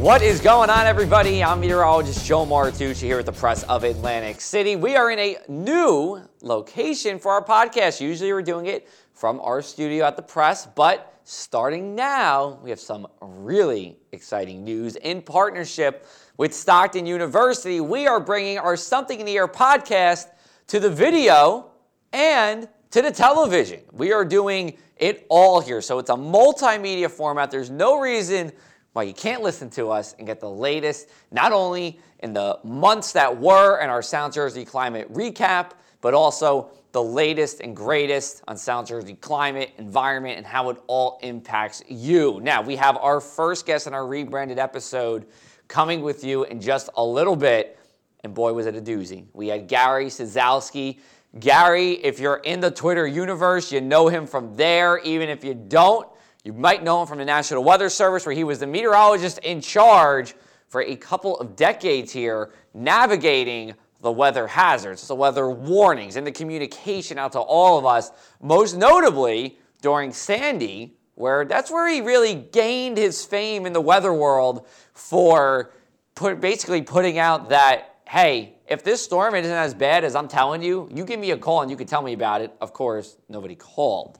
What 0.00 0.22
is 0.22 0.40
going 0.40 0.70
on, 0.70 0.86
everybody? 0.86 1.44
I'm 1.44 1.60
meteorologist 1.60 2.24
Joe 2.24 2.46
Martucci 2.46 3.02
here 3.02 3.18
at 3.18 3.26
the 3.26 3.32
Press 3.32 3.64
of 3.64 3.84
Atlantic 3.84 4.40
City. 4.40 4.74
We 4.74 4.96
are 4.96 5.10
in 5.10 5.18
a 5.18 5.36
new 5.46 6.22
location 6.40 7.18
for 7.18 7.32
our 7.32 7.44
podcast. 7.44 8.00
Usually 8.00 8.32
we're 8.32 8.40
doing 8.40 8.64
it 8.64 8.88
from 9.12 9.40
our 9.40 9.60
studio 9.60 10.06
at 10.06 10.16
the 10.16 10.22
Press, 10.22 10.64
but 10.64 11.20
starting 11.24 11.94
now, 11.94 12.58
we 12.62 12.70
have 12.70 12.80
some 12.80 13.08
really 13.20 13.98
exciting 14.12 14.64
news 14.64 14.96
in 14.96 15.20
partnership 15.20 16.06
with 16.38 16.54
Stockton 16.54 17.04
University. 17.04 17.82
We 17.82 18.06
are 18.06 18.20
bringing 18.20 18.56
our 18.56 18.78
Something 18.78 19.20
in 19.20 19.26
the 19.26 19.36
Air 19.36 19.48
podcast 19.48 20.28
to 20.68 20.80
the 20.80 20.88
video 20.88 21.72
and 22.14 22.70
to 22.92 23.02
the 23.02 23.10
television. 23.10 23.80
We 23.92 24.14
are 24.14 24.24
doing 24.24 24.78
it 24.96 25.26
all 25.28 25.60
here. 25.60 25.82
So 25.82 25.98
it's 25.98 26.08
a 26.08 26.14
multimedia 26.14 27.10
format. 27.10 27.50
There's 27.50 27.68
no 27.68 28.00
reason 28.00 28.50
why 28.92 29.04
you 29.04 29.14
can't 29.14 29.42
listen 29.42 29.70
to 29.70 29.90
us 29.90 30.14
and 30.18 30.26
get 30.26 30.40
the 30.40 30.50
latest, 30.50 31.08
not 31.30 31.52
only 31.52 31.98
in 32.20 32.32
the 32.32 32.58
months 32.64 33.12
that 33.12 33.40
were 33.40 33.78
and 33.80 33.90
our 33.90 34.02
South 34.02 34.34
Jersey 34.34 34.64
climate 34.64 35.12
recap, 35.12 35.72
but 36.00 36.14
also 36.14 36.70
the 36.92 37.02
latest 37.02 37.60
and 37.60 37.76
greatest 37.76 38.42
on 38.48 38.56
South 38.56 38.88
Jersey 38.88 39.14
climate, 39.14 39.70
environment, 39.78 40.38
and 40.38 40.46
how 40.46 40.70
it 40.70 40.78
all 40.88 41.18
impacts 41.22 41.82
you. 41.88 42.40
Now, 42.42 42.62
we 42.62 42.76
have 42.76 42.96
our 42.96 43.20
first 43.20 43.64
guest 43.64 43.86
in 43.86 43.94
our 43.94 44.06
rebranded 44.06 44.58
episode 44.58 45.26
coming 45.68 46.02
with 46.02 46.24
you 46.24 46.44
in 46.44 46.60
just 46.60 46.90
a 46.96 47.04
little 47.04 47.36
bit. 47.36 47.78
And 48.24 48.34
boy, 48.34 48.52
was 48.52 48.66
it 48.66 48.74
a 48.74 48.82
doozy. 48.82 49.24
We 49.32 49.48
had 49.48 49.68
Gary 49.68 50.06
Szatkowski. 50.06 50.98
Gary, 51.38 51.92
if 51.92 52.18
you're 52.18 52.38
in 52.38 52.58
the 52.58 52.72
Twitter 52.72 53.06
universe, 53.06 53.70
you 53.70 53.80
know 53.80 54.08
him 54.08 54.26
from 54.26 54.56
there. 54.56 54.98
Even 54.98 55.28
if 55.28 55.44
you 55.44 55.54
don't, 55.54 56.08
you 56.44 56.52
might 56.52 56.82
know 56.82 57.00
him 57.00 57.06
from 57.06 57.18
the 57.18 57.24
National 57.24 57.62
Weather 57.62 57.88
Service, 57.88 58.24
where 58.24 58.34
he 58.34 58.44
was 58.44 58.58
the 58.60 58.66
meteorologist 58.66 59.38
in 59.40 59.60
charge 59.60 60.34
for 60.68 60.82
a 60.82 60.96
couple 60.96 61.38
of 61.38 61.56
decades 61.56 62.12
here, 62.12 62.50
navigating 62.72 63.74
the 64.00 64.10
weather 64.10 64.46
hazards, 64.46 65.06
the 65.06 65.14
weather 65.14 65.50
warnings, 65.50 66.16
and 66.16 66.26
the 66.26 66.32
communication 66.32 67.18
out 67.18 67.32
to 67.32 67.40
all 67.40 67.78
of 67.78 67.84
us, 67.84 68.12
most 68.40 68.76
notably 68.76 69.58
during 69.82 70.12
Sandy, 70.12 70.96
where 71.16 71.44
that's 71.44 71.70
where 71.70 71.88
he 71.88 72.00
really 72.00 72.34
gained 72.34 72.96
his 72.96 73.24
fame 73.24 73.66
in 73.66 73.74
the 73.74 73.80
weather 73.80 74.14
world 74.14 74.66
for 74.94 75.72
put, 76.14 76.40
basically 76.40 76.80
putting 76.80 77.18
out 77.18 77.50
that, 77.50 77.96
hey, 78.08 78.54
if 78.66 78.82
this 78.82 79.02
storm 79.02 79.34
isn't 79.34 79.52
as 79.52 79.74
bad 79.74 80.04
as 80.04 80.14
I'm 80.14 80.28
telling 80.28 80.62
you, 80.62 80.88
you 80.94 81.04
give 81.04 81.20
me 81.20 81.32
a 81.32 81.36
call 81.36 81.60
and 81.60 81.70
you 81.70 81.76
can 81.76 81.86
tell 81.86 82.00
me 82.00 82.14
about 82.14 82.40
it. 82.40 82.54
Of 82.60 82.72
course, 82.72 83.18
nobody 83.28 83.54
called. 83.54 84.18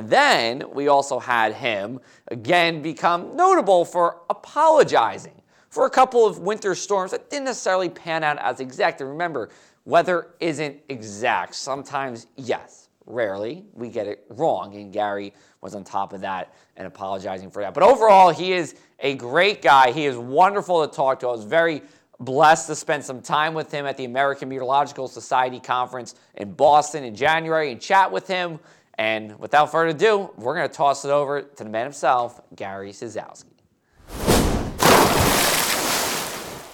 And 0.00 0.08
then 0.08 0.62
we 0.72 0.88
also 0.88 1.18
had 1.18 1.52
him 1.52 2.00
again 2.28 2.80
become 2.80 3.36
notable 3.36 3.84
for 3.84 4.22
apologizing 4.30 5.42
for 5.68 5.84
a 5.84 5.90
couple 5.90 6.26
of 6.26 6.38
winter 6.38 6.74
storms 6.74 7.10
that 7.10 7.28
didn't 7.28 7.44
necessarily 7.44 7.90
pan 7.90 8.24
out 8.24 8.38
as 8.38 8.60
exact. 8.60 9.02
And 9.02 9.10
remember, 9.10 9.50
weather 9.84 10.28
isn't 10.40 10.78
exact. 10.88 11.54
Sometimes, 11.54 12.28
yes, 12.36 12.88
rarely, 13.04 13.66
we 13.74 13.90
get 13.90 14.06
it 14.06 14.24
wrong. 14.30 14.74
And 14.74 14.90
Gary 14.90 15.34
was 15.60 15.74
on 15.74 15.84
top 15.84 16.14
of 16.14 16.22
that 16.22 16.54
and 16.78 16.86
apologizing 16.86 17.50
for 17.50 17.60
that. 17.60 17.74
But 17.74 17.82
overall, 17.82 18.30
he 18.30 18.54
is 18.54 18.76
a 19.00 19.16
great 19.16 19.60
guy. 19.60 19.92
He 19.92 20.06
is 20.06 20.16
wonderful 20.16 20.88
to 20.88 20.96
talk 20.96 21.20
to. 21.20 21.28
I 21.28 21.32
was 21.32 21.44
very 21.44 21.82
blessed 22.20 22.68
to 22.68 22.74
spend 22.74 23.04
some 23.04 23.20
time 23.20 23.52
with 23.52 23.70
him 23.70 23.84
at 23.84 23.98
the 23.98 24.06
American 24.06 24.48
Meteorological 24.48 25.08
Society 25.08 25.60
conference 25.60 26.14
in 26.36 26.52
Boston 26.52 27.04
in 27.04 27.14
January 27.14 27.70
and 27.70 27.78
chat 27.78 28.10
with 28.10 28.26
him. 28.26 28.58
And 29.00 29.38
without 29.38 29.72
further 29.72 29.96
ado, 29.96 30.30
we're 30.36 30.54
going 30.54 30.68
to 30.68 30.74
toss 30.74 31.06
it 31.06 31.10
over 31.10 31.40
to 31.40 31.64
the 31.64 31.70
man 31.70 31.84
himself, 31.84 32.38
Gary 32.54 32.92
Szatkowski. 32.92 33.46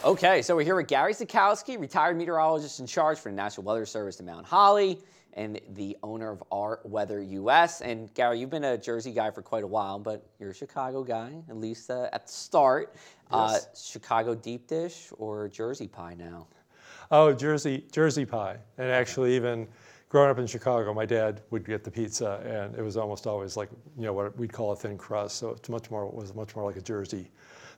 Okay, 0.04 0.42
so 0.42 0.56
we're 0.56 0.64
here 0.64 0.74
with 0.74 0.88
Gary 0.88 1.14
Szatkowski, 1.14 1.78
retired 1.78 2.16
meteorologist 2.16 2.80
in 2.80 2.86
charge 2.86 3.18
for 3.18 3.30
the 3.30 3.36
National 3.36 3.62
Weather 3.62 3.86
Service 3.86 4.18
in 4.18 4.26
Mount 4.26 4.44
Holly 4.44 4.98
and 5.34 5.60
the 5.74 5.96
owner 6.02 6.32
of 6.32 6.42
Our 6.50 6.80
Weather 6.82 7.22
US. 7.22 7.80
And 7.80 8.12
Gary, 8.14 8.40
you've 8.40 8.50
been 8.50 8.64
a 8.64 8.76
Jersey 8.76 9.12
guy 9.12 9.30
for 9.30 9.42
quite 9.42 9.62
a 9.62 9.68
while, 9.68 10.00
but 10.00 10.26
you're 10.40 10.50
a 10.50 10.54
Chicago 10.54 11.04
guy, 11.04 11.30
at 11.48 11.56
least 11.56 11.90
uh, 11.90 12.08
at 12.12 12.26
the 12.26 12.32
start. 12.32 12.96
Uh, 13.30 13.50
yes. 13.52 13.66
Uh, 13.66 13.68
Chicago 13.76 14.34
deep 14.34 14.66
dish 14.66 15.12
or 15.16 15.46
Jersey 15.46 15.86
pie 15.86 16.14
now? 16.14 16.48
Oh, 17.08 17.32
Jersey 17.32 17.84
Jersey 17.92 18.24
pie, 18.24 18.56
and 18.78 18.90
actually 18.90 19.36
even 19.36 19.68
growing 20.08 20.30
up 20.30 20.38
in 20.38 20.46
Chicago, 20.46 20.94
my 20.94 21.06
dad 21.06 21.42
would 21.50 21.64
get 21.64 21.84
the 21.84 21.90
pizza, 21.90 22.40
and 22.44 22.74
it 22.76 22.82
was 22.82 22.96
almost 22.96 23.26
always 23.26 23.56
like 23.56 23.68
you 23.96 24.04
know 24.04 24.12
what 24.12 24.36
we'd 24.38 24.52
call 24.52 24.72
a 24.72 24.76
thin 24.76 24.96
crust. 24.96 25.36
So 25.36 25.50
it's 25.50 25.68
much 25.68 25.90
more 25.90 26.06
it 26.06 26.14
was 26.14 26.34
much 26.34 26.54
more 26.54 26.64
like 26.64 26.76
a 26.76 26.80
Jersey 26.80 27.30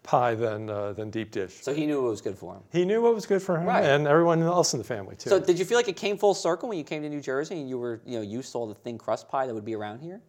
pie 0.02 0.34
than 0.34 0.70
uh, 0.70 0.92
than 0.92 1.10
deep 1.10 1.30
dish. 1.30 1.54
So 1.62 1.74
he 1.74 1.86
knew 1.86 2.02
what 2.02 2.10
was 2.10 2.20
good 2.20 2.36
for 2.36 2.54
him. 2.54 2.62
He 2.72 2.84
knew 2.84 3.02
what 3.02 3.14
was 3.14 3.26
good 3.26 3.42
for 3.42 3.58
him, 3.58 3.66
right. 3.66 3.84
and 3.84 4.06
everyone 4.06 4.42
else 4.42 4.72
in 4.74 4.78
the 4.78 4.84
family 4.84 5.16
too. 5.16 5.30
So 5.30 5.40
did 5.40 5.58
you 5.58 5.64
feel 5.64 5.78
like 5.78 5.88
it 5.88 5.96
came 5.96 6.18
full 6.18 6.34
circle 6.34 6.68
when 6.68 6.78
you 6.78 6.84
came 6.84 7.02
to 7.02 7.08
New 7.08 7.20
Jersey 7.20 7.60
and 7.60 7.68
you 7.68 7.78
were 7.78 8.00
you 8.04 8.16
know 8.18 8.22
used 8.22 8.52
to 8.52 8.58
all 8.58 8.66
the 8.66 8.74
thin 8.74 8.98
crust 8.98 9.28
pie 9.28 9.46
that 9.46 9.54
would 9.54 9.64
be 9.64 9.74
around 9.74 10.00
here? 10.00 10.20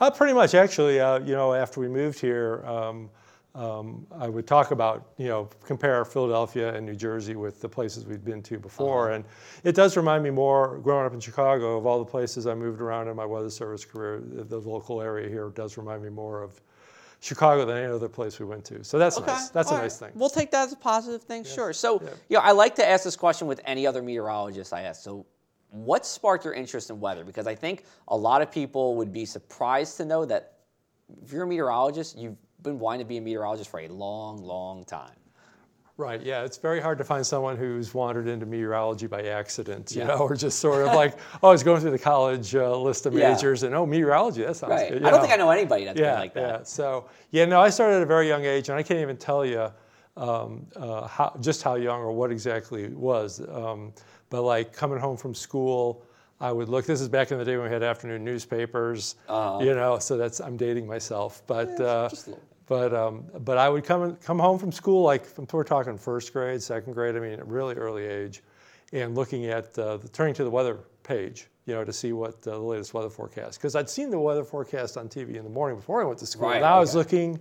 Uh, 0.00 0.10
pretty 0.10 0.32
much, 0.32 0.54
actually. 0.54 1.00
Uh, 1.00 1.18
you 1.18 1.34
know, 1.34 1.52
after 1.54 1.80
we 1.80 1.88
moved 1.88 2.18
here. 2.18 2.64
Um, 2.66 3.10
um, 3.54 4.06
I 4.10 4.28
would 4.28 4.46
talk 4.46 4.70
about, 4.70 5.12
you 5.18 5.28
know, 5.28 5.48
compare 5.64 6.04
Philadelphia 6.04 6.74
and 6.74 6.86
New 6.86 6.94
Jersey 6.94 7.36
with 7.36 7.60
the 7.60 7.68
places 7.68 8.06
we'd 8.06 8.24
been 8.24 8.42
to 8.44 8.58
before. 8.58 9.08
Uh-huh. 9.08 9.16
And 9.16 9.24
it 9.62 9.74
does 9.74 9.96
remind 9.96 10.24
me 10.24 10.30
more, 10.30 10.78
growing 10.78 11.04
up 11.04 11.12
in 11.12 11.20
Chicago, 11.20 11.76
of 11.76 11.84
all 11.84 11.98
the 11.98 12.10
places 12.10 12.46
I 12.46 12.54
moved 12.54 12.80
around 12.80 13.08
in 13.08 13.16
my 13.16 13.26
weather 13.26 13.50
service 13.50 13.84
career, 13.84 14.22
the, 14.24 14.44
the 14.44 14.58
local 14.58 15.02
area 15.02 15.28
here 15.28 15.50
does 15.50 15.76
remind 15.76 16.02
me 16.02 16.08
more 16.08 16.42
of 16.42 16.60
Chicago 17.20 17.66
than 17.66 17.76
any 17.76 17.92
other 17.92 18.08
place 18.08 18.40
we 18.40 18.46
went 18.46 18.64
to. 18.64 18.82
So 18.82 18.98
that's 18.98 19.18
okay. 19.18 19.26
nice. 19.26 19.50
That's 19.50 19.68
all 19.68 19.74
a 19.74 19.78
right. 19.78 19.84
nice 19.84 19.98
thing. 19.98 20.10
We'll 20.14 20.30
take 20.30 20.50
that 20.50 20.64
as 20.64 20.72
a 20.72 20.76
positive 20.76 21.22
thing, 21.22 21.44
yes. 21.44 21.54
sure. 21.54 21.72
So, 21.74 22.00
yeah. 22.02 22.08
you 22.30 22.36
know, 22.36 22.42
I 22.42 22.52
like 22.52 22.74
to 22.76 22.88
ask 22.88 23.04
this 23.04 23.16
question 23.16 23.46
with 23.46 23.60
any 23.64 23.86
other 23.86 24.02
meteorologist 24.02 24.72
I 24.72 24.82
ask. 24.82 25.02
So, 25.02 25.26
what 25.70 26.04
sparked 26.04 26.44
your 26.44 26.52
interest 26.52 26.90
in 26.90 27.00
weather? 27.00 27.24
Because 27.24 27.46
I 27.46 27.54
think 27.54 27.84
a 28.08 28.16
lot 28.16 28.42
of 28.42 28.50
people 28.50 28.94
would 28.96 29.10
be 29.10 29.24
surprised 29.24 29.96
to 29.98 30.04
know 30.04 30.24
that 30.26 30.54
if 31.22 31.32
you're 31.32 31.44
a 31.44 31.46
meteorologist, 31.46 32.18
you've 32.18 32.36
been 32.62 32.78
wanting 32.78 33.00
to 33.00 33.04
be 33.04 33.16
a 33.16 33.20
meteorologist 33.20 33.70
for 33.70 33.80
a 33.80 33.88
long, 33.88 34.42
long 34.42 34.84
time. 34.84 35.12
Right. 35.98 36.22
Yeah, 36.22 36.42
it's 36.42 36.56
very 36.56 36.80
hard 36.80 36.96
to 36.98 37.04
find 37.04 37.24
someone 37.24 37.56
who's 37.56 37.92
wandered 37.92 38.26
into 38.26 38.46
meteorology 38.46 39.06
by 39.06 39.24
accident, 39.24 39.92
you 39.94 40.00
yeah. 40.00 40.08
know, 40.08 40.18
or 40.18 40.34
just 40.34 40.58
sort 40.58 40.86
of 40.86 40.94
like, 40.94 41.18
oh, 41.42 41.48
I 41.48 41.52
was 41.52 41.62
going 41.62 41.80
through 41.80 41.90
the 41.90 41.98
college 41.98 42.54
uh, 42.54 42.76
list 42.76 43.04
of 43.06 43.12
majors 43.12 43.62
yeah. 43.62 43.66
and 43.66 43.76
oh, 43.76 43.84
meteorology, 43.84 44.42
that 44.42 44.56
sounds 44.56 44.70
right. 44.70 44.88
good. 44.90 45.04
I 45.04 45.10
don't 45.10 45.18
know. 45.18 45.20
think 45.20 45.34
I 45.34 45.36
know 45.36 45.50
anybody 45.50 45.84
that's 45.84 45.98
yeah, 45.98 46.12
been 46.12 46.20
like 46.20 46.34
that. 46.34 46.60
Yeah. 46.60 46.64
So 46.64 47.08
yeah, 47.30 47.44
no, 47.44 47.60
I 47.60 47.68
started 47.68 47.96
at 47.96 48.02
a 48.02 48.06
very 48.06 48.26
young 48.26 48.44
age, 48.44 48.70
and 48.70 48.78
I 48.78 48.82
can't 48.82 49.00
even 49.00 49.18
tell 49.18 49.44
you 49.44 49.70
um, 50.16 50.66
uh, 50.76 51.06
how, 51.06 51.36
just 51.40 51.62
how 51.62 51.74
young 51.74 52.00
or 52.00 52.12
what 52.12 52.32
exactly 52.32 52.84
it 52.84 52.96
was. 52.96 53.46
Um, 53.48 53.92
but 54.30 54.42
like 54.42 54.72
coming 54.72 54.98
home 54.98 55.16
from 55.16 55.34
school. 55.34 56.04
I 56.40 56.50
would 56.50 56.68
look. 56.68 56.86
This 56.86 57.00
is 57.00 57.08
back 57.08 57.30
in 57.30 57.38
the 57.38 57.44
day 57.44 57.56
when 57.56 57.66
we 57.66 57.72
had 57.72 57.84
afternoon 57.84 58.24
newspapers, 58.24 59.14
uh-huh. 59.28 59.60
you 59.62 59.76
know. 59.76 60.00
So 60.00 60.16
that's 60.16 60.40
I'm 60.40 60.56
dating 60.56 60.88
myself, 60.88 61.40
but 61.46 61.80
uh, 61.80 62.08
but 62.72 62.94
um, 62.94 63.24
but 63.40 63.58
I 63.58 63.68
would 63.68 63.84
come 63.84 64.16
come 64.16 64.38
home 64.38 64.58
from 64.58 64.72
school 64.72 65.02
like 65.02 65.26
we're 65.52 65.62
talking 65.62 65.98
first 65.98 66.32
grade, 66.32 66.62
second 66.62 66.94
grade. 66.94 67.14
I 67.16 67.20
mean, 67.20 67.34
at 67.34 67.46
really 67.46 67.74
early 67.74 68.06
age, 68.06 68.42
and 68.94 69.14
looking 69.14 69.44
at 69.44 69.78
uh, 69.78 69.98
the, 69.98 70.08
turning 70.08 70.32
to 70.36 70.44
the 70.44 70.48
weather 70.48 70.78
page, 71.02 71.48
you 71.66 71.74
know, 71.74 71.84
to 71.84 71.92
see 71.92 72.14
what 72.14 72.36
uh, 72.46 72.52
the 72.52 72.58
latest 72.58 72.94
weather 72.94 73.10
forecast. 73.10 73.58
Because 73.58 73.76
I'd 73.76 73.90
seen 73.90 74.08
the 74.08 74.18
weather 74.18 74.42
forecast 74.42 74.96
on 74.96 75.10
TV 75.10 75.34
in 75.34 75.44
the 75.44 75.50
morning 75.50 75.76
before 75.76 76.00
I 76.00 76.06
went 76.06 76.18
to 76.20 76.26
school. 76.26 76.48
Right, 76.48 76.62
okay. 76.62 76.64
I 76.64 76.78
was 76.78 76.94
looking 76.94 77.38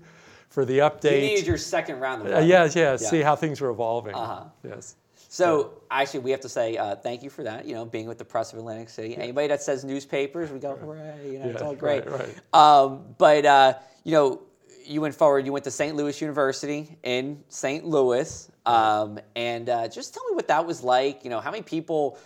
for 0.50 0.66
the 0.66 0.80
update. 0.80 1.22
You 1.22 1.28
needed 1.28 1.48
your 1.48 1.58
second 1.58 2.02
round 2.02 2.28
of 2.28 2.34
uh, 2.34 2.40
yeah, 2.40 2.70
yeah, 2.76 2.98
see 2.98 3.22
how 3.22 3.38
things 3.38 3.62
were 3.62 3.70
evolving. 3.70 4.16
Uh-huh. 4.16 4.44
Yes. 4.66 4.98
So 5.30 5.82
actually, 5.90 6.20
we 6.20 6.32
have 6.32 6.42
to 6.42 6.50
say 6.50 6.76
uh, 6.76 6.98
thank 6.98 7.24
you 7.24 7.30
for 7.30 7.44
that. 7.44 7.66
You 7.66 7.76
know, 7.76 7.86
being 7.86 8.06
with 8.06 8.18
the 8.18 8.26
Press 8.26 8.52
of 8.52 8.60
Atlantic 8.60 8.90
City. 8.90 9.12
Yeah. 9.12 9.20
Anybody 9.20 9.48
that 9.48 9.62
says 9.62 9.86
newspapers, 9.86 10.52
we 10.52 10.60
go 10.60 10.76
hooray! 10.76 11.16
You 11.24 11.40
know, 11.40 11.46
yeah, 11.46 11.52
it's 11.52 11.62
all 11.62 11.74
great. 11.74 12.06
Right, 12.06 12.20
right. 12.54 12.82
Um, 12.84 13.16
but 13.18 13.46
uh, 13.46 13.76
you 14.04 14.12
know, 14.12 14.42
you 14.86 15.02
went 15.02 15.16
forward. 15.16 15.46
You 15.46 15.52
went 15.52 15.66
to 15.66 15.72
St. 15.72 15.96
Louis 15.96 16.20
University 16.22 16.98
in 17.04 17.44
St. 17.50 17.86
Louis, 17.86 18.50
um, 18.66 19.20
and 19.36 19.70
uh, 19.70 19.88
just 19.88 20.14
tell 20.14 20.24
me 20.30 20.36
what 20.36 20.48
that 20.48 20.66
was 20.66 20.84
like. 20.84 21.24
You 21.24 21.30
know, 21.30 21.40
how 21.40 21.52
many 21.52 21.64
people 21.64 22.18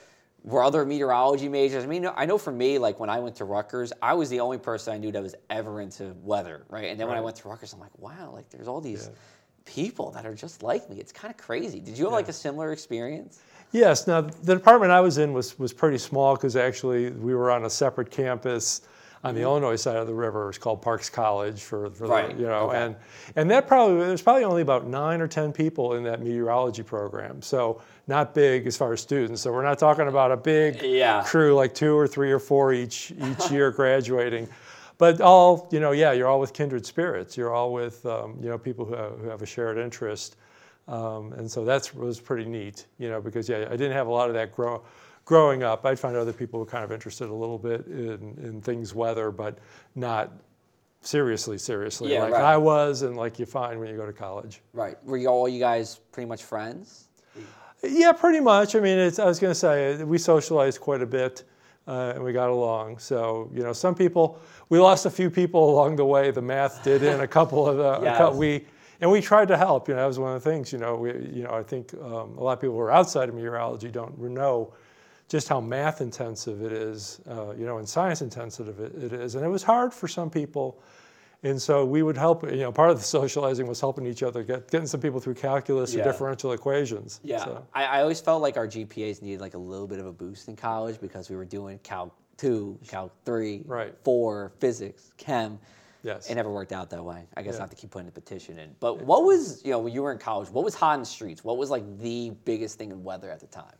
were 0.43 0.63
other 0.63 0.85
meteorology 0.85 1.49
majors? 1.49 1.83
I 1.83 1.87
mean, 1.87 2.07
I 2.15 2.25
know 2.25 2.37
for 2.37 2.51
me, 2.51 2.77
like 2.77 2.99
when 2.99 3.09
I 3.09 3.19
went 3.19 3.35
to 3.37 3.45
Rutgers, 3.45 3.91
I 4.01 4.13
was 4.13 4.29
the 4.29 4.39
only 4.39 4.57
person 4.57 4.93
I 4.93 4.97
knew 4.97 5.11
that 5.11 5.21
was 5.21 5.35
ever 5.49 5.81
into 5.81 6.15
weather, 6.21 6.65
right? 6.69 6.85
And 6.85 6.99
then 6.99 7.07
right. 7.07 7.13
when 7.13 7.19
I 7.19 7.21
went 7.21 7.37
to 7.37 7.47
Rutgers, 7.47 7.73
I'm 7.73 7.79
like, 7.79 7.97
wow, 7.97 8.31
like 8.33 8.49
there's 8.49 8.67
all 8.67 8.81
these 8.81 9.09
yeah. 9.11 9.17
people 9.65 10.11
that 10.11 10.25
are 10.25 10.35
just 10.35 10.63
like 10.63 10.89
me. 10.89 10.97
It's 10.97 11.11
kind 11.11 11.33
of 11.33 11.37
crazy. 11.37 11.79
Did 11.79 11.97
you 11.97 12.05
have 12.05 12.11
yeah. 12.11 12.17
like 12.17 12.29
a 12.29 12.33
similar 12.33 12.71
experience? 12.71 13.39
Yes. 13.71 14.07
Now 14.07 14.21
the 14.21 14.55
department 14.55 14.91
I 14.91 15.01
was 15.01 15.17
in 15.17 15.33
was 15.33 15.59
was 15.59 15.73
pretty 15.73 15.97
small 15.97 16.35
because 16.35 16.55
actually 16.55 17.11
we 17.11 17.35
were 17.35 17.51
on 17.51 17.65
a 17.65 17.69
separate 17.69 18.09
campus 18.11 18.81
on 19.25 19.33
the 19.33 19.41
Illinois 19.41 19.75
side 19.75 19.95
of 19.95 20.05
the 20.05 20.13
river. 20.13 20.49
It's 20.49 20.59
called 20.59 20.83
Parks 20.83 21.09
College 21.09 21.59
for, 21.59 21.89
for 21.89 22.05
right. 22.05 22.35
the, 22.35 22.43
you 22.43 22.47
know, 22.47 22.69
okay. 22.69 22.85
and 22.85 22.95
and 23.35 23.49
that 23.49 23.67
probably 23.67 23.97
there's 24.05 24.21
probably 24.21 24.43
only 24.43 24.61
about 24.61 24.85
nine 24.85 25.19
or 25.19 25.27
ten 25.27 25.51
people 25.51 25.95
in 25.95 26.03
that 26.03 26.21
meteorology 26.21 26.83
program. 26.83 27.41
So 27.41 27.81
not 28.07 28.35
big 28.35 28.67
as 28.67 28.77
far 28.77 28.93
as 28.93 29.01
students. 29.01 29.41
So 29.41 29.51
we're 29.51 29.63
not 29.63 29.79
talking 29.79 30.07
about 30.07 30.31
a 30.31 30.37
big 30.37 30.79
yeah. 30.83 31.23
crew 31.25 31.55
like 31.55 31.73
two 31.73 31.97
or 31.97 32.07
three 32.07 32.31
or 32.31 32.37
four 32.37 32.71
each 32.71 33.11
each 33.11 33.51
year 33.51 33.71
graduating. 33.71 34.47
but 34.99 35.19
all 35.21 35.67
you 35.71 35.79
know, 35.79 35.91
yeah, 35.91 36.11
you're 36.11 36.27
all 36.27 36.39
with 36.39 36.53
kindred 36.53 36.85
spirits. 36.85 37.35
You're 37.35 37.53
all 37.53 37.73
with 37.73 38.05
um, 38.05 38.37
you 38.39 38.49
know 38.49 38.59
people 38.59 38.85
who 38.85 38.95
have, 38.95 39.19
who 39.19 39.27
have 39.27 39.41
a 39.41 39.47
shared 39.47 39.79
interest, 39.79 40.35
um, 40.87 41.33
and 41.33 41.49
so 41.49 41.65
that 41.65 41.91
was 41.95 42.19
pretty 42.19 42.45
neat. 42.45 42.85
You 42.99 43.09
know, 43.09 43.21
because 43.21 43.49
yeah, 43.49 43.65
I 43.71 43.75
didn't 43.75 43.93
have 43.93 44.05
a 44.05 44.11
lot 44.11 44.29
of 44.29 44.35
that 44.35 44.55
grow, 44.55 44.83
growing 45.25 45.63
up. 45.63 45.85
I'd 45.85 45.99
find 45.99 46.15
other 46.15 46.33
people 46.33 46.59
were 46.59 46.65
kind 46.65 46.83
of 46.83 46.91
interested 46.91 47.29
a 47.29 47.33
little 47.33 47.57
bit 47.57 47.85
in, 47.87 48.37
in 48.41 48.61
things 48.61 48.93
weather, 48.93 49.31
but 49.31 49.57
not 49.95 50.31
seriously, 51.01 51.57
seriously 51.57 52.13
Yeah, 52.13 52.23
like 52.23 52.33
right. 52.33 52.43
I 52.43 52.57
was, 52.57 53.01
and 53.01 53.17
like 53.17 53.39
you 53.39 53.45
find 53.45 53.79
when 53.79 53.89
you 53.89 53.97
go 53.97 54.05
to 54.05 54.13
college. 54.13 54.61
Right. 54.73 55.03
Were 55.03 55.17
you 55.17 55.27
all 55.27 55.49
you 55.49 55.59
guys 55.59 55.99
pretty 56.11 56.27
much 56.29 56.43
friends? 56.43 57.07
Yeah, 57.83 58.13
pretty 58.13 58.39
much. 58.39 58.75
I 58.75 58.79
mean, 58.79 58.97
it's, 58.97 59.19
I 59.19 59.25
was 59.25 59.39
going 59.39 59.51
to 59.51 59.59
say 59.59 60.03
we 60.03 60.17
socialized 60.17 60.79
quite 60.79 61.01
a 61.01 61.05
bit, 61.05 61.43
uh, 61.87 62.13
and 62.15 62.23
we 62.23 62.31
got 62.31 62.49
along. 62.49 62.97
So 62.97 63.51
you 63.53 63.61
know, 63.61 63.73
some 63.73 63.93
people 63.93 64.39
we 64.69 64.79
lost 64.79 65.05
a 65.05 65.11
few 65.11 65.29
people 65.29 65.69
along 65.69 65.97
the 65.97 66.05
way. 66.05 66.31
The 66.31 66.41
math 66.41 66.83
did 66.83 67.03
in 67.03 67.19
a 67.19 67.27
couple 67.27 67.67
of 67.67 67.77
the 67.77 67.99
Yes. 68.03 68.33
we 68.33 68.65
and 69.01 69.11
we 69.11 69.21
tried 69.21 69.49
to 69.49 69.57
help. 69.57 69.87
You 69.87 69.93
know, 69.93 70.01
that 70.01 70.07
was 70.07 70.17
one 70.17 70.35
of 70.35 70.43
the 70.43 70.49
things. 70.49 70.73
You 70.73 70.79
know, 70.79 70.95
we 70.95 71.11
you 71.11 71.43
know 71.43 71.51
I 71.51 71.61
think 71.61 71.93
um, 71.95 72.37
a 72.37 72.43
lot 72.43 72.53
of 72.53 72.61
people 72.61 72.75
who 72.75 72.81
are 72.81 72.91
outside 72.91 73.29
of 73.29 73.35
meteorology 73.35 73.89
don't 73.89 74.17
know 74.17 74.73
just 75.27 75.47
how 75.47 75.59
math 75.59 76.01
intensive 76.01 76.61
it 76.61 76.71
is. 76.71 77.19
Uh, 77.29 77.51
you 77.57 77.65
know, 77.65 77.77
and 77.77 77.87
science 77.87 78.21
intensive 78.21 78.79
it, 78.79 78.93
it 78.95 79.13
is, 79.13 79.35
and 79.35 79.43
it 79.45 79.49
was 79.49 79.63
hard 79.63 79.93
for 79.93 80.07
some 80.07 80.29
people. 80.29 80.79
And 81.43 81.61
so 81.61 81.85
we 81.85 82.01
would 82.01 82.17
help, 82.17 82.43
you 82.43 82.57
know, 82.57 82.71
part 82.71 82.89
of 82.89 82.97
the 82.97 83.03
socializing 83.19 83.67
was 83.67 83.79
helping 83.79 84.07
each 84.07 84.23
other, 84.23 84.41
get, 84.43 84.69
getting 84.71 84.87
some 84.87 84.99
people 84.99 85.19
through 85.19 85.35
calculus 85.35 85.93
Yeah. 85.93 86.01
or 86.01 86.05
differential 86.05 86.53
equations. 86.53 87.19
So- 87.27 87.65
I, 87.73 87.85
I 87.85 88.01
always 88.01 88.19
felt 88.19 88.41
like 88.41 88.57
our 88.57 88.67
GPAs 88.67 89.21
needed 89.21 89.41
like 89.41 89.53
a 89.53 89.59
little 89.59 89.87
bit 89.87 89.99
of 89.99 90.07
a 90.07 90.11
boost 90.11 90.47
in 90.47 90.55
college 90.55 90.99
because 90.99 91.29
we 91.29 91.35
were 91.35 91.45
doing 91.45 91.77
Calc 91.83 92.15
2, 92.37 92.79
Calc 92.87 93.11
3, 93.25 93.63
Right. 93.65 93.93
4, 94.03 94.53
physics, 94.59 95.11
chem. 95.17 95.59
Yes. 96.03 96.29
It 96.29 96.35
never 96.35 96.51
worked 96.51 96.71
out 96.71 96.89
that 96.91 97.03
way. 97.03 97.25
I 97.37 97.41
guess 97.41 97.55
I 97.55 97.57
Yeah. 97.57 97.61
have 97.61 97.69
to 97.71 97.75
keep 97.75 97.91
putting 97.91 98.05
the 98.07 98.11
petition 98.11 98.57
in. 98.59 98.75
But 98.79 99.01
what 99.03 99.23
was, 99.23 99.63
you 99.63 99.71
know, 99.71 99.79
when 99.79 99.93
you 99.93 100.01
were 100.03 100.11
in 100.11 100.17
college, 100.19 100.49
what 100.49 100.63
was 100.63 100.73
hot 100.75 100.93
in 100.95 100.99
the 101.01 101.05
streets? 101.05 101.43
What 101.43 101.57
was 101.57 101.69
like 101.69 101.83
the 101.99 102.31
biggest 102.45 102.77
thing 102.77 102.91
in 102.91 103.03
weather 103.03 103.29
at 103.31 103.39
the 103.39 103.47
time? 103.47 103.73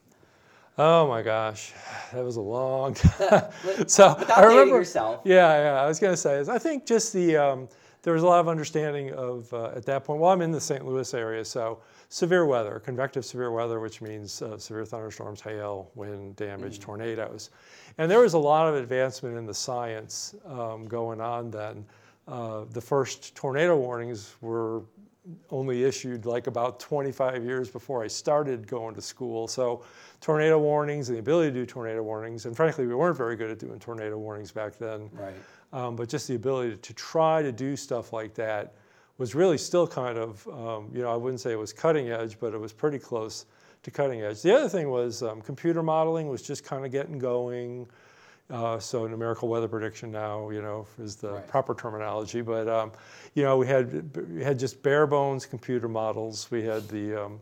Oh 0.77 1.07
my 1.07 1.21
gosh, 1.21 1.73
that 2.13 2.23
was 2.23 2.35
a 2.35 2.41
long 2.41 2.93
time. 2.95 3.49
so 3.87 4.15
without 4.19 4.37
I 4.37 4.43
remember. 4.45 4.75
yourself. 4.75 5.21
Yeah, 5.23 5.57
yeah. 5.75 5.81
I 5.81 5.87
was 5.87 5.99
gonna 5.99 6.17
say 6.17 6.37
is 6.37 6.49
I 6.49 6.57
think 6.57 6.85
just 6.85 7.13
the 7.13 7.37
um, 7.37 7.69
there 8.03 8.13
was 8.13 8.23
a 8.23 8.27
lot 8.27 8.39
of 8.39 8.47
understanding 8.47 9.11
of 9.13 9.51
uh, 9.53 9.71
at 9.75 9.85
that 9.85 10.03
point. 10.03 10.19
Well, 10.19 10.31
I'm 10.31 10.41
in 10.41 10.51
the 10.51 10.61
St. 10.61 10.85
Louis 10.85 11.13
area, 11.13 11.43
so 11.45 11.79
severe 12.09 12.45
weather, 12.45 12.79
convective 12.79 13.25
severe 13.25 13.51
weather, 13.51 13.79
which 13.79 14.01
means 14.01 14.41
uh, 14.41 14.57
severe 14.57 14.85
thunderstorms, 14.85 15.41
hail, 15.41 15.91
wind 15.95 16.35
damage, 16.35 16.79
tornadoes, 16.79 17.49
and 17.97 18.11
there 18.11 18.19
was 18.19 18.33
a 18.33 18.39
lot 18.39 18.67
of 18.67 18.75
advancement 18.75 19.37
in 19.37 19.45
the 19.45 19.53
science 19.53 20.35
um, 20.45 20.85
going 20.85 21.21
on 21.21 21.49
then. 21.51 21.85
Uh, 22.27 22.65
the 22.71 22.81
first 22.81 23.35
tornado 23.35 23.77
warnings 23.77 24.35
were 24.41 24.81
only 25.49 25.83
issued 25.83 26.25
like 26.25 26.47
about 26.47 26.79
25 26.79 27.43
years 27.43 27.69
before 27.69 28.03
I 28.03 28.07
started 28.07 28.67
going 28.67 28.95
to 28.95 29.01
school. 29.01 29.47
So, 29.47 29.83
tornado 30.21 30.59
warnings 30.59 31.09
and 31.09 31.15
the 31.15 31.19
ability 31.19 31.51
to 31.51 31.59
do 31.59 31.65
tornado 31.65 32.03
warnings, 32.03 32.45
and 32.45 32.55
frankly, 32.55 32.85
we 32.85 32.95
weren't 32.95 33.17
very 33.17 33.35
good 33.35 33.49
at 33.49 33.59
doing 33.59 33.79
tornado 33.79 34.17
warnings 34.17 34.51
back 34.51 34.77
then. 34.77 35.09
Right. 35.13 35.33
Um, 35.73 35.95
but 35.95 36.09
just 36.09 36.27
the 36.27 36.35
ability 36.35 36.77
to 36.77 36.93
try 36.93 37.41
to 37.41 37.51
do 37.51 37.75
stuff 37.75 38.13
like 38.13 38.33
that 38.35 38.75
was 39.17 39.33
really 39.33 39.57
still 39.57 39.87
kind 39.87 40.17
of, 40.17 40.47
um, 40.49 40.89
you 40.93 41.01
know, 41.01 41.11
I 41.11 41.15
wouldn't 41.15 41.39
say 41.39 41.51
it 41.51 41.59
was 41.59 41.73
cutting 41.73 42.09
edge, 42.09 42.39
but 42.39 42.53
it 42.53 42.59
was 42.59 42.73
pretty 42.73 42.99
close 42.99 43.45
to 43.83 43.91
cutting 43.91 44.21
edge. 44.21 44.41
The 44.41 44.53
other 44.55 44.69
thing 44.69 44.89
was 44.89 45.23
um, 45.23 45.41
computer 45.41 45.83
modeling 45.83 46.27
was 46.27 46.41
just 46.41 46.63
kind 46.63 46.85
of 46.85 46.91
getting 46.91 47.17
going. 47.17 47.87
Uh, 48.51 48.77
so 48.77 49.07
numerical 49.07 49.47
weather 49.49 49.67
prediction 49.67 50.11
now, 50.11 50.49
you 50.51 50.61
know, 50.61 50.85
is 50.99 51.15
the 51.15 51.31
Right. 51.31 51.47
proper 51.47 51.73
terminology. 51.73 52.41
But 52.41 52.67
um, 52.67 52.91
you 53.33 53.41
know, 53.43 53.57
we 53.57 53.65
had 53.65 54.15
we 54.31 54.43
had 54.43 54.59
just 54.59 54.83
bare 54.83 55.07
bones 55.07 55.45
computer 55.47 55.87
models. 55.89 56.49
We 56.51 56.63
had 56.63 56.87
the 56.89 57.25
um, 57.25 57.39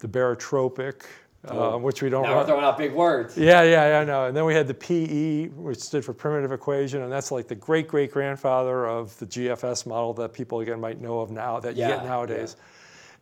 the 0.00 0.08
barotropic, 0.08 1.02
Oh. 1.46 1.74
uh, 1.74 1.78
which 1.78 2.02
we 2.02 2.10
don't. 2.10 2.22
Now 2.24 2.30
run- 2.30 2.38
we're 2.38 2.46
throwing 2.46 2.64
out 2.64 2.76
big 2.78 2.92
words. 2.92 3.38
yeah, 3.38 3.62
yeah, 3.62 3.88
yeah, 3.90 4.00
I 4.00 4.04
know. 4.04 4.26
And 4.26 4.36
then 4.36 4.44
we 4.44 4.52
had 4.54 4.66
the 4.66 4.74
PE, 4.74 5.48
which 5.50 5.78
stood 5.78 6.04
for 6.04 6.12
primitive 6.12 6.50
equation, 6.52 7.02
and 7.02 7.12
that's 7.12 7.30
like 7.30 7.46
the 7.46 7.54
great 7.54 7.86
great 7.86 8.10
grandfather 8.10 8.86
of 8.88 9.16
the 9.20 9.26
GFS 9.26 9.86
model 9.86 10.12
that 10.14 10.32
people 10.32 10.60
again 10.60 10.80
might 10.80 11.00
know 11.00 11.20
of 11.20 11.30
now 11.30 11.60
that 11.60 11.76
you 11.76 11.86
get 11.86 12.04
nowadays. 12.04 12.56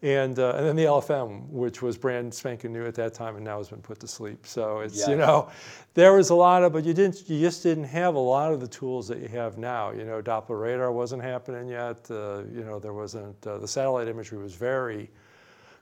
And 0.01 0.39
uh, 0.39 0.55
and 0.57 0.65
then 0.65 0.77
the 0.77 0.85
LFM, 0.85 1.49
which 1.49 1.83
was 1.83 1.99
brand 1.99 2.33
spanking 2.33 2.73
new 2.73 2.87
at 2.87 2.95
that 2.95 3.15
time, 3.15 3.35
and 3.35 3.45
now 3.45 3.59
has 3.59 3.69
been 3.69 3.83
put 3.83 3.99
to 4.01 4.07
sleep. 4.07 4.47
So 4.47 4.79
it's 4.79 5.09
you 5.09 5.17
know, 5.17 5.51
there 5.95 6.13
was 6.13 6.31
a 6.31 6.37
lot 6.37 6.63
of, 6.63 6.73
but 6.73 6.85
you 6.85 6.95
didn't, 6.95 7.29
you 7.29 7.41
just 7.41 7.65
didn't 7.65 7.85
have 7.85 8.15
a 8.15 8.21
lot 8.21 8.53
of 8.53 8.61
the 8.61 8.69
tools 8.69 9.09
that 9.09 9.19
you 9.19 9.27
have 9.27 9.59
now. 9.59 9.91
You 9.91 10.05
know, 10.05 10.23
Doppler 10.23 10.61
radar 10.61 10.93
wasn't 10.93 11.23
happening 11.23 11.69
yet. 11.69 12.09
Uh, 12.09 12.45
you 12.53 12.63
know, 12.63 12.79
there 12.79 12.93
wasn't 12.93 13.45
uh, 13.45 13.59
the 13.59 13.67
satellite 13.67 14.07
imagery 14.07 14.39
was 14.39 14.55
very 14.55 15.11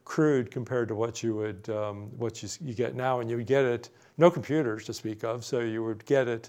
crude 0.06 0.50
compared 0.50 0.88
to 0.88 0.94
what 0.94 1.22
you 1.22 1.34
would 1.34 1.68
um, 1.68 2.06
what 2.16 2.42
you, 2.42 2.48
you 2.64 2.72
get 2.72 2.94
now, 2.94 3.20
and 3.20 3.28
you 3.28 3.36
would 3.36 3.46
get 3.46 3.66
it 3.66 3.90
no 4.16 4.30
computers 4.30 4.86
to 4.86 4.94
speak 4.94 5.24
of, 5.24 5.44
so 5.44 5.60
you 5.60 5.84
would 5.84 6.02
get 6.06 6.26
it 6.26 6.48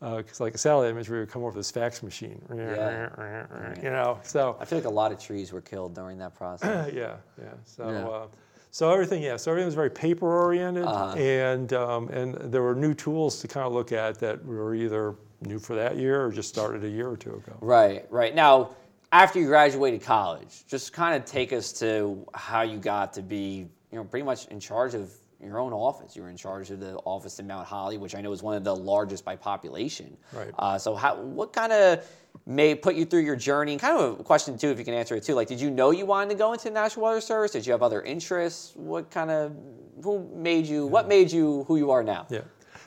because 0.00 0.40
like 0.40 0.54
a 0.54 0.58
satellite 0.58 0.90
imagery 0.90 1.20
would 1.20 1.30
come 1.30 1.44
over 1.44 1.56
this 1.56 1.70
fax 1.70 2.02
machine, 2.02 2.42
Yeah. 2.54 3.72
you 3.82 3.90
know. 3.90 4.18
So 4.22 4.56
I 4.60 4.64
feel 4.64 4.78
like 4.78 4.86
a 4.86 4.90
lot 4.90 5.12
of 5.12 5.18
trees 5.18 5.52
were 5.52 5.60
killed 5.62 5.94
during 5.94 6.18
that 6.18 6.34
process. 6.34 6.92
yeah, 6.94 7.16
yeah. 7.40 7.44
So 7.64 7.88
Yeah. 7.90 8.06
Uh, 8.08 8.26
so 8.70 8.90
everything, 8.92 9.22
yeah. 9.22 9.36
So 9.36 9.52
everything 9.52 9.66
was 9.66 9.74
very 9.76 9.90
paper 9.90 10.26
oriented, 10.26 10.84
Uh-huh. 10.84 11.16
and 11.16 11.72
um, 11.72 12.08
and 12.08 12.34
there 12.52 12.62
were 12.62 12.74
new 12.74 12.92
tools 12.92 13.38
to 13.40 13.48
kind 13.48 13.64
of 13.66 13.72
look 13.72 13.92
at 13.92 14.18
that 14.18 14.44
were 14.44 14.74
either 14.74 15.14
new 15.42 15.58
for 15.60 15.76
that 15.76 15.96
year 15.96 16.24
or 16.26 16.32
just 16.32 16.48
started 16.48 16.82
a 16.84 16.88
year 16.88 17.08
or 17.08 17.16
two 17.16 17.34
ago. 17.34 17.56
Right, 17.60 18.04
right. 18.10 18.34
Now, 18.34 18.70
after 19.12 19.38
you 19.38 19.46
graduated 19.46 20.02
college, 20.02 20.66
just 20.66 20.92
kind 20.92 21.14
of 21.14 21.24
take 21.24 21.52
us 21.52 21.72
to 21.74 22.26
how 22.34 22.62
you 22.62 22.78
got 22.78 23.12
to 23.12 23.22
be, 23.22 23.68
you 23.92 23.98
know, 23.98 24.02
pretty 24.04 24.24
much 24.24 24.46
in 24.48 24.58
charge 24.58 24.94
of 24.94 25.12
your 25.44 25.58
own 25.58 25.72
office. 25.72 26.16
You 26.16 26.22
were 26.22 26.30
in 26.30 26.36
charge 26.36 26.70
of 26.70 26.80
the 26.80 26.94
office 27.04 27.38
in 27.38 27.46
Mount 27.46 27.66
Holly, 27.66 27.98
which 27.98 28.14
I 28.14 28.20
know 28.20 28.32
is 28.32 28.42
one 28.42 28.56
of 28.56 28.64
the 28.64 28.74
largest 28.74 29.24
by 29.24 29.36
population. 29.36 30.16
Right. 30.32 30.50
Uh, 30.58 30.78
so, 30.78 30.94
how, 30.94 31.16
what 31.16 31.52
kind 31.52 31.72
of 31.72 32.06
may 32.46 32.74
put 32.74 32.94
you 32.94 33.04
through 33.04 33.22
your 33.22 33.36
journey? 33.36 33.72
And 33.72 33.80
kind 33.80 33.98
of 33.98 34.20
a 34.20 34.24
question 34.24 34.58
too, 34.58 34.70
if 34.70 34.78
you 34.78 34.84
can 34.84 34.94
answer 34.94 35.14
it 35.16 35.22
too. 35.22 35.34
Like, 35.34 35.48
did 35.48 35.60
you 35.60 35.70
know 35.70 35.90
you 35.90 36.06
wanted 36.06 36.30
to 36.30 36.36
go 36.36 36.52
into 36.52 36.64
the 36.64 36.70
National 36.70 37.06
Weather 37.06 37.20
Service? 37.20 37.52
Did 37.52 37.66
you 37.66 37.72
have 37.72 37.82
other 37.82 38.02
interests? 38.02 38.72
What 38.74 39.10
kind 39.10 39.30
of, 39.30 39.56
who 40.02 40.28
made 40.34 40.66
you? 40.66 40.86
What 40.86 41.08
made 41.08 41.30
you 41.30 41.64
who 41.68 41.76
you 41.76 41.90
are 41.90 42.02
now? 42.02 42.26
Yeah. 42.30 42.40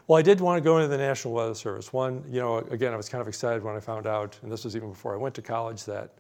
Well, 0.08 0.18
I 0.18 0.22
did 0.22 0.40
want 0.40 0.58
to 0.58 0.62
go 0.62 0.78
into 0.78 0.88
the 0.88 0.98
National 0.98 1.34
Weather 1.34 1.54
Service. 1.56 1.92
One, 1.92 2.24
you 2.30 2.40
know, 2.40 2.60
again, 2.60 2.94
I 2.94 2.96
was 2.98 3.10
kind 3.10 3.22
of 3.22 3.28
excited 3.28 3.62
when 3.62 3.76
I 3.76 3.80
found 3.82 4.08
out, 4.08 4.40
and 4.42 4.52
this 4.52 4.64
was 4.64 4.76
even 4.76 4.90
before 4.92 5.14
I 5.14 5.18
went 5.18 5.36
to 5.36 5.42
college, 5.42 5.84
that, 5.84 6.14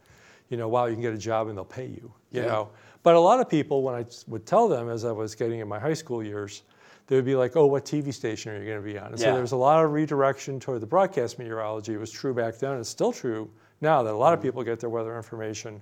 you 0.49 0.57
know, 0.57 0.67
wow, 0.67 0.85
you 0.85 0.93
can 0.93 1.01
get 1.01 1.13
a 1.13 1.17
job 1.17 1.47
and 1.47 1.57
they'll 1.57 1.63
pay 1.65 1.85
you, 1.85 2.11
you 2.31 2.41
Yeah. 2.41 2.47
know. 2.47 2.69
But 3.03 3.15
a 3.15 3.19
lot 3.19 3.39
of 3.39 3.49
people, 3.49 3.83
when 3.83 3.95
I 3.95 4.05
would 4.27 4.45
tell 4.45 4.67
them 4.67 4.89
as 4.89 5.05
I 5.05 5.11
was 5.11 5.35
getting 5.35 5.59
in 5.59 5.67
my 5.67 5.79
high 5.79 5.93
school 5.93 6.23
years, 6.23 6.63
they 7.07 7.15
would 7.15 7.25
be 7.25 7.35
like, 7.35 7.55
oh, 7.55 7.65
what 7.65 7.85
TV 7.85 8.13
station 8.13 8.51
are 8.51 8.59
you 8.59 8.65
going 8.65 8.83
to 8.83 8.83
be 8.83 8.97
on? 8.97 9.07
And 9.07 9.19
so 9.19 9.27
Yeah. 9.27 9.31
there 9.33 9.41
was 9.41 9.53
a 9.53 9.57
lot 9.57 9.83
of 9.83 9.91
redirection 9.91 10.59
toward 10.59 10.81
the 10.81 10.87
broadcast 10.87 11.39
meteorology. 11.39 11.93
It 11.93 11.99
was 11.99 12.11
true 12.11 12.33
back 12.33 12.57
then. 12.57 12.77
It's 12.77 12.89
still 12.89 13.13
true 13.13 13.49
now 13.79 14.03
that 14.03 14.13
a 14.13 14.17
lot 14.17 14.33
of 14.33 14.39
mm-hmm. 14.39 14.47
people 14.49 14.63
get 14.63 14.79
their 14.79 14.89
weather 14.89 15.15
information 15.15 15.81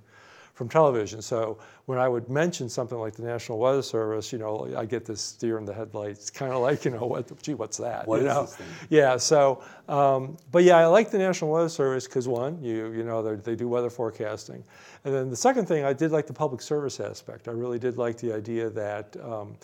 from 0.56 0.70
television. 0.70 1.20
So 1.20 1.58
when 1.84 1.98
I 1.98 2.08
would 2.08 2.30
mention 2.30 2.70
something 2.70 2.96
like 2.96 3.14
the 3.14 3.22
National 3.22 3.58
Weather 3.58 3.82
Service, 3.82 4.32
you 4.32 4.38
know, 4.38 4.72
I 4.74 4.86
get 4.86 5.04
this 5.04 5.32
deer 5.32 5.58
in 5.58 5.66
the 5.66 5.74
headlights, 5.74 6.30
kind 6.40 6.50
of 6.50 6.62
like, 6.62 6.86
you 6.86 6.90
know, 6.90 7.04
what, 7.04 7.42
gee, 7.42 7.52
what's 7.52 7.76
that? 7.76 8.08
What 8.08 8.22
you 8.22 8.28
is 8.28 8.34
know? 8.34 8.48
Yeah. 8.88 9.18
So, 9.18 9.62
um, 9.86 10.38
but 10.52 10.64
yeah, 10.64 10.78
I 10.78 10.86
like 10.86 11.10
the 11.10 11.18
National 11.18 11.52
Weather 11.52 11.68
Service 11.68 12.06
because 12.06 12.26
one, 12.26 12.60
you 12.62 12.90
you 12.92 13.04
know, 13.04 13.36
they 13.36 13.54
do 13.54 13.68
weather 13.68 13.90
forecasting, 13.90 14.64
and 15.04 15.14
then 15.14 15.28
the 15.28 15.36
second 15.36 15.66
thing, 15.66 15.84
I 15.84 15.92
did 15.92 16.10
like 16.10 16.26
the 16.26 16.32
public 16.32 16.62
service 16.62 17.00
aspect. 17.00 17.48
I 17.48 17.52
really 17.52 17.78
did 17.78 17.98
like 17.98 18.16
the 18.16 18.32
idea 18.32 18.70
that. 18.70 19.16
Um, 19.22 19.56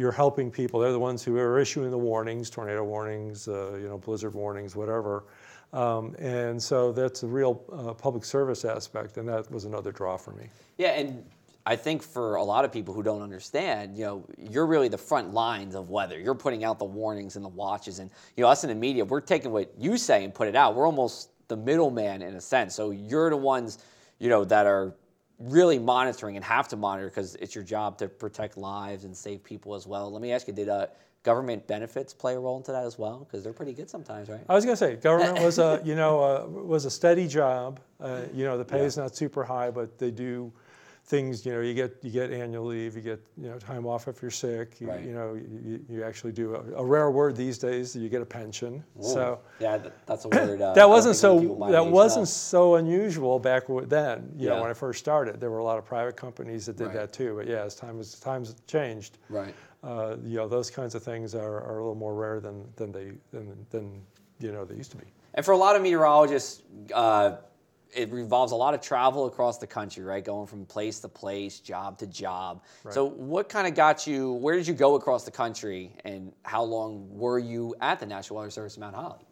you're 0.00 0.12
helping 0.12 0.48
people. 0.48 0.78
They're 0.78 0.92
the 0.92 0.98
ones 1.00 1.24
who 1.24 1.36
are 1.38 1.58
issuing 1.58 1.90
the 1.90 1.98
warnings, 1.98 2.48
tornado 2.48 2.84
warnings, 2.84 3.48
uh, 3.48 3.76
you 3.82 3.88
know, 3.88 3.98
blizzard 3.98 4.32
warnings, 4.32 4.76
whatever. 4.76 5.24
Um, 5.72 6.14
and 6.18 6.62
so 6.62 6.92
that's 6.92 7.22
a 7.22 7.26
real 7.26 7.62
uh, 7.72 7.92
public 7.92 8.24
service 8.24 8.64
aspect, 8.64 9.18
and 9.18 9.28
that 9.28 9.50
was 9.50 9.64
another 9.64 9.92
draw 9.92 10.16
for 10.16 10.32
me. 10.32 10.48
Yeah, 10.78 10.90
and 10.90 11.24
I 11.66 11.76
think 11.76 12.02
for 12.02 12.36
a 12.36 12.42
lot 12.42 12.64
of 12.64 12.72
people 12.72 12.94
who 12.94 13.02
don't 13.02 13.20
understand, 13.20 13.96
you 13.96 14.04
know, 14.04 14.24
you're 14.38 14.64
really 14.64 14.88
the 14.88 14.96
front 14.96 15.34
lines 15.34 15.74
of 15.74 15.90
weather. 15.90 16.18
You're 16.18 16.34
putting 16.34 16.64
out 16.64 16.78
the 16.78 16.86
warnings 16.86 17.36
and 17.36 17.44
the 17.44 17.50
watches, 17.50 17.98
and 17.98 18.10
you 18.36 18.42
know, 18.42 18.48
us 18.48 18.64
in 18.64 18.70
the 18.70 18.74
media, 18.74 19.04
we're 19.04 19.20
taking 19.20 19.50
what 19.50 19.70
you 19.78 19.98
say 19.98 20.24
and 20.24 20.34
put 20.34 20.48
it 20.48 20.56
out. 20.56 20.74
We're 20.74 20.86
almost 20.86 21.30
the 21.48 21.56
middleman 21.56 22.22
in 22.22 22.34
a 22.34 22.40
sense. 22.40 22.74
So 22.74 22.90
you're 22.90 23.28
the 23.28 23.36
ones, 23.36 23.78
you 24.18 24.30
know, 24.30 24.44
that 24.46 24.66
are 24.66 24.94
really 25.38 25.78
monitoring 25.78 26.36
and 26.36 26.44
have 26.44 26.68
to 26.68 26.76
monitor 26.76 27.08
because 27.08 27.34
it's 27.36 27.54
your 27.54 27.64
job 27.64 27.98
to 27.98 28.08
protect 28.08 28.56
lives 28.56 29.04
and 29.04 29.16
save 29.16 29.44
people 29.44 29.74
as 29.74 29.86
well. 29.86 30.10
Let 30.10 30.22
me 30.22 30.32
ask 30.32 30.48
you, 30.48 30.54
did 30.54 30.68
uh, 30.68 30.86
government 31.22 31.66
benefits 31.66 32.14
play 32.14 32.34
a 32.34 32.38
role 32.38 32.56
into 32.56 32.72
that 32.72 32.84
as 32.84 32.98
well? 32.98 33.18
Because 33.28 33.44
they're 33.44 33.52
pretty 33.52 33.72
good 33.72 33.90
sometimes, 33.90 34.28
right? 34.28 34.40
I 34.48 34.54
was 34.54 34.64
going 34.64 34.74
to 34.74 34.78
say, 34.78 34.96
government 34.96 35.38
was 35.42 35.58
a 35.58 35.80
you 35.84 35.94
know 35.94 36.20
uh, 36.20 36.46
was 36.48 36.84
a 36.84 36.90
steady 36.90 37.26
job. 37.26 37.80
Uh, 38.00 38.22
you 38.32 38.44
know, 38.44 38.56
the 38.56 38.64
pay 38.64 38.84
is 38.84 38.96
not 38.96 39.14
super 39.16 39.44
high, 39.44 39.70
but 39.70 39.98
they 39.98 40.10
do 40.10 40.52
things, 41.04 41.46
you 41.46 41.52
know, 41.52 41.60
you 41.60 41.72
get 41.72 41.96
you 42.02 42.10
get 42.10 42.30
annual 42.30 42.66
leave, 42.66 42.94
you 42.94 43.00
get 43.00 43.18
you 43.38 43.48
know 43.48 43.58
time 43.58 43.86
off 43.86 44.08
if 44.08 44.20
you're 44.20 44.30
sick. 44.30 44.78
You, 44.80 44.88
Right. 44.88 45.02
you 45.02 45.12
know, 45.14 45.34
you, 45.34 45.80
you 45.88 46.04
actually 46.04 46.32
do 46.32 46.54
a, 46.54 46.82
a 46.82 46.84
rare 46.84 47.10
word 47.10 47.34
these 47.34 47.56
days. 47.58 47.96
You 47.96 48.08
get 48.10 48.20
a 48.20 48.26
pension. 48.26 48.84
So 49.00 49.40
yeah, 49.58 49.78
that's 50.06 50.26
a 50.26 50.28
word. 50.40 50.60
Uh, 50.60 50.74
that 50.74 50.88
wasn't 50.88 51.16
so 51.16 51.40
that 51.70 51.84
wasn't 51.84 52.22
know. 52.22 52.26
so 52.26 52.74
unusual 52.76 53.38
back 53.38 53.64
then. 53.86 54.30
You 54.36 54.48
Yeah. 54.48 54.54
know, 54.54 54.60
when 54.62 54.70
I 54.70 54.74
first 54.74 54.98
started, 55.00 55.40
there 55.40 55.50
were 55.50 55.58
a 55.58 55.64
lot 55.64 55.78
of 55.78 55.84
private 55.86 56.16
companies 56.16 56.66
that 56.66 56.76
did 56.76 56.88
Right. 56.88 56.94
that 56.94 57.12
too. 57.12 57.34
But 57.36 57.46
yeah, 57.46 57.64
as 57.64 57.74
time 57.74 57.98
as 57.98 58.20
times 58.20 58.54
changed, 58.66 59.16
right. 59.30 59.54
Uh, 59.82 60.16
you 60.24 60.36
know, 60.36 60.48
those 60.48 60.70
kinds 60.70 60.94
of 60.94 61.02
things 61.02 61.34
are, 61.34 61.60
are 61.62 61.78
a 61.78 61.82
little 61.82 61.94
more 61.94 62.14
rare 62.14 62.40
than 62.40 62.64
than 62.76 62.92
they 62.92 63.12
than, 63.30 63.66
than 63.70 64.00
you 64.40 64.52
know 64.52 64.64
they 64.64 64.74
used 64.74 64.90
to 64.92 64.96
be. 64.96 65.06
And 65.34 65.44
for 65.44 65.52
a 65.52 65.56
lot 65.56 65.76
of 65.76 65.82
meteorologists, 65.82 66.62
uh, 66.92 67.36
it 67.94 68.10
involves 68.10 68.52
a 68.52 68.56
lot 68.56 68.74
of 68.74 68.80
travel 68.80 69.26
across 69.26 69.58
the 69.58 69.66
country, 69.66 70.04
right? 70.04 70.24
Going 70.24 70.46
from 70.46 70.66
place 70.66 71.00
to 71.00 71.08
place, 71.08 71.60
job 71.60 71.98
to 71.98 72.06
job. 72.06 72.62
So, 72.90 73.04
what 73.04 73.48
kind 73.48 73.66
of 73.66 73.74
got 73.74 74.06
you? 74.06 74.32
Where 74.32 74.56
did 74.56 74.66
you 74.66 74.74
go 74.74 74.96
across 74.96 75.24
the 75.24 75.30
country, 75.30 75.94
and 76.04 76.32
how 76.42 76.62
long 76.62 77.08
were 77.10 77.38
you 77.38 77.74
at 77.80 78.00
the 78.00 78.06
National 78.06 78.38
Weather 78.38 78.50
Service 78.50 78.76
in 78.76 78.80
Mount 78.80 78.96
Holly? 78.96 79.24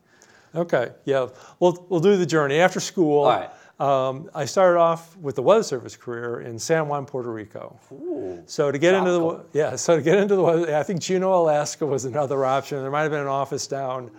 Okay, 0.55 0.91
yeah, 1.05 1.29
we'll, 1.61 1.87
we'll 1.91 2.01
do 2.01 2.17
the 2.17 2.25
journey. 2.25 2.57
After 2.57 2.81
school, 2.81 3.25
All 3.25 3.41
right. 3.41 3.51
Um, 3.79 4.31
I 4.35 4.47
started 4.47 4.79
off 4.79 5.17
with 5.19 5.37
the 5.37 5.43
Weather 5.43 5.63
Service 5.63 5.97
career 5.97 6.41
in 6.41 6.59
San 6.59 6.89
Juan, 6.89 7.05
Puerto 7.05 7.31
Rico. 7.31 7.79
Ooh. 7.93 8.43
So 8.47 8.73
to 8.73 8.79
get 8.79 8.95
into 8.95 9.11
the 9.13 9.45
yeah, 9.53 9.77
so 9.77 9.97
to 9.97 10.03
get 10.03 10.19
into 10.19 10.35
the 10.35 10.43
weather, 10.43 10.75
I 10.75 10.83
think 10.83 11.01
Juneau, 11.01 11.43
Alaska 11.43 11.85
was 11.85 12.07
another 12.07 12.45
option. 12.45 12.81
There 12.81 12.91
might 12.91 13.03
have 13.03 13.11
been 13.11 13.21
an 13.21 13.27
office 13.27 13.67
down 13.67 14.11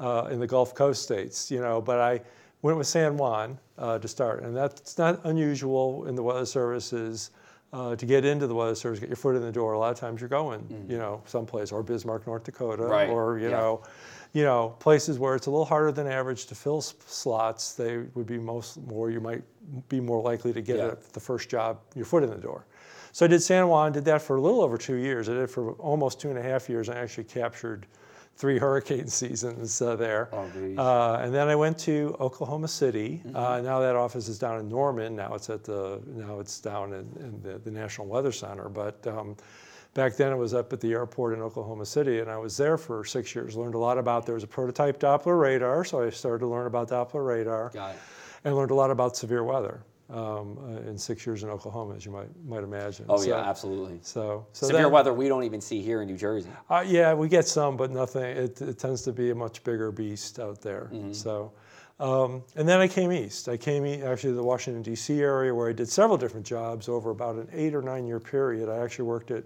uh, 0.00 0.28
in 0.30 0.40
the 0.40 0.46
Gulf 0.46 0.74
Coast 0.74 1.02
states, 1.02 1.50
you 1.50 1.60
know, 1.60 1.80
but 1.80 2.00
I 2.00 2.22
went 2.62 2.78
with 2.78 2.86
San 2.86 3.16
Juan 3.18 3.58
uh, 3.76 3.98
to 3.98 4.08
start, 4.08 4.44
and 4.44 4.56
that's 4.56 4.96
not 4.96 5.20
unusual 5.24 6.06
in 6.06 6.14
the 6.14 6.22
weather 6.22 6.46
services. 6.46 7.30
Uh, 7.74 7.96
to 7.96 8.04
get 8.04 8.26
into 8.26 8.46
the 8.46 8.54
weather 8.54 8.74
service, 8.74 9.00
get 9.00 9.08
your 9.08 9.16
foot 9.16 9.34
in 9.34 9.40
the 9.40 9.50
door. 9.50 9.72
A 9.72 9.78
lot 9.78 9.90
of 9.90 9.98
times 9.98 10.20
you're 10.20 10.28
going, 10.28 10.84
you 10.90 10.98
know, 10.98 11.22
someplace 11.24 11.72
or 11.72 11.82
Bismarck, 11.82 12.26
North 12.26 12.44
Dakota, 12.44 12.82
Right, 12.82 13.08
or 13.08 13.38
you 13.38 13.48
yeah. 13.48 13.56
know, 13.56 13.82
you 14.32 14.44
know, 14.44 14.74
places 14.78 15.18
where 15.18 15.34
it's 15.34 15.46
a 15.46 15.50
little 15.50 15.64
harder 15.66 15.92
than 15.92 16.06
average 16.06 16.46
to 16.46 16.54
fill 16.54 16.80
slots. 16.80 17.74
They 17.74 17.98
would 18.14 18.26
be 18.26 18.38
most 18.38 18.78
more. 18.86 19.10
You 19.10 19.20
might 19.20 19.42
be 19.88 20.00
more 20.00 20.22
likely 20.22 20.52
to 20.52 20.62
get 20.62 20.76
Yeah. 20.78 20.86
a, 20.92 20.96
the 21.12 21.20
first 21.20 21.48
job, 21.48 21.80
your 21.94 22.06
foot 22.06 22.22
in 22.22 22.30
the 22.30 22.36
door. 22.36 22.64
So 23.12 23.26
I 23.26 23.28
did 23.28 23.42
San 23.42 23.68
Juan, 23.68 23.92
did 23.92 24.06
that 24.06 24.22
for 24.22 24.36
a 24.36 24.40
little 24.40 24.62
over 24.62 24.78
two 24.78 24.94
years. 24.94 25.28
I 25.28 25.34
did 25.34 25.42
it 25.42 25.50
for 25.50 25.72
almost 25.72 26.18
two 26.18 26.30
and 26.30 26.38
a 26.38 26.42
half 26.42 26.68
years. 26.70 26.88
I 26.88 26.96
actually 26.96 27.24
captured 27.24 27.86
three 28.36 28.58
hurricane 28.64 29.06
seasons 29.06 29.82
uh, 29.82 29.96
there. 29.96 30.30
Oh, 30.32 30.48
uh, 30.78 31.20
and 31.22 31.34
then 31.34 31.48
I 31.48 31.54
went 31.54 31.76
to 31.80 32.16
Oklahoma 32.18 32.68
City. 32.68 33.20
Mm-hmm. 33.26 33.36
Uh, 33.36 33.60
now 33.60 33.80
that 33.80 33.96
office 33.96 34.28
is 34.28 34.38
down 34.38 34.58
in 34.60 34.68
Norman. 34.68 35.14
Now 35.14 35.34
it's 35.34 35.50
at 35.50 35.62
the 35.62 36.00
now 36.06 36.40
it's 36.40 36.58
down 36.58 36.94
in, 36.94 37.00
in 37.20 37.42
the, 37.42 37.58
the 37.58 37.70
National 37.70 38.06
Weather 38.06 38.32
Center. 38.32 38.70
But 38.70 39.06
um, 39.06 39.36
back 39.94 40.16
then 40.16 40.32
it 40.32 40.36
was 40.36 40.54
up 40.54 40.72
at 40.72 40.80
the 40.80 40.92
airport 40.92 41.34
in 41.34 41.40
Oklahoma 41.40 41.84
City, 41.86 42.20
and 42.20 42.30
I 42.30 42.36
was 42.36 42.56
there 42.56 42.78
for 42.78 43.04
six 43.04 43.34
years. 43.34 43.56
Learned 43.56 43.74
a 43.74 43.78
lot 43.78 43.98
about 43.98 44.26
there 44.26 44.34
was 44.34 44.44
a 44.44 44.48
prototype 44.48 44.98
Doppler 44.98 45.38
radar, 45.40 45.84
so 45.84 46.02
I 46.02 46.10
started 46.10 46.40
to 46.40 46.46
learn 46.46 46.66
about 46.66 46.88
Doppler 46.88 47.26
radar 47.26 47.70
Got 47.72 47.94
it. 47.94 48.00
and 48.44 48.54
learned 48.56 48.70
a 48.70 48.74
lot 48.74 48.90
about 48.90 49.16
severe 49.16 49.44
weather 49.44 49.82
um, 50.10 50.58
uh, 50.58 50.88
in 50.88 50.96
six 50.98 51.26
years 51.26 51.42
in 51.42 51.50
Oklahoma, 51.50 51.94
as 51.94 52.04
you 52.06 52.12
might 52.12 52.28
might 52.46 52.62
imagine. 52.64 53.06
Oh 53.08 53.18
so, 53.18 53.28
yeah, 53.28 53.36
absolutely. 53.48 53.98
So, 54.02 54.46
so 54.52 54.66
Severe 54.66 54.82
then- 54.84 54.92
weather 54.92 55.12
we 55.12 55.28
don't 55.28 55.44
even 55.44 55.60
see 55.60 55.82
here 55.82 56.02
in 56.02 56.08
New 56.08 56.16
Jersey. 56.16 56.50
Uh, 56.70 56.84
yeah, 56.86 57.12
we 57.14 57.28
get 57.28 57.46
some, 57.46 57.76
but 57.76 57.90
nothing. 57.90 58.24
It, 58.24 58.60
it 58.62 58.78
tends 58.78 59.02
to 59.02 59.12
be 59.12 59.30
a 59.30 59.34
much 59.34 59.62
bigger 59.64 59.90
beast 59.92 60.38
out 60.38 60.60
there. 60.62 60.90
So, 61.12 61.52
um, 62.00 62.42
and 62.56 62.66
then 62.68 62.80
I 62.80 62.88
came 62.88 63.12
east. 63.12 63.48
I 63.48 63.56
came 63.56 63.86
e- 63.86 64.02
actually 64.02 64.30
to 64.30 64.36
the 64.36 64.42
Washington 64.42 64.82
D.C. 64.82 65.20
area 65.20 65.54
where 65.54 65.68
I 65.68 65.72
did 65.72 65.88
several 65.88 66.16
different 66.18 66.44
jobs 66.46 66.88
over 66.88 67.10
about 67.10 67.36
an 67.36 67.48
eight 67.52 67.74
or 67.74 67.82
nine 67.82 68.06
year 68.06 68.18
period. 68.20 68.68
I 68.68 68.78
actually 68.82 69.04
worked 69.04 69.30
at 69.30 69.44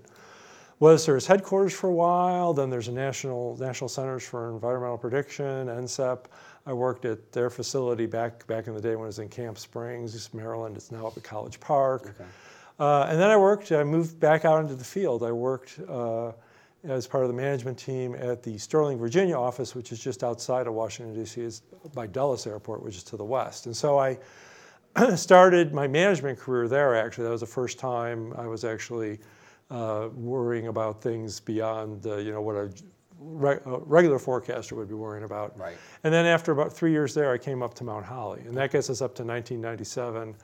Weather 0.78 0.98
Service 0.98 1.26
headquarters 1.26 1.72
for 1.72 1.88
a 1.88 1.94
while. 1.94 2.52
Then 2.52 2.68
there's 2.68 2.88
a 2.88 2.92
national 2.92 3.56
National 3.58 3.88
Centers 3.88 4.24
for 4.24 4.52
Environmental 4.52 4.98
Prediction, 4.98 5.68
NCEP. 5.68 6.26
I 6.66 6.72
worked 6.72 7.04
at 7.04 7.32
their 7.32 7.48
facility 7.48 8.06
back 8.06 8.46
back 8.46 8.66
in 8.66 8.74
the 8.74 8.80
day 8.80 8.94
when 8.96 9.04
it 9.04 9.06
was 9.06 9.18
in 9.18 9.28
Camp 9.28 9.56
Springs, 9.56 10.34
Maryland. 10.34 10.76
It's 10.76 10.92
now 10.92 11.06
up 11.06 11.16
at 11.16 11.22
College 11.22 11.58
Park. 11.60 12.10
Okay. 12.10 12.28
Uh, 12.78 13.06
and 13.08 13.18
then 13.18 13.30
I 13.30 13.36
worked, 13.36 13.72
I 13.72 13.84
moved 13.84 14.20
back 14.20 14.44
out 14.44 14.60
into 14.60 14.74
the 14.74 14.84
field. 14.84 15.22
I 15.22 15.32
worked 15.32 15.80
uh, 15.88 16.32
as 16.84 17.06
part 17.06 17.24
of 17.24 17.28
the 17.28 17.36
management 17.36 17.78
team 17.78 18.14
at 18.14 18.42
the 18.42 18.58
Sterling, 18.58 18.98
Virginia 18.98 19.34
office, 19.34 19.74
which 19.74 19.92
is 19.92 19.98
just 19.98 20.22
outside 20.22 20.66
of 20.66 20.74
Washington, 20.74 21.14
D.C., 21.14 21.40
It's 21.40 21.62
by 21.94 22.06
Dulles 22.06 22.46
Airport, 22.46 22.82
which 22.82 22.96
is 22.96 23.02
to 23.04 23.16
the 23.16 23.24
west. 23.24 23.64
And 23.64 23.74
so 23.74 23.98
I 23.98 24.18
started 25.16 25.72
my 25.72 25.88
management 25.88 26.38
career 26.38 26.68
there, 26.68 26.94
actually. 26.94 27.24
That 27.24 27.30
was 27.30 27.40
the 27.40 27.46
first 27.46 27.78
time 27.78 28.34
I 28.36 28.46
was 28.46 28.62
actually 28.62 29.20
worrying 29.70 30.68
about 30.68 31.02
things 31.02 31.40
beyond, 31.40 32.06
uh, 32.06 32.16
you 32.16 32.32
know, 32.32 32.40
what 32.40 32.56
a, 32.56 32.70
re- 33.18 33.58
a 33.64 33.78
regular 33.80 34.18
forecaster 34.18 34.74
would 34.74 34.88
be 34.88 34.94
worrying 34.94 35.24
about. 35.24 35.58
Right. 35.58 35.76
And 36.04 36.12
then 36.12 36.26
after 36.26 36.52
about 36.52 36.72
three 36.72 36.92
years 36.92 37.14
there, 37.14 37.32
I 37.32 37.38
came 37.38 37.62
up 37.62 37.74
to 37.74 37.84
Mount 37.84 38.04
Holly, 38.04 38.42
and 38.46 38.56
that 38.56 38.70
gets 38.70 38.90
us 38.90 39.00
up 39.00 39.14
to 39.16 39.24
1997, 39.24 40.34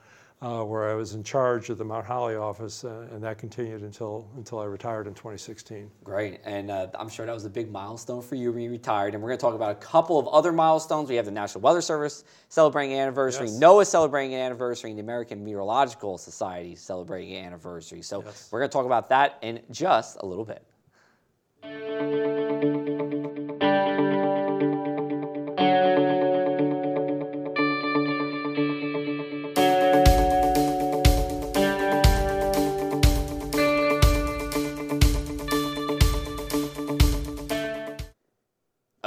uh, 0.43 0.61
where 0.63 0.89
I 0.89 0.93
was 0.93 1.13
in 1.13 1.23
charge 1.23 1.69
of 1.69 1.77
the 1.77 1.85
Mount 1.85 2.05
Holly 2.05 2.35
office, 2.35 2.83
uh, 2.83 3.07
and 3.11 3.23
that 3.23 3.37
continued 3.37 3.81
until 3.81 4.27
until 4.35 4.59
I 4.59 4.65
retired 4.65 5.07
in 5.07 5.13
2016. 5.13 5.89
Great, 6.03 6.41
and 6.43 6.69
uh, 6.69 6.87
I'm 6.99 7.07
sure 7.07 7.25
that 7.25 7.33
was 7.33 7.45
a 7.45 7.49
big 7.49 7.71
milestone 7.71 8.21
for 8.21 8.35
you 8.35 8.51
when 8.51 8.61
you 8.63 8.69
retired. 8.69 9.13
And 9.13 9.23
we're 9.23 9.29
going 9.29 9.37
to 9.39 9.41
talk 9.41 9.55
about 9.55 9.71
a 9.71 9.75
couple 9.75 10.19
of 10.19 10.27
other 10.27 10.51
milestones. 10.51 11.07
We 11.07 11.15
have 11.15 11.25
the 11.25 11.31
National 11.31 11.61
Weather 11.61 11.81
Service 11.81 12.25
celebrating 12.49 12.93
an 12.93 12.99
anniversary, 12.99 13.47
Yes. 13.47 13.57
NOAA 13.59 13.87
celebrating 13.87 14.33
an 14.33 14.41
anniversary, 14.41 14.89
and 14.91 14.99
the 14.99 15.03
American 15.03 15.43
Meteorological 15.45 16.17
Society 16.17 16.75
celebrating 16.75 17.35
an 17.37 17.45
anniversary. 17.45 18.01
So 18.01 18.21
Yes. 18.23 18.49
we're 18.51 18.59
going 18.59 18.69
to 18.69 18.73
talk 18.73 18.85
about 18.85 19.07
that 19.09 19.37
in 19.41 19.61
just 19.71 20.17
a 20.19 20.25
little 20.25 20.45
bit. 20.45 20.61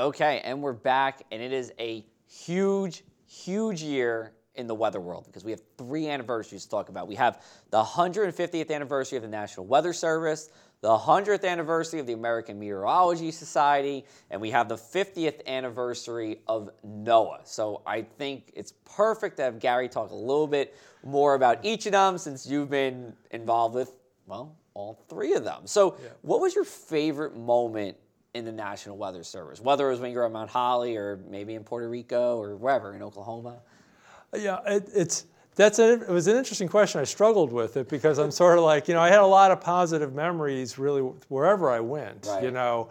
Okay, 0.06 0.40
and 0.44 0.62
we're 0.62 0.72
back, 0.72 1.24
and 1.32 1.42
it 1.42 1.52
is 1.52 1.72
a 1.80 2.06
huge, 2.28 3.02
huge 3.26 3.82
year 3.82 4.34
in 4.54 4.68
the 4.68 4.74
weather 4.74 5.00
world 5.00 5.26
because 5.26 5.44
we 5.44 5.50
have 5.50 5.60
three 5.76 6.08
anniversaries 6.08 6.62
to 6.62 6.70
talk 6.70 6.88
about. 6.90 7.08
We 7.08 7.16
have 7.16 7.42
the 7.70 7.82
150th 7.82 8.70
anniversary 8.70 9.16
of 9.16 9.22
the 9.22 9.28
National 9.28 9.66
Weather 9.66 9.92
Service, 9.92 10.50
the 10.80 10.96
100th 10.96 11.44
anniversary 11.44 11.98
of 11.98 12.06
the 12.06 12.12
American 12.12 12.56
Meteorology 12.56 13.32
Society, 13.32 14.04
and 14.30 14.40
we 14.40 14.52
have 14.52 14.68
the 14.68 14.76
50th 14.76 15.44
anniversary 15.44 16.38
of 16.46 16.70
NOAA. 16.86 17.44
So 17.44 17.82
I 17.84 18.02
think 18.02 18.52
it's 18.54 18.74
perfect 18.84 19.38
to 19.38 19.42
have 19.42 19.58
Gary 19.58 19.88
talk 19.88 20.12
a 20.12 20.14
little 20.14 20.46
bit 20.46 20.76
more 21.02 21.34
about 21.34 21.64
each 21.64 21.84
of 21.86 21.90
them 21.90 22.16
since 22.16 22.46
you've 22.46 22.70
been 22.70 23.12
involved 23.32 23.74
with, 23.74 23.90
well, 24.28 24.54
all 24.72 25.02
three 25.08 25.34
of 25.34 25.42
them. 25.42 25.62
So, 25.64 25.96
what 26.22 26.40
was 26.40 26.54
your 26.54 26.64
favorite 26.64 27.36
moment 27.36 27.96
in 28.36 28.44
the 28.44 28.52
National 28.52 28.96
Weather 28.96 29.24
Service, 29.24 29.60
whether 29.60 29.88
it 29.88 29.90
was 29.92 30.00
when 30.00 30.12
you 30.12 30.18
were 30.18 30.26
at 30.26 30.32
Mount 30.32 30.50
Holly 30.50 30.96
or 30.96 31.18
maybe 31.28 31.54
in 31.54 31.64
Puerto 31.64 31.88
Rico 31.88 32.36
or 32.38 32.54
wherever 32.56 32.94
in 32.94 33.02
Oklahoma. 33.02 33.56
Yeah, 34.36 34.58
it, 34.66 34.88
it's 34.94 35.24
that's 35.54 35.78
a, 35.78 35.94
it 35.94 36.08
was 36.08 36.26
an 36.26 36.36
interesting 36.36 36.68
question. 36.68 37.00
I 37.00 37.04
struggled 37.04 37.50
with 37.52 37.78
it 37.78 37.88
because 37.88 38.18
I'm 38.18 38.30
sort 38.30 38.58
of 38.58 38.64
like 38.64 38.88
you 38.88 38.94
know 38.94 39.00
I 39.00 39.08
had 39.08 39.20
a 39.20 39.26
lot 39.26 39.50
of 39.50 39.60
positive 39.60 40.14
memories 40.14 40.78
really 40.78 41.00
wherever 41.28 41.70
I 41.70 41.80
went, 41.80 42.26
Right. 42.26 42.42
you 42.44 42.50
know, 42.50 42.90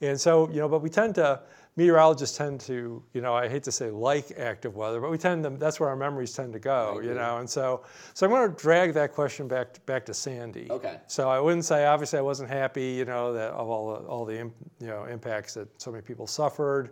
and 0.00 0.18
so 0.18 0.48
you 0.48 0.56
know, 0.60 0.68
but 0.68 0.80
we 0.80 0.88
tend 0.88 1.14
to 1.16 1.40
meteorologists 1.76 2.36
tend 2.36 2.60
to 2.60 3.02
you 3.12 3.20
know 3.20 3.34
I 3.34 3.48
hate 3.48 3.62
to 3.64 3.72
say 3.72 3.90
like 3.90 4.38
active 4.38 4.76
weather, 4.76 5.00
but 5.00 5.10
we 5.10 5.18
tend 5.18 5.44
to 5.44 5.50
that's 5.50 5.78
where 5.78 5.88
our 5.88 5.96
memories 5.96 6.32
tend 6.32 6.52
to 6.54 6.58
go, 6.58 7.00
you 7.00 7.14
know, 7.14 7.38
and 7.38 7.48
so 7.48 7.84
so 8.14 8.26
I'm 8.26 8.32
going 8.32 8.50
to 8.50 8.56
drag 8.56 8.94
that 8.94 9.12
question 9.12 9.46
back 9.48 9.74
to, 9.74 9.80
back 9.82 10.06
to 10.06 10.14
Sandy. 10.14 10.68
Okay. 10.70 10.98
So 11.06 11.28
I 11.28 11.38
wouldn't 11.40 11.64
say 11.64 11.86
obviously 11.86 12.18
I 12.18 12.22
wasn't 12.22 12.50
happy, 12.50 12.90
you 12.92 13.04
know, 13.04 13.32
that 13.32 13.50
of 13.50 13.68
all 13.68 13.94
the, 13.94 14.06
all 14.06 14.24
the 14.24 14.34
you 14.34 14.52
know 14.80 15.04
impacts 15.04 15.54
that 15.54 15.68
so 15.80 15.90
many 15.90 16.02
people 16.02 16.26
suffered 16.26 16.90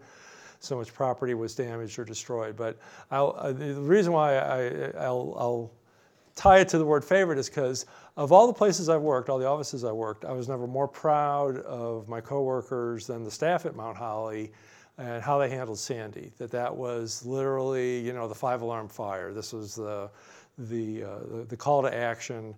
so 0.65 0.77
much 0.77 0.95
property 0.95 1.35
was 1.35 1.55
damaged 1.55 1.99
or 1.99 2.05
destroyed. 2.05 2.57
But 2.57 2.79
I'll, 3.11 3.37
uh, 3.39 3.53
the 3.53 3.75
reason 3.75 4.13
why 4.13 4.39
I, 4.39 4.91
I'll, 4.99 5.35
I'll 5.39 5.73
tie 6.35 6.59
it 6.59 6.69
to 6.69 6.79
the 6.79 6.85
word 6.85 7.05
favorite 7.05 7.39
is 7.39 7.49
because 7.49 7.87
of 8.17 8.33
all 8.33 8.47
the 8.47 8.53
places 8.53 8.89
I've 8.89 9.03
worked, 9.03 9.29
all 9.29 9.39
the 9.39 9.47
offices 9.47 9.85
I 9.85 9.93
worked, 9.93 10.25
I 10.25 10.33
was 10.33 10.49
never 10.49 10.67
more 10.67 10.89
proud 10.89 11.59
of 11.59 12.09
my 12.09 12.21
coworkers 12.21 13.07
than 13.07 13.25
the 13.25 13.31
staff 13.31 13.67
at 13.67 13.77
Mount 13.77 13.97
Holly 13.97 14.53
and 14.99 15.23
how 15.23 15.39
they 15.39 15.51
handled 15.51 15.79
Sandy. 15.79 16.33
That 16.39 16.51
that 16.53 16.75
was 16.75 17.25
literally, 17.27 18.01
you 18.01 18.13
know, 18.13 18.29
the 18.29 18.35
five 18.35 18.63
alarm 18.63 18.89
fire. 18.89 19.33
This 19.33 19.53
was 19.53 19.75
the, 19.75 20.11
the, 20.59 21.05
uh, 21.05 21.19
the, 21.31 21.45
the 21.49 21.57
call 21.57 21.83
to 21.83 21.95
action. 21.95 22.55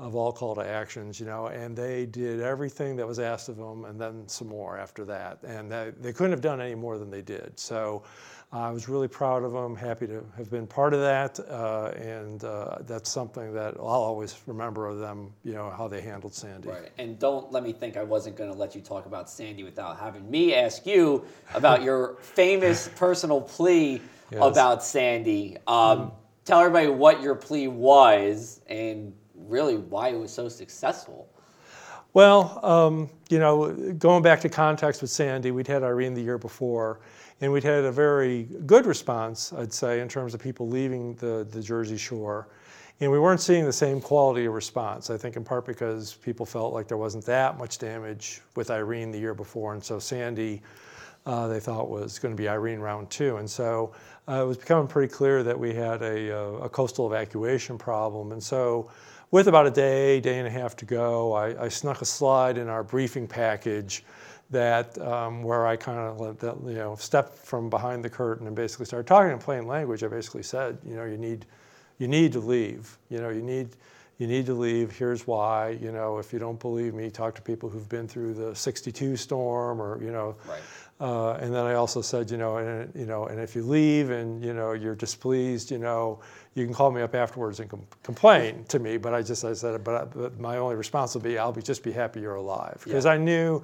Of 0.00 0.14
all 0.14 0.32
call 0.32 0.54
to 0.54 0.66
actions, 0.66 1.20
you 1.20 1.26
know, 1.26 1.48
and 1.48 1.76
they 1.76 2.06
did 2.06 2.40
everything 2.40 2.96
that 2.96 3.06
was 3.06 3.18
asked 3.18 3.48
of 3.48 3.56
them 3.56 3.84
and 3.84 4.00
then 4.00 4.26
some 4.26 4.48
more 4.48 4.78
after 4.78 5.04
that. 5.04 5.38
And 5.44 5.70
they, 5.70 5.92
they 6.00 6.12
couldn't 6.12 6.32
have 6.32 6.40
done 6.40 6.60
any 6.60 6.74
more 6.74 6.98
than 6.98 7.10
they 7.10 7.20
did. 7.20 7.58
So 7.60 8.02
I 8.50 8.70
was 8.70 8.88
really 8.88 9.08
proud 9.08 9.44
of 9.44 9.52
them, 9.52 9.76
happy 9.76 10.06
to 10.08 10.24
have 10.36 10.50
been 10.50 10.66
part 10.66 10.94
of 10.94 11.00
that. 11.00 11.38
Uh, 11.38 11.92
and 11.96 12.42
uh, 12.42 12.78
that's 12.80 13.10
something 13.10 13.52
that 13.52 13.74
I'll 13.76 13.86
always 13.86 14.36
remember 14.46 14.86
of 14.88 14.98
them, 14.98 15.32
you 15.44 15.52
know, 15.52 15.70
how 15.70 15.86
they 15.86 16.00
handled 16.00 16.34
Sandy. 16.34 16.68
Right. 16.68 16.90
And 16.98 17.18
don't 17.18 17.52
let 17.52 17.62
me 17.62 17.72
think 17.72 17.96
I 17.96 18.02
wasn't 18.02 18.36
going 18.36 18.50
to 18.50 18.56
let 18.56 18.74
you 18.74 18.80
talk 18.80 19.06
about 19.06 19.28
Sandy 19.28 19.62
without 19.62 19.98
having 20.00 20.28
me 20.30 20.54
ask 20.54 20.86
you 20.86 21.24
about 21.54 21.82
your 21.84 22.16
famous 22.22 22.88
personal 22.96 23.40
plea 23.40 24.00
yes. 24.32 24.40
about 24.42 24.82
Sandy. 24.82 25.58
Um, 25.66 25.98
mm. 25.98 26.12
Tell 26.46 26.60
everybody 26.60 26.88
what 26.88 27.22
your 27.22 27.34
plea 27.36 27.68
was 27.68 28.60
and 28.66 29.12
really 29.48 29.76
why 29.76 30.08
it 30.08 30.18
was 30.18 30.32
so 30.32 30.48
successful. 30.48 31.28
Well, 32.12 32.58
um, 32.64 33.08
you 33.28 33.38
know, 33.38 33.72
going 33.92 34.22
back 34.22 34.40
to 34.40 34.48
context 34.48 35.00
with 35.00 35.10
Sandy, 35.10 35.52
we'd 35.52 35.68
had 35.68 35.84
Irene 35.84 36.14
the 36.14 36.22
year 36.22 36.38
before, 36.38 37.00
and 37.40 37.52
we'd 37.52 37.62
had 37.62 37.84
a 37.84 37.92
very 37.92 38.48
good 38.66 38.84
response, 38.84 39.52
I'd 39.52 39.72
say, 39.72 40.00
in 40.00 40.08
terms 40.08 40.34
of 40.34 40.40
people 40.40 40.68
leaving 40.68 41.14
the, 41.14 41.46
the 41.50 41.62
Jersey 41.62 41.96
Shore. 41.96 42.48
And 42.98 43.10
we 43.10 43.18
weren't 43.18 43.40
seeing 43.40 43.64
the 43.64 43.72
same 43.72 44.00
quality 44.00 44.44
of 44.44 44.52
response, 44.52 45.08
I 45.08 45.16
think 45.16 45.36
in 45.36 45.44
part 45.44 45.64
because 45.64 46.14
people 46.14 46.44
felt 46.44 46.74
like 46.74 46.86
there 46.86 46.98
wasn't 46.98 47.24
that 47.26 47.56
much 47.56 47.78
damage 47.78 48.42
with 48.56 48.70
Irene 48.70 49.10
the 49.10 49.18
year 49.18 49.32
before. 49.32 49.72
And 49.72 49.82
so 49.82 49.98
Sandy, 49.98 50.60
uh, 51.26 51.48
they 51.48 51.60
thought 51.60 51.88
was 51.88 52.18
going 52.18 52.34
to 52.34 52.40
be 52.40 52.48
Irene 52.48 52.80
round 52.80 53.10
two. 53.10 53.36
And 53.36 53.48
so 53.48 53.92
uh, 54.28 54.42
it 54.42 54.46
was 54.46 54.56
becoming 54.56 54.86
pretty 54.86 55.12
clear 55.12 55.42
that 55.42 55.58
we 55.58 55.74
had 55.74 56.02
a, 56.02 56.36
uh, 56.36 56.64
a 56.64 56.68
coastal 56.68 57.06
evacuation 57.06 57.78
problem. 57.78 58.32
And 58.32 58.42
so 58.42 58.90
with 59.30 59.48
about 59.48 59.66
a 59.66 59.70
day, 59.70 60.20
day 60.20 60.38
and 60.38 60.46
a 60.46 60.50
half 60.50 60.76
to 60.76 60.84
go, 60.84 61.32
I, 61.32 61.64
I 61.64 61.68
snuck 61.68 62.02
a 62.02 62.04
slide 62.04 62.58
in 62.58 62.68
our 62.68 62.82
briefing 62.82 63.26
package 63.26 64.04
that 64.50 64.98
um, 64.98 65.42
where 65.42 65.66
I 65.66 65.76
kind 65.76 65.98
of 65.98 66.42
you 66.66 66.74
know 66.74 66.96
stepped 66.96 67.38
from 67.38 67.70
behind 67.70 68.04
the 68.04 68.10
curtain 68.10 68.46
and 68.48 68.56
basically 68.56 68.86
started 68.86 69.06
talking 69.06 69.30
in 69.30 69.38
plain 69.38 69.66
language. 69.66 70.02
I 70.02 70.08
basically 70.08 70.42
said, 70.42 70.78
you 70.84 70.96
know, 70.96 71.04
you 71.04 71.16
need 71.16 71.46
you 71.98 72.08
need 72.08 72.32
to 72.32 72.40
leave. 72.40 72.98
You 73.10 73.18
know, 73.18 73.28
you 73.28 73.42
need 73.42 73.68
you 74.18 74.26
need 74.26 74.46
to 74.46 74.54
leave. 74.54 74.90
Here's 74.90 75.26
why. 75.26 75.78
You 75.80 75.92
know, 75.92 76.18
if 76.18 76.32
you 76.32 76.38
don't 76.38 76.58
believe 76.58 76.94
me, 76.94 77.10
talk 77.10 77.34
to 77.36 77.42
people 77.42 77.70
who've 77.70 77.88
been 77.88 78.08
through 78.08 78.34
the 78.34 78.54
'62 78.54 79.16
storm, 79.16 79.80
or 79.80 80.02
you 80.02 80.10
know. 80.10 80.34
Right. 80.48 80.60
Uh, 81.00 81.32
and 81.40 81.54
then 81.54 81.64
I 81.64 81.74
also 81.74 82.02
said, 82.02 82.30
you 82.30 82.36
know, 82.36 82.58
and 82.58 82.92
you 82.94 83.06
know, 83.06 83.24
and 83.26 83.40
if 83.40 83.56
you 83.56 83.62
leave 83.62 84.10
and 84.10 84.44
you 84.44 84.52
know 84.52 84.72
you're 84.72 84.94
displeased, 84.94 85.70
you 85.70 85.78
know, 85.78 86.20
you 86.54 86.66
can 86.66 86.74
call 86.74 86.90
me 86.90 87.00
up 87.00 87.14
afterwards 87.14 87.58
and 87.58 87.70
com- 87.70 87.86
complain 88.02 88.64
to 88.64 88.78
me. 88.78 88.98
But 88.98 89.14
I 89.14 89.22
just 89.22 89.42
I 89.44 89.54
said, 89.54 89.82
but, 89.82 90.12
but 90.14 90.38
my 90.38 90.58
only 90.58 90.76
response 90.76 91.14
will 91.14 91.22
be 91.22 91.38
I'll 91.38 91.52
be 91.52 91.62
just 91.62 91.82
be 91.82 91.90
happy 91.90 92.20
you're 92.20 92.34
alive 92.34 92.82
because 92.84 93.06
yeah. 93.06 93.12
I 93.12 93.16
knew 93.16 93.62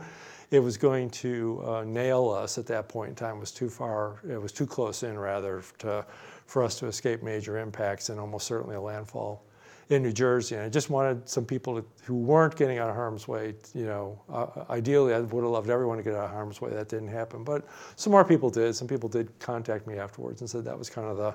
it 0.51 0.61
was 0.61 0.79
going 0.79 1.11
to 1.11 1.63
uh, 1.67 1.85
nail 1.85 2.31
us 2.31 2.57
at 2.57 2.67
that 2.69 2.89
point 2.89 3.11
in 3.11 3.15
time. 3.15 3.37
It 3.37 3.41
was 3.41 3.53
too 3.53 3.69
far. 3.69 4.21
It 4.27 4.41
was 4.41 4.53
too 4.53 4.67
close 4.67 5.03
in 5.03 5.19
rather 5.19 5.63
to 5.79 6.07
for 6.47 6.63
us 6.63 6.79
to 6.79 6.87
escape 6.87 7.23
major 7.23 7.59
impacts 7.59 8.09
and 8.09 8.19
almost 8.19 8.47
certainly 8.47 8.77
a 8.77 8.81
landfall 8.81 9.46
in 9.89 10.03
New 10.03 10.13
Jersey. 10.13 10.57
And 10.57 10.65
I 10.65 10.69
just 10.69 10.91
wanted 10.91 11.29
some 11.29 11.45
people 11.45 11.81
to, 11.81 11.87
who 12.05 12.17
weren't 12.17 12.57
getting 12.57 12.79
out 12.79 12.89
of 12.89 12.97
harm's 12.97 13.29
way, 13.29 13.55
you 13.75 13.85
know, 13.85 14.21
uh, 14.29 14.65
ideally 14.71 15.15
I 15.15 15.21
would 15.21 15.43
have 15.43 15.53
loved 15.53 15.71
everyone 15.71 15.97
to 15.99 16.03
get 16.03 16.15
out 16.15 16.25
of 16.25 16.31
harm's 16.31 16.61
way. 16.61 16.71
That 16.71 16.89
didn't 16.89 17.09
happen. 17.09 17.45
But 17.45 17.67
some 17.95 18.11
more 18.11 18.25
people 18.25 18.51
did. 18.51 18.75
Some 18.75 18.89
people 18.89 19.09
did 19.09 19.37
contact 19.39 19.87
me 19.87 19.99
afterwards 19.99 20.41
and 20.41 20.51
said 20.51 20.65
that 20.65 20.77
was 20.77 20.91
kind 20.91 21.09
of 21.09 21.17
the 21.17 21.35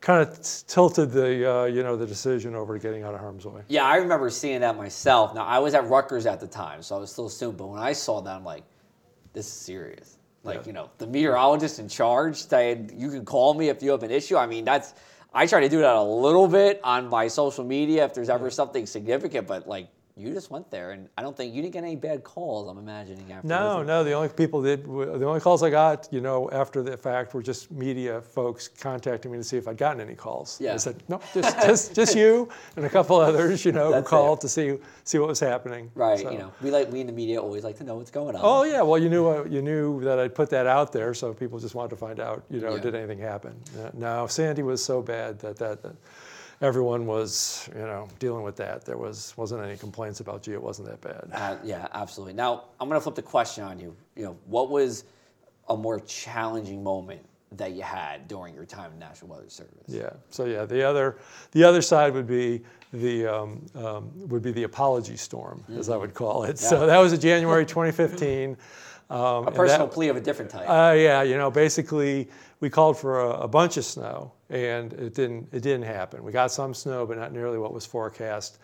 kind 0.00 0.20
of 0.20 0.38
tilted 0.66 1.10
the 1.10 1.50
uh, 1.50 1.64
you 1.64 1.82
know 1.82 1.96
the 1.96 2.06
decision 2.06 2.54
over 2.54 2.74
to 2.74 2.82
getting 2.82 3.02
out 3.02 3.14
of 3.14 3.20
harm's 3.20 3.46
way. 3.46 3.62
Yeah, 3.68 3.84
I 3.84 3.96
remember 3.96 4.28
seeing 4.28 4.60
that 4.60 4.76
myself. 4.76 5.34
Now 5.34 5.44
I 5.44 5.58
was 5.58 5.74
at 5.74 5.88
Rutgers 5.88 6.26
at 6.26 6.38
the 6.38 6.46
time, 6.46 6.82
so 6.82 6.96
I 6.96 6.98
was 6.98 7.10
still 7.10 7.28
student. 7.28 7.56
But 7.58 7.68
when 7.68 7.80
I 7.80 7.92
saw 7.92 8.20
that, 8.20 8.36
I'm 8.36 8.44
like, 8.44 8.64
this 9.32 9.46
is 9.46 9.52
serious. 9.52 10.18
Like 10.44 10.58
yeah. 10.58 10.66
you 10.66 10.72
know, 10.74 10.90
the 10.98 11.06
meteorologist 11.06 11.78
in 11.78 11.88
charge 11.88 12.36
said 12.36 12.92
you 12.94 13.10
can 13.10 13.24
call 13.24 13.54
me 13.54 13.68
if 13.68 13.82
you 13.82 13.90
have 13.90 14.02
an 14.02 14.10
issue. 14.10 14.36
I 14.36 14.46
mean, 14.46 14.64
that's 14.64 14.94
I 15.36 15.46
try 15.46 15.60
to 15.60 15.68
do 15.68 15.80
that 15.80 15.94
a 15.94 16.02
little 16.02 16.48
bit 16.48 16.80
on 16.82 17.08
my 17.08 17.28
social 17.28 17.62
media 17.62 18.06
if 18.06 18.14
there's 18.14 18.30
ever 18.30 18.50
something 18.50 18.86
significant, 18.86 19.46
but 19.46 19.68
like 19.68 19.88
you 20.18 20.32
just 20.32 20.50
went 20.50 20.70
there, 20.70 20.92
and 20.92 21.10
I 21.18 21.22
don't 21.22 21.36
think 21.36 21.54
you 21.54 21.60
didn't 21.60 21.74
get 21.74 21.84
any 21.84 21.94
bad 21.94 22.24
calls. 22.24 22.70
I'm 22.70 22.78
imagining 22.78 23.30
after. 23.30 23.46
No, 23.46 23.82
no. 23.82 24.02
The 24.02 24.12
only 24.12 24.30
people 24.30 24.62
did 24.62 24.84
the 24.84 25.26
only 25.26 25.40
calls 25.40 25.62
I 25.62 25.68
got, 25.68 26.08
you 26.10 26.22
know, 26.22 26.48
after 26.50 26.82
the 26.82 26.96
fact 26.96 27.34
were 27.34 27.42
just 27.42 27.70
media 27.70 28.22
folks 28.22 28.66
contacting 28.66 29.30
me 29.30 29.36
to 29.36 29.44
see 29.44 29.58
if 29.58 29.68
I'd 29.68 29.76
gotten 29.76 30.00
any 30.00 30.14
calls. 30.14 30.58
Yeah. 30.58 30.72
I 30.72 30.78
said 30.78 31.02
no, 31.08 31.20
just 31.34 31.60
just, 31.66 31.94
just 31.94 32.16
you 32.16 32.48
and 32.76 32.86
a 32.86 32.88
couple 32.88 33.16
others, 33.16 33.66
you 33.66 33.72
know, 33.72 33.90
That's 33.90 34.08
who 34.08 34.08
called 34.08 34.38
it. 34.38 34.42
to 34.42 34.48
see 34.48 34.78
see 35.04 35.18
what 35.18 35.28
was 35.28 35.40
happening. 35.40 35.90
Right. 35.94 36.18
So. 36.18 36.30
You 36.30 36.38
know, 36.38 36.52
we 36.62 36.70
like 36.70 36.90
we 36.90 37.02
in 37.02 37.06
the 37.08 37.12
media 37.12 37.38
always 37.38 37.62
like 37.62 37.76
to 37.76 37.84
know 37.84 37.96
what's 37.96 38.10
going 38.10 38.36
on. 38.36 38.40
Oh 38.42 38.64
yeah. 38.64 38.80
Well, 38.80 38.98
you 38.98 39.10
knew 39.10 39.28
uh, 39.28 39.44
you 39.44 39.60
knew 39.60 40.00
that 40.00 40.18
I'd 40.18 40.34
put 40.34 40.48
that 40.48 40.66
out 40.66 40.94
there, 40.94 41.12
so 41.12 41.34
people 41.34 41.58
just 41.58 41.74
wanted 41.74 41.90
to 41.90 41.96
find 41.96 42.20
out, 42.20 42.42
you 42.48 42.60
know, 42.60 42.76
yeah. 42.76 42.80
did 42.80 42.94
anything 42.94 43.18
happen? 43.18 43.54
No, 43.92 44.26
Sandy 44.28 44.62
was 44.62 44.82
so 44.82 45.02
bad 45.02 45.38
that 45.40 45.58
that. 45.58 45.82
that 45.82 45.94
everyone 46.60 47.06
was, 47.06 47.68
you 47.74 47.82
know, 47.82 48.08
dealing 48.18 48.42
with 48.42 48.56
that. 48.56 48.84
There 48.84 48.98
was 48.98 49.34
wasn't 49.36 49.64
any 49.64 49.76
complaints 49.76 50.20
about, 50.20 50.42
gee, 50.42 50.52
it 50.52 50.62
wasn't 50.62 50.88
that 50.88 51.00
bad. 51.00 51.28
Uh, 51.32 51.56
yeah, 51.64 51.88
absolutely. 51.92 52.34
Now 52.34 52.64
I'm 52.80 52.88
going 52.88 52.98
to 52.98 53.02
flip 53.02 53.14
the 53.14 53.22
question 53.22 53.64
on 53.64 53.78
you. 53.78 53.94
You 54.14 54.24
know, 54.24 54.36
what 54.46 54.70
was 54.70 55.04
a 55.68 55.76
more 55.76 56.00
challenging 56.00 56.82
moment 56.82 57.20
that 57.52 57.72
you 57.72 57.82
had 57.82 58.28
during 58.28 58.54
your 58.54 58.64
time 58.64 58.92
in 58.92 58.98
National 58.98 59.30
Weather 59.30 59.48
Service? 59.48 59.72
Yeah. 59.86 60.10
So 60.30 60.44
yeah, 60.44 60.64
the 60.64 60.82
other 60.82 61.18
the 61.52 61.64
other 61.64 61.82
side 61.82 62.12
would 62.14 62.26
be 62.26 62.62
the 62.92 63.26
um, 63.26 63.66
um, 63.74 64.10
would 64.28 64.42
be 64.42 64.52
the 64.52 64.64
apology 64.64 65.16
storm, 65.16 65.60
mm-hmm. 65.62 65.78
as 65.78 65.88
I 65.90 65.96
would 65.96 66.14
call 66.14 66.44
it. 66.44 66.60
Yeah. 66.60 66.68
So 66.68 66.86
that 66.86 66.98
was 66.98 67.12
in 67.12 67.20
January 67.20 67.66
2015. 67.66 68.56
Um, 69.08 69.46
a 69.46 69.52
personal 69.52 69.86
that, 69.86 69.94
plea 69.94 70.08
of 70.08 70.16
a 70.16 70.20
different 70.20 70.50
type. 70.50 70.68
Uh, 70.68 70.92
yeah, 70.96 71.22
you 71.22 71.36
know, 71.36 71.48
basically 71.50 72.28
we 72.58 72.68
called 72.68 72.98
for 72.98 73.20
a, 73.20 73.42
a, 73.42 73.48
bunch 73.48 73.76
of 73.76 73.84
snow, 73.84 74.32
and 74.50 74.92
it 74.94 75.14
didn't 75.14 75.48
it 75.52 75.62
didn't 75.62 75.84
happen. 75.84 76.24
We 76.24 76.32
got 76.32 76.50
some 76.50 76.74
snow, 76.74 77.06
but 77.06 77.16
not 77.16 77.32
nearly 77.32 77.56
what 77.58 77.72
was 77.72 77.86
forecast. 77.86 78.58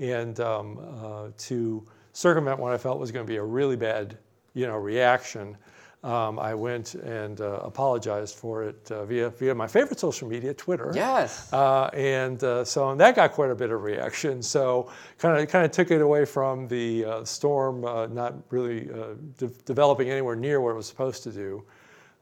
And 0.00 0.40
um, 0.40 0.78
uh, 1.00 1.28
to 1.38 1.86
circumvent 2.12 2.58
what 2.58 2.72
I 2.72 2.78
felt 2.78 2.98
was 2.98 3.12
going 3.12 3.24
to 3.24 3.30
be 3.30 3.36
a 3.36 3.44
really 3.44 3.76
bad, 3.76 4.18
you 4.54 4.66
know, 4.66 4.76
reaction, 4.76 5.56
um, 6.04 6.38
I 6.38 6.54
went 6.54 6.94
and 6.94 7.40
uh, 7.40 7.60
apologized 7.62 8.36
for 8.36 8.62
it 8.62 8.90
uh, 8.90 9.06
via 9.06 9.30
via 9.30 9.54
my 9.54 9.66
favorite 9.66 9.98
social 9.98 10.28
media, 10.28 10.52
Twitter. 10.52 10.92
Yes. 10.94 11.50
Uh, 11.50 11.86
and 11.94 12.44
uh, 12.44 12.64
so 12.64 12.90
and 12.90 13.00
that 13.00 13.16
got 13.16 13.32
quite 13.32 13.50
a 13.50 13.54
bit 13.54 13.70
of 13.70 13.82
reaction. 13.82 14.42
So 14.42 14.90
kind 15.18 15.40
of 15.40 15.48
kind 15.48 15.64
of 15.64 15.70
took 15.70 15.90
it 15.90 16.02
away 16.02 16.26
from 16.26 16.68
the 16.68 17.06
uh, 17.06 17.24
storm 17.24 17.86
uh, 17.86 18.06
not 18.06 18.34
really 18.50 18.90
de- 19.38 19.48
developing 19.64 20.10
anywhere 20.10 20.36
near 20.36 20.60
what 20.60 20.70
it 20.70 20.76
was 20.76 20.86
supposed 20.86 21.22
to 21.22 21.32
do. 21.32 21.64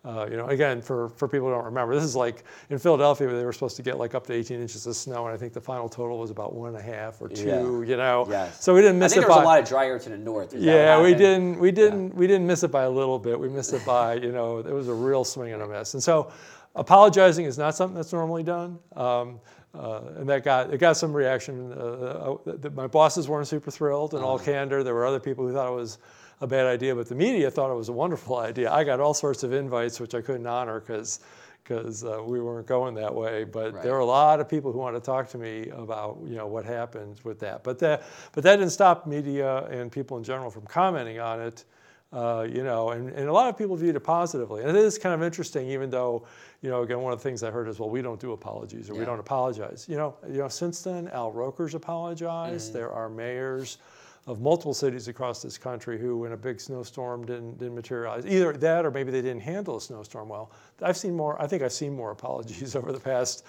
Uh, 0.04 0.26
you 0.28 0.36
know, 0.36 0.46
again, 0.46 0.82
for, 0.82 1.10
for 1.10 1.28
people 1.28 1.46
who 1.46 1.54
don't 1.54 1.64
remember, 1.64 1.94
this 1.94 2.02
is 2.02 2.16
like 2.16 2.42
in 2.70 2.78
Philadelphia, 2.78 3.28
they 3.28 3.44
were 3.44 3.52
supposed 3.52 3.76
to 3.76 3.82
get 3.82 3.98
like 3.98 4.16
up 4.16 4.26
to 4.26 4.32
18 4.32 4.60
inches 4.60 4.84
of 4.88 4.96
snow, 4.96 5.26
and 5.26 5.34
I 5.34 5.36
think 5.36 5.52
the 5.52 5.60
final 5.60 5.88
total 5.88 6.18
was 6.18 6.30
about 6.30 6.54
one 6.54 6.70
and 6.70 6.76
a 6.76 6.82
half 6.82 7.22
or 7.22 7.28
two. 7.28 7.46
Yeah. 7.46 7.62
You 7.62 7.96
know, 7.96 8.26
yes. 8.28 8.64
so 8.64 8.74
we 8.74 8.80
didn't 8.80 8.98
miss 8.98 9.12
it. 9.12 9.18
I 9.18 9.20
think 9.20 9.26
it. 9.26 9.28
There 9.28 9.36
was 9.36 9.44
a 9.44 9.46
lot 9.46 9.62
of 9.62 9.68
dry 9.68 9.86
air 9.86 10.00
to 10.00 10.08
the 10.08 10.18
north. 10.18 10.54
Yeah, 10.54 11.00
we 11.00 11.14
didn't, 11.14 11.60
we 11.60 11.70
didn't, 11.70 12.08
yeah. 12.08 12.14
we 12.14 12.26
didn't 12.26 12.48
miss 12.48 12.64
it 12.64 12.72
by 12.72 12.82
a 12.82 12.90
little 12.90 13.20
bit. 13.20 13.38
We 13.38 13.48
missed 13.48 13.74
it 13.74 13.86
by, 13.86 14.14
you 14.14 14.32
know, 14.32 14.58
it 14.58 14.72
was 14.72 14.88
a 14.88 14.94
real 14.94 15.24
swing 15.24 15.52
and 15.52 15.62
a 15.62 15.68
miss. 15.68 15.94
And 15.94 16.02
so, 16.02 16.32
apologizing 16.74 17.44
is 17.44 17.56
not 17.56 17.76
something 17.76 17.94
that's 17.94 18.12
normally 18.12 18.42
done. 18.42 18.80
Um, 18.96 19.40
uh, 19.74 20.02
and 20.16 20.28
that 20.28 20.44
got 20.44 20.72
it 20.72 20.78
got 20.78 20.96
some 20.96 21.12
reaction. 21.12 21.72
Uh, 21.72 22.36
uh, 22.46 22.70
my 22.74 22.86
bosses 22.86 23.28
weren't 23.28 23.46
super 23.46 23.70
thrilled. 23.70 24.14
In 24.14 24.18
uh-huh. 24.18 24.26
all 24.26 24.38
candor, 24.38 24.82
there 24.82 24.94
were 24.94 25.06
other 25.06 25.20
people 25.20 25.46
who 25.46 25.52
thought 25.52 25.68
it 25.68 25.76
was 25.76 25.98
a 26.42 26.46
bad 26.46 26.66
idea, 26.66 26.94
but 26.94 27.08
the 27.08 27.14
media 27.14 27.50
thought 27.50 27.70
it 27.70 27.76
was 27.76 27.88
a 27.88 27.92
wonderful 27.92 28.36
idea. 28.50 28.70
I 28.70 28.84
got 28.84 29.00
all 29.00 29.14
sorts 29.14 29.44
of 29.44 29.52
invites, 29.52 30.00
which 30.00 30.14
I 30.14 30.20
couldn't 30.20 30.46
honor 30.46 30.80
because 30.80 31.20
because 31.62 32.02
uh, 32.02 32.20
we 32.20 32.40
weren't 32.40 32.66
going 32.66 32.92
that 32.96 33.14
way. 33.14 33.44
But 33.44 33.72
right. 33.72 33.82
there 33.84 33.92
were 33.92 34.00
a 34.00 34.04
lot 34.04 34.40
of 34.40 34.48
people 34.48 34.72
who 34.72 34.78
wanted 34.80 34.98
to 34.98 35.06
talk 35.06 35.28
to 35.30 35.38
me 35.38 35.68
about 35.68 36.18
you 36.26 36.34
know 36.36 36.48
what 36.48 36.64
happened 36.64 37.20
with 37.22 37.38
that. 37.40 37.62
But 37.62 37.78
that 37.78 38.02
but 38.32 38.42
that 38.42 38.56
didn't 38.56 38.72
stop 38.72 39.06
media 39.06 39.64
and 39.66 39.90
people 39.90 40.16
in 40.18 40.24
general 40.24 40.50
from 40.50 40.66
commenting 40.66 41.20
on 41.20 41.40
it. 41.40 41.64
Uh, 42.12 42.46
you 42.46 42.62
know, 42.62 42.90
and, 42.90 43.08
and 43.08 43.26
a 43.26 43.32
lot 43.32 43.48
of 43.48 43.56
people 43.56 43.74
viewed 43.74 43.96
it 43.96 44.00
positively. 44.00 44.60
And 44.60 44.76
it 44.76 44.76
is 44.76 44.98
kind 44.98 45.14
of 45.14 45.22
interesting, 45.22 45.70
even 45.70 45.88
though, 45.88 46.26
you 46.60 46.68
know, 46.68 46.82
again, 46.82 47.00
one 47.00 47.10
of 47.10 47.18
the 47.18 47.22
things 47.22 47.42
I 47.42 47.50
heard 47.50 47.68
is, 47.68 47.78
well, 47.78 47.88
we 47.88 48.02
don't 48.02 48.20
do 48.20 48.32
apologies 48.32 48.90
or 48.90 48.92
yeah. 48.92 48.98
we 48.98 49.06
don't 49.06 49.18
apologize. 49.18 49.86
You 49.88 49.96
know, 49.96 50.16
you 50.28 50.36
know, 50.36 50.48
since 50.48 50.82
then, 50.82 51.08
Al 51.08 51.32
Roker's 51.32 51.74
apologized. 51.74 52.68
Mm-hmm. 52.68 52.78
There 52.78 52.92
are 52.92 53.08
mayors 53.08 53.78
of 54.26 54.40
multiple 54.40 54.74
cities 54.74 55.08
across 55.08 55.42
this 55.42 55.58
country 55.58 55.98
who, 55.98 56.24
in 56.24 56.32
a 56.32 56.36
big 56.36 56.60
snowstorm, 56.60 57.26
didn't 57.26 57.58
didn't 57.58 57.74
materialize. 57.74 58.24
Either 58.24 58.52
that, 58.52 58.86
or 58.86 58.90
maybe 58.90 59.10
they 59.10 59.22
didn't 59.22 59.42
handle 59.42 59.76
a 59.76 59.80
snowstorm 59.80 60.28
well. 60.28 60.52
I've 60.80 60.96
seen 60.96 61.14
more. 61.14 61.40
I 61.42 61.46
think 61.46 61.62
I've 61.62 61.72
seen 61.72 61.94
more 61.94 62.12
apologies 62.12 62.76
over 62.76 62.92
the 62.92 63.00
past, 63.00 63.44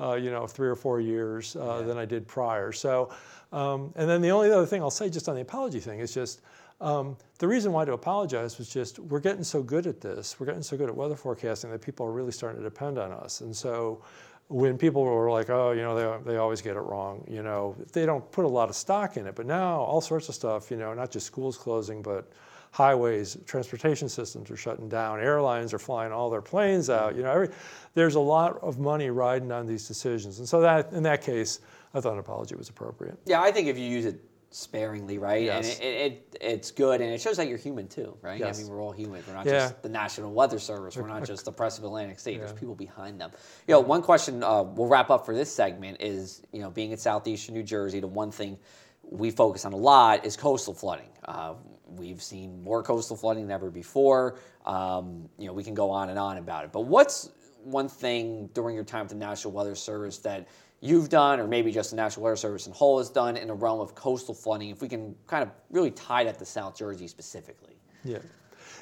uh, 0.00 0.14
you 0.14 0.30
know, 0.30 0.46
three 0.46 0.68
or 0.68 0.74
four 0.74 1.00
years 1.00 1.54
uh, 1.54 1.78
yeah. 1.80 1.86
than 1.86 1.98
I 1.98 2.04
did 2.04 2.26
prior. 2.26 2.72
So, 2.72 3.10
um, 3.52 3.92
and 3.94 4.08
then 4.08 4.20
the 4.20 4.30
only 4.30 4.50
other 4.50 4.66
thing 4.66 4.82
I'll 4.82 4.90
say 4.90 5.08
just 5.08 5.28
on 5.28 5.36
the 5.36 5.42
apology 5.42 5.80
thing 5.80 6.00
is 6.00 6.12
just. 6.12 6.42
Um, 6.78 7.16
the 7.38 7.48
reason 7.48 7.72
why 7.72 7.86
to 7.86 7.94
apologize 7.94 8.58
was 8.58 8.68
just 8.68 8.98
we're 8.98 9.20
getting 9.20 9.42
so 9.42 9.62
good 9.62 9.86
at 9.86 10.02
this, 10.02 10.38
we're 10.38 10.44
getting 10.44 10.60
so 10.60 10.76
good 10.76 10.90
at 10.90 10.94
weather 10.94 11.16
forecasting 11.16 11.70
that 11.70 11.80
people 11.80 12.04
are 12.04 12.12
really 12.12 12.32
starting 12.32 12.62
to 12.62 12.68
depend 12.68 12.98
on 12.98 13.12
us. 13.12 13.40
And 13.40 13.56
so 13.56 14.02
when 14.48 14.78
people 14.78 15.02
were 15.02 15.30
like, 15.30 15.50
oh, 15.50 15.72
you 15.72 15.82
know, 15.82 16.20
they, 16.22 16.32
they 16.32 16.36
always 16.36 16.62
get 16.62 16.76
it 16.76 16.80
wrong, 16.80 17.24
you 17.28 17.42
know, 17.42 17.74
they 17.92 18.06
don't 18.06 18.30
put 18.30 18.44
a 18.44 18.48
lot 18.48 18.68
of 18.68 18.76
stock 18.76 19.16
in 19.16 19.26
it. 19.26 19.34
But 19.34 19.46
now 19.46 19.80
all 19.80 20.00
sorts 20.00 20.28
of 20.28 20.34
stuff, 20.34 20.70
you 20.70 20.76
know, 20.76 20.94
not 20.94 21.10
just 21.10 21.26
schools 21.26 21.56
closing, 21.56 22.00
but 22.00 22.30
highways, 22.70 23.38
transportation 23.46 24.08
systems 24.08 24.50
are 24.50 24.56
shutting 24.56 24.88
down, 24.88 25.18
airlines 25.20 25.74
are 25.74 25.78
flying 25.78 26.12
all 26.12 26.30
their 26.30 26.42
planes 26.42 26.90
out. 26.90 27.16
You 27.16 27.22
know, 27.22 27.32
every, 27.32 27.48
there's 27.94 28.14
a 28.14 28.20
lot 28.20 28.58
of 28.62 28.78
money 28.78 29.10
riding 29.10 29.50
on 29.50 29.66
these 29.66 29.88
decisions. 29.88 30.38
And 30.38 30.48
so 30.48 30.60
that 30.60 30.92
in 30.92 31.02
that 31.04 31.22
case, 31.22 31.60
I 31.94 32.00
thought 32.00 32.12
an 32.12 32.18
apology 32.18 32.54
was 32.54 32.68
appropriate. 32.68 33.18
Yeah, 33.24 33.40
I 33.40 33.50
think 33.50 33.68
if 33.68 33.78
you 33.78 33.86
use 33.86 34.04
it 34.04 34.20
sparingly, 34.50 35.18
right? 35.18 35.42
Yes. 35.44 35.76
And 35.76 35.84
it, 35.84 35.88
it, 35.88 36.12
it, 36.12 36.38
it's 36.40 36.70
good, 36.70 37.00
and 37.00 37.10
it 37.12 37.20
shows 37.20 37.36
that 37.36 37.48
you're 37.48 37.58
human 37.58 37.88
too, 37.88 38.16
right? 38.22 38.38
Yes. 38.40 38.58
I 38.58 38.62
mean, 38.62 38.70
we're 38.70 38.82
all 38.82 38.92
human. 38.92 39.22
We're 39.26 39.34
not 39.34 39.46
Yeah. 39.46 39.52
just 39.52 39.82
the 39.82 39.88
National 39.88 40.32
Weather 40.32 40.58
Service. 40.58 40.96
We're 40.96 41.08
not 41.08 41.24
just 41.24 41.44
the 41.44 41.52
Press 41.52 41.78
of 41.78 41.84
Atlantic 41.84 42.18
State. 42.18 42.38
There's 42.38 42.52
people 42.52 42.74
behind 42.74 43.20
them. 43.20 43.30
You 43.66 43.74
know, 43.74 43.80
one 43.80 44.02
question 44.02 44.42
uh, 44.42 44.62
we'll 44.62 44.88
wrap 44.88 45.10
up 45.10 45.26
for 45.26 45.34
this 45.34 45.52
segment 45.52 45.98
is, 46.00 46.42
you 46.52 46.60
know, 46.60 46.70
being 46.70 46.92
in 46.92 46.98
southeastern 46.98 47.54
New 47.54 47.62
Jersey, 47.62 48.00
the 48.00 48.06
one 48.06 48.30
thing 48.30 48.58
we 49.02 49.30
focus 49.30 49.64
on 49.64 49.72
a 49.72 49.76
lot 49.76 50.24
is 50.24 50.36
coastal 50.36 50.74
flooding. 50.74 51.08
Uh, 51.24 51.54
we've 51.86 52.22
seen 52.22 52.62
more 52.62 52.82
coastal 52.82 53.16
flooding 53.16 53.44
than 53.44 53.52
ever 53.52 53.70
before. 53.70 54.38
Um, 54.64 55.28
you 55.38 55.46
know, 55.46 55.52
we 55.52 55.62
can 55.62 55.74
go 55.74 55.90
on 55.90 56.08
and 56.08 56.18
on 56.18 56.38
about 56.38 56.64
it. 56.64 56.72
But 56.72 56.82
what's 56.82 57.30
one 57.62 57.88
thing 57.88 58.48
during 58.54 58.74
your 58.74 58.84
time 58.84 59.02
at 59.02 59.08
the 59.08 59.14
National 59.16 59.52
Weather 59.52 59.74
Service 59.74 60.18
that 60.18 60.48
you've 60.80 61.08
done, 61.08 61.40
or 61.40 61.46
maybe 61.46 61.72
just 61.72 61.90
the 61.90 61.96
National 61.96 62.24
Weather 62.24 62.36
Service 62.36 62.66
in 62.66 62.72
whole 62.72 62.98
has 62.98 63.10
done 63.10 63.36
in 63.36 63.48
the 63.48 63.54
realm 63.54 63.80
of 63.80 63.94
coastal 63.94 64.34
flooding, 64.34 64.70
if 64.70 64.80
we 64.80 64.88
can 64.88 65.14
kind 65.26 65.42
of 65.42 65.50
really 65.70 65.90
tie 65.90 66.24
that 66.24 66.38
to 66.38 66.44
South 66.44 66.76
Jersey 66.76 67.08
specifically? 67.08 67.76
Yeah. 68.04 68.18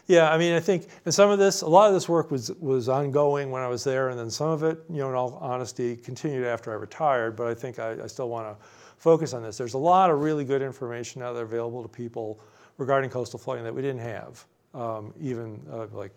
Yeah, 0.06 0.30
I 0.30 0.36
mean, 0.36 0.54
I 0.54 0.60
think, 0.60 0.88
and 1.06 1.14
some 1.14 1.30
of 1.30 1.38
this, 1.38 1.62
a 1.62 1.66
lot 1.66 1.88
of 1.88 1.94
this 1.94 2.10
work 2.10 2.30
was 2.30 2.50
was 2.60 2.90
ongoing 2.90 3.50
when 3.50 3.62
I 3.62 3.68
was 3.68 3.84
there, 3.84 4.10
and 4.10 4.18
then 4.18 4.28
some 4.28 4.48
of 4.48 4.62
it, 4.62 4.78
you 4.90 4.98
know, 4.98 5.08
in 5.08 5.14
all 5.14 5.38
honesty, 5.40 5.96
continued 5.96 6.44
after 6.44 6.70
I 6.72 6.74
retired. 6.74 7.36
But 7.36 7.46
I 7.46 7.54
think 7.54 7.78
I, 7.78 8.02
I 8.02 8.06
still 8.06 8.28
want 8.28 8.46
to 8.46 8.66
focus 8.98 9.32
on 9.32 9.42
this. 9.42 9.56
There's 9.56 9.72
a 9.72 9.78
lot 9.78 10.10
of 10.10 10.20
really 10.20 10.44
good 10.44 10.60
information 10.60 11.22
that 11.22 11.34
are 11.34 11.42
available 11.42 11.82
to 11.82 11.88
people 11.88 12.38
regarding 12.76 13.08
coastal 13.08 13.38
flooding 13.38 13.64
that 13.64 13.74
we 13.74 13.80
didn't 13.80 14.02
have 14.02 14.44
um, 14.74 15.14
even 15.20 15.60
uh, 15.70 15.86
like 15.92 16.12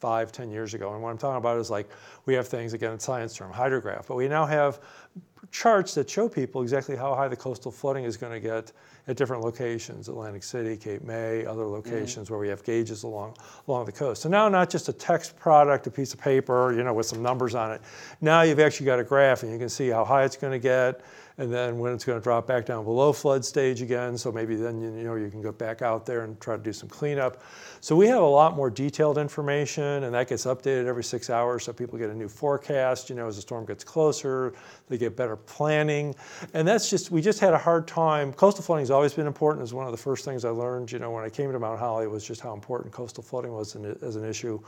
five, 0.00 0.32
ten 0.32 0.50
years 0.50 0.74
ago. 0.74 0.94
And 0.94 1.02
what 1.02 1.10
I'm 1.10 1.18
talking 1.18 1.38
about 1.38 1.58
is 1.58 1.70
like 1.70 1.88
we 2.26 2.34
have 2.34 2.48
things 2.48 2.72
again, 2.72 2.94
it's 2.94 3.04
science 3.04 3.34
term, 3.34 3.52
hydrograph, 3.52 4.06
but 4.08 4.16
we 4.16 4.26
now 4.26 4.46
have 4.46 4.80
charts 5.50 5.94
that 5.94 6.08
show 6.08 6.28
people 6.28 6.62
exactly 6.62 6.96
how 6.96 7.14
high 7.14 7.28
the 7.28 7.36
coastal 7.36 7.70
flooding 7.70 8.04
is 8.04 8.16
going 8.16 8.32
to 8.32 8.40
get 8.40 8.72
at 9.08 9.16
different 9.16 9.42
locations, 9.42 10.08
Atlantic 10.08 10.42
City, 10.42 10.76
Cape 10.76 11.02
May, 11.02 11.44
other 11.44 11.64
mm-hmm. 11.64 11.72
locations 11.72 12.30
where 12.30 12.38
we 12.38 12.48
have 12.48 12.62
gauges 12.64 13.02
along 13.02 13.36
along 13.68 13.84
the 13.86 13.92
coast. 13.92 14.22
So 14.22 14.28
now 14.28 14.48
not 14.48 14.70
just 14.70 14.88
a 14.88 14.92
text 14.92 15.36
product, 15.36 15.86
a 15.86 15.90
piece 15.90 16.14
of 16.14 16.20
paper, 16.20 16.72
you 16.74 16.82
know, 16.82 16.94
with 16.94 17.06
some 17.06 17.22
numbers 17.22 17.54
on 17.54 17.72
it. 17.72 17.80
Now 18.20 18.42
you've 18.42 18.60
actually 18.60 18.86
got 18.86 19.00
a 19.00 19.04
graph 19.04 19.42
and 19.42 19.52
you 19.52 19.58
can 19.58 19.68
see 19.68 19.88
how 19.88 20.04
high 20.04 20.24
it's 20.24 20.36
going 20.36 20.52
to 20.52 20.58
get 20.58 21.02
and 21.40 21.50
then 21.50 21.78
when 21.78 21.94
it's 21.94 22.04
going 22.04 22.18
to 22.18 22.22
drop 22.22 22.46
back 22.46 22.66
down 22.66 22.84
below 22.84 23.14
flood 23.14 23.42
stage 23.42 23.80
again. 23.80 24.18
So 24.18 24.30
maybe 24.30 24.56
then 24.56 24.78
you, 24.78 24.90
know 24.90 25.14
you 25.14 25.30
can 25.30 25.40
go 25.40 25.52
back 25.52 25.80
out 25.80 26.04
there 26.04 26.22
and 26.24 26.38
try 26.38 26.54
to 26.54 26.62
do 26.62 26.72
some 26.72 26.90
cleanup. 26.90 27.42
So 27.80 27.96
we 27.96 28.08
have 28.08 28.20
a 28.20 28.26
lot 28.26 28.54
more 28.56 28.68
detailed 28.68 29.16
information, 29.16 30.04
and 30.04 30.14
that 30.14 30.28
gets 30.28 30.44
updated 30.44 30.84
every 30.84 31.02
six 31.02 31.30
hours. 31.30 31.64
So 31.64 31.72
people 31.72 31.98
get 31.98 32.10
a 32.10 32.14
new 32.14 32.28
forecast. 32.28 33.08
You 33.08 33.16
know, 33.16 33.26
as 33.26 33.36
the 33.36 33.42
storm 33.42 33.64
gets 33.64 33.82
closer, 33.82 34.52
they 34.90 34.98
get 34.98 35.16
better 35.16 35.36
planning, 35.36 36.14
and 36.52 36.68
that's 36.68 36.90
just 36.90 37.10
we 37.10 37.22
just 37.22 37.40
had 37.40 37.54
a 37.54 37.58
hard 37.58 37.88
time. 37.88 38.34
Coastal 38.34 38.62
flooding 38.62 38.82
has 38.82 38.90
always 38.90 39.14
been 39.14 39.26
important. 39.26 39.62
It's 39.62 39.72
one 39.72 39.86
of 39.86 39.92
the 39.92 39.98
first 39.98 40.26
things 40.26 40.44
I 40.44 40.50
learned. 40.50 40.92
You 40.92 40.98
know, 40.98 41.10
when 41.10 41.24
I 41.24 41.30
came 41.30 41.50
to 41.52 41.58
Mount 41.58 41.78
Holly, 41.80 42.06
was 42.06 42.22
just 42.22 42.42
how 42.42 42.52
important 42.52 42.92
coastal 42.92 43.22
flooding 43.22 43.52
was 43.52 43.74
as 44.02 44.16
an 44.16 44.24
issue 44.26 44.60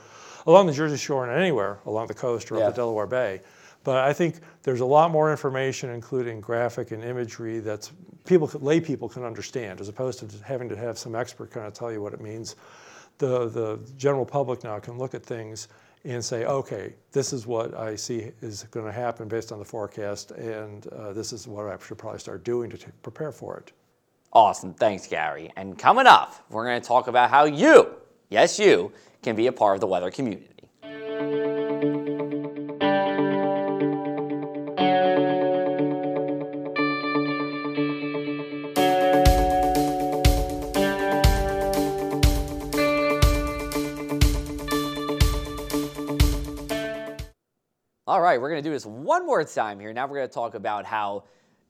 along 0.47 0.69
the 0.69 0.73
Jersey 0.73 0.97
Shore 0.97 1.29
and 1.29 1.39
anywhere 1.39 1.81
along 1.85 2.07
the 2.07 2.15
coast 2.15 2.51
or 2.51 2.57
Yeah. 2.57 2.69
up 2.69 2.75
the 2.75 2.81
Delaware 2.81 3.07
Bay. 3.07 3.43
But 3.85 3.99
I 3.99 4.13
think 4.13 4.37
there's 4.63 4.81
a 4.81 4.87
lot 4.87 5.11
more 5.11 5.31
information, 5.31 5.91
including 5.91 6.41
graphic 6.41 6.93
and 6.93 7.03
imagery, 7.03 7.59
that 7.61 7.91
people, 8.25 8.51
lay 8.61 8.81
people 8.81 9.09
can 9.09 9.25
understand, 9.25 9.81
as 9.81 9.89
opposed 9.89 10.21
to 10.21 10.45
having 10.45 10.69
to 10.69 10.77
have 10.77 10.99
some 10.99 11.15
expert 11.15 11.51
kind 11.51 11.67
of 11.67 11.75
tell 11.75 11.93
you 11.93 12.01
what 12.01 12.13
it 12.13 12.21
means. 12.21 12.57
The 13.19 13.49
the 13.49 13.79
general 13.97 14.25
public 14.25 14.65
now 14.65 14.79
can 14.79 14.99
look 14.99 15.15
at 15.15 15.25
things 15.25 15.69
and 16.05 16.25
say, 16.25 16.45
okay, 16.45 16.95
this 17.13 17.33
is 17.33 17.47
what 17.47 17.75
I 17.75 17.95
see 17.95 18.33
is 18.41 18.65
going 18.71 18.87
to 18.87 18.93
happen 18.93 19.29
based 19.29 19.53
on 19.53 19.59
the 19.59 19.65
forecast, 19.65 20.33
and 20.33 20.87
uh, 20.89 21.13
this 21.13 21.33
is 21.33 21.47
what 21.47 21.67
I 21.67 21.77
should 21.85 21.99
probably 21.99 22.19
start 22.19 22.45
doing 22.45 22.71
to 22.71 22.77
t- 22.77 22.87
prepare 23.03 23.31
for 23.31 23.59
it. 23.59 23.73
Awesome. 24.33 24.75
Thanks, 24.75 25.07
Gary. 25.07 25.53
And 25.57 25.79
coming 25.79 26.07
up, 26.07 26.45
we're 26.51 26.65
going 26.65 26.81
to 26.81 26.87
talk 26.87 27.07
about 27.07 27.31
how 27.31 27.45
you, 27.45 27.95
yes, 28.31 28.59
you, 28.59 28.93
can 29.23 29.37
be 29.37 29.47
a 29.47 29.53
part 29.53 29.77
of 29.77 29.81
the 29.81 29.87
weather 29.87 30.11
community. 30.11 30.49
Right, 48.33 48.41
we're 48.41 48.49
going 48.49 48.63
to 48.63 48.69
do 48.69 48.73
this 48.73 48.87
one 48.87 49.27
more 49.27 49.45
time 49.45 49.79
here. 49.79 49.93
Now 49.93 50.07
we're 50.07 50.17
going 50.17 50.29
to 50.29 50.35
talk 50.35 50.55
about 50.55 50.87
how 50.87 51.25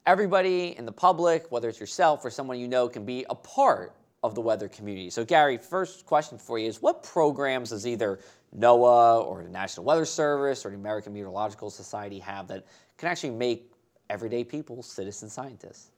everybody 0.07 0.77
in 0.79 0.87
the 0.87 0.93
public, 0.93 1.51
whether 1.51 1.69
it's 1.69 1.81
yourself 1.81 2.25
or 2.25 2.31
someone 2.31 2.59
you 2.59 2.69
know, 2.69 2.89
can 2.89 3.05
be 3.05 3.27
a 3.31 3.35
part 3.35 3.95
of 4.23 4.37
the 4.37 4.41
weather 4.41 4.69
community. 4.69 5.11
So, 5.11 5.25
Gary, 5.25 5.59
first 5.59 6.07
question 6.07 6.39
for 6.39 6.61
you 6.61 6.69
is 6.69 6.81
what 6.81 7.03
programs 7.03 7.71
does 7.71 7.85
either 7.85 8.21
NOAA 8.57 9.25
or 9.25 9.43
the 9.43 9.49
National 9.49 9.85
Weather 9.85 10.05
Service 10.05 10.65
or 10.65 10.71
the 10.71 10.77
American 10.77 11.13
Meteorological 11.13 11.69
Society 11.69 12.21
have 12.21 12.47
that 12.47 12.65
can 12.97 13.09
actually 13.09 13.31
make 13.31 13.73
everyday 14.09 14.45
people 14.45 14.85
citizen 14.85 15.29
scientists? 15.29 15.91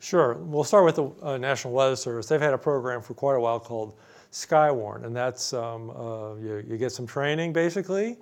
Sure. 0.00 0.34
We'll 0.34 0.64
start 0.64 0.84
with 0.86 0.96
the 0.96 1.10
uh, 1.22 1.36
National 1.36 1.72
Weather 1.72 1.94
Service. 1.94 2.26
They've 2.26 2.40
had 2.40 2.54
a 2.54 2.58
program 2.58 3.00
for 3.00 3.14
quite 3.14 3.34
a 3.34 3.40
while 3.40 3.60
called 3.60 3.94
Skywarn, 4.32 5.04
and 5.04 5.14
that's 5.14 5.52
um, 5.52 5.90
uh, 5.90 6.34
you, 6.36 6.64
you 6.66 6.76
get 6.78 6.90
some 6.90 7.06
training 7.06 7.52
basically, 7.52 8.16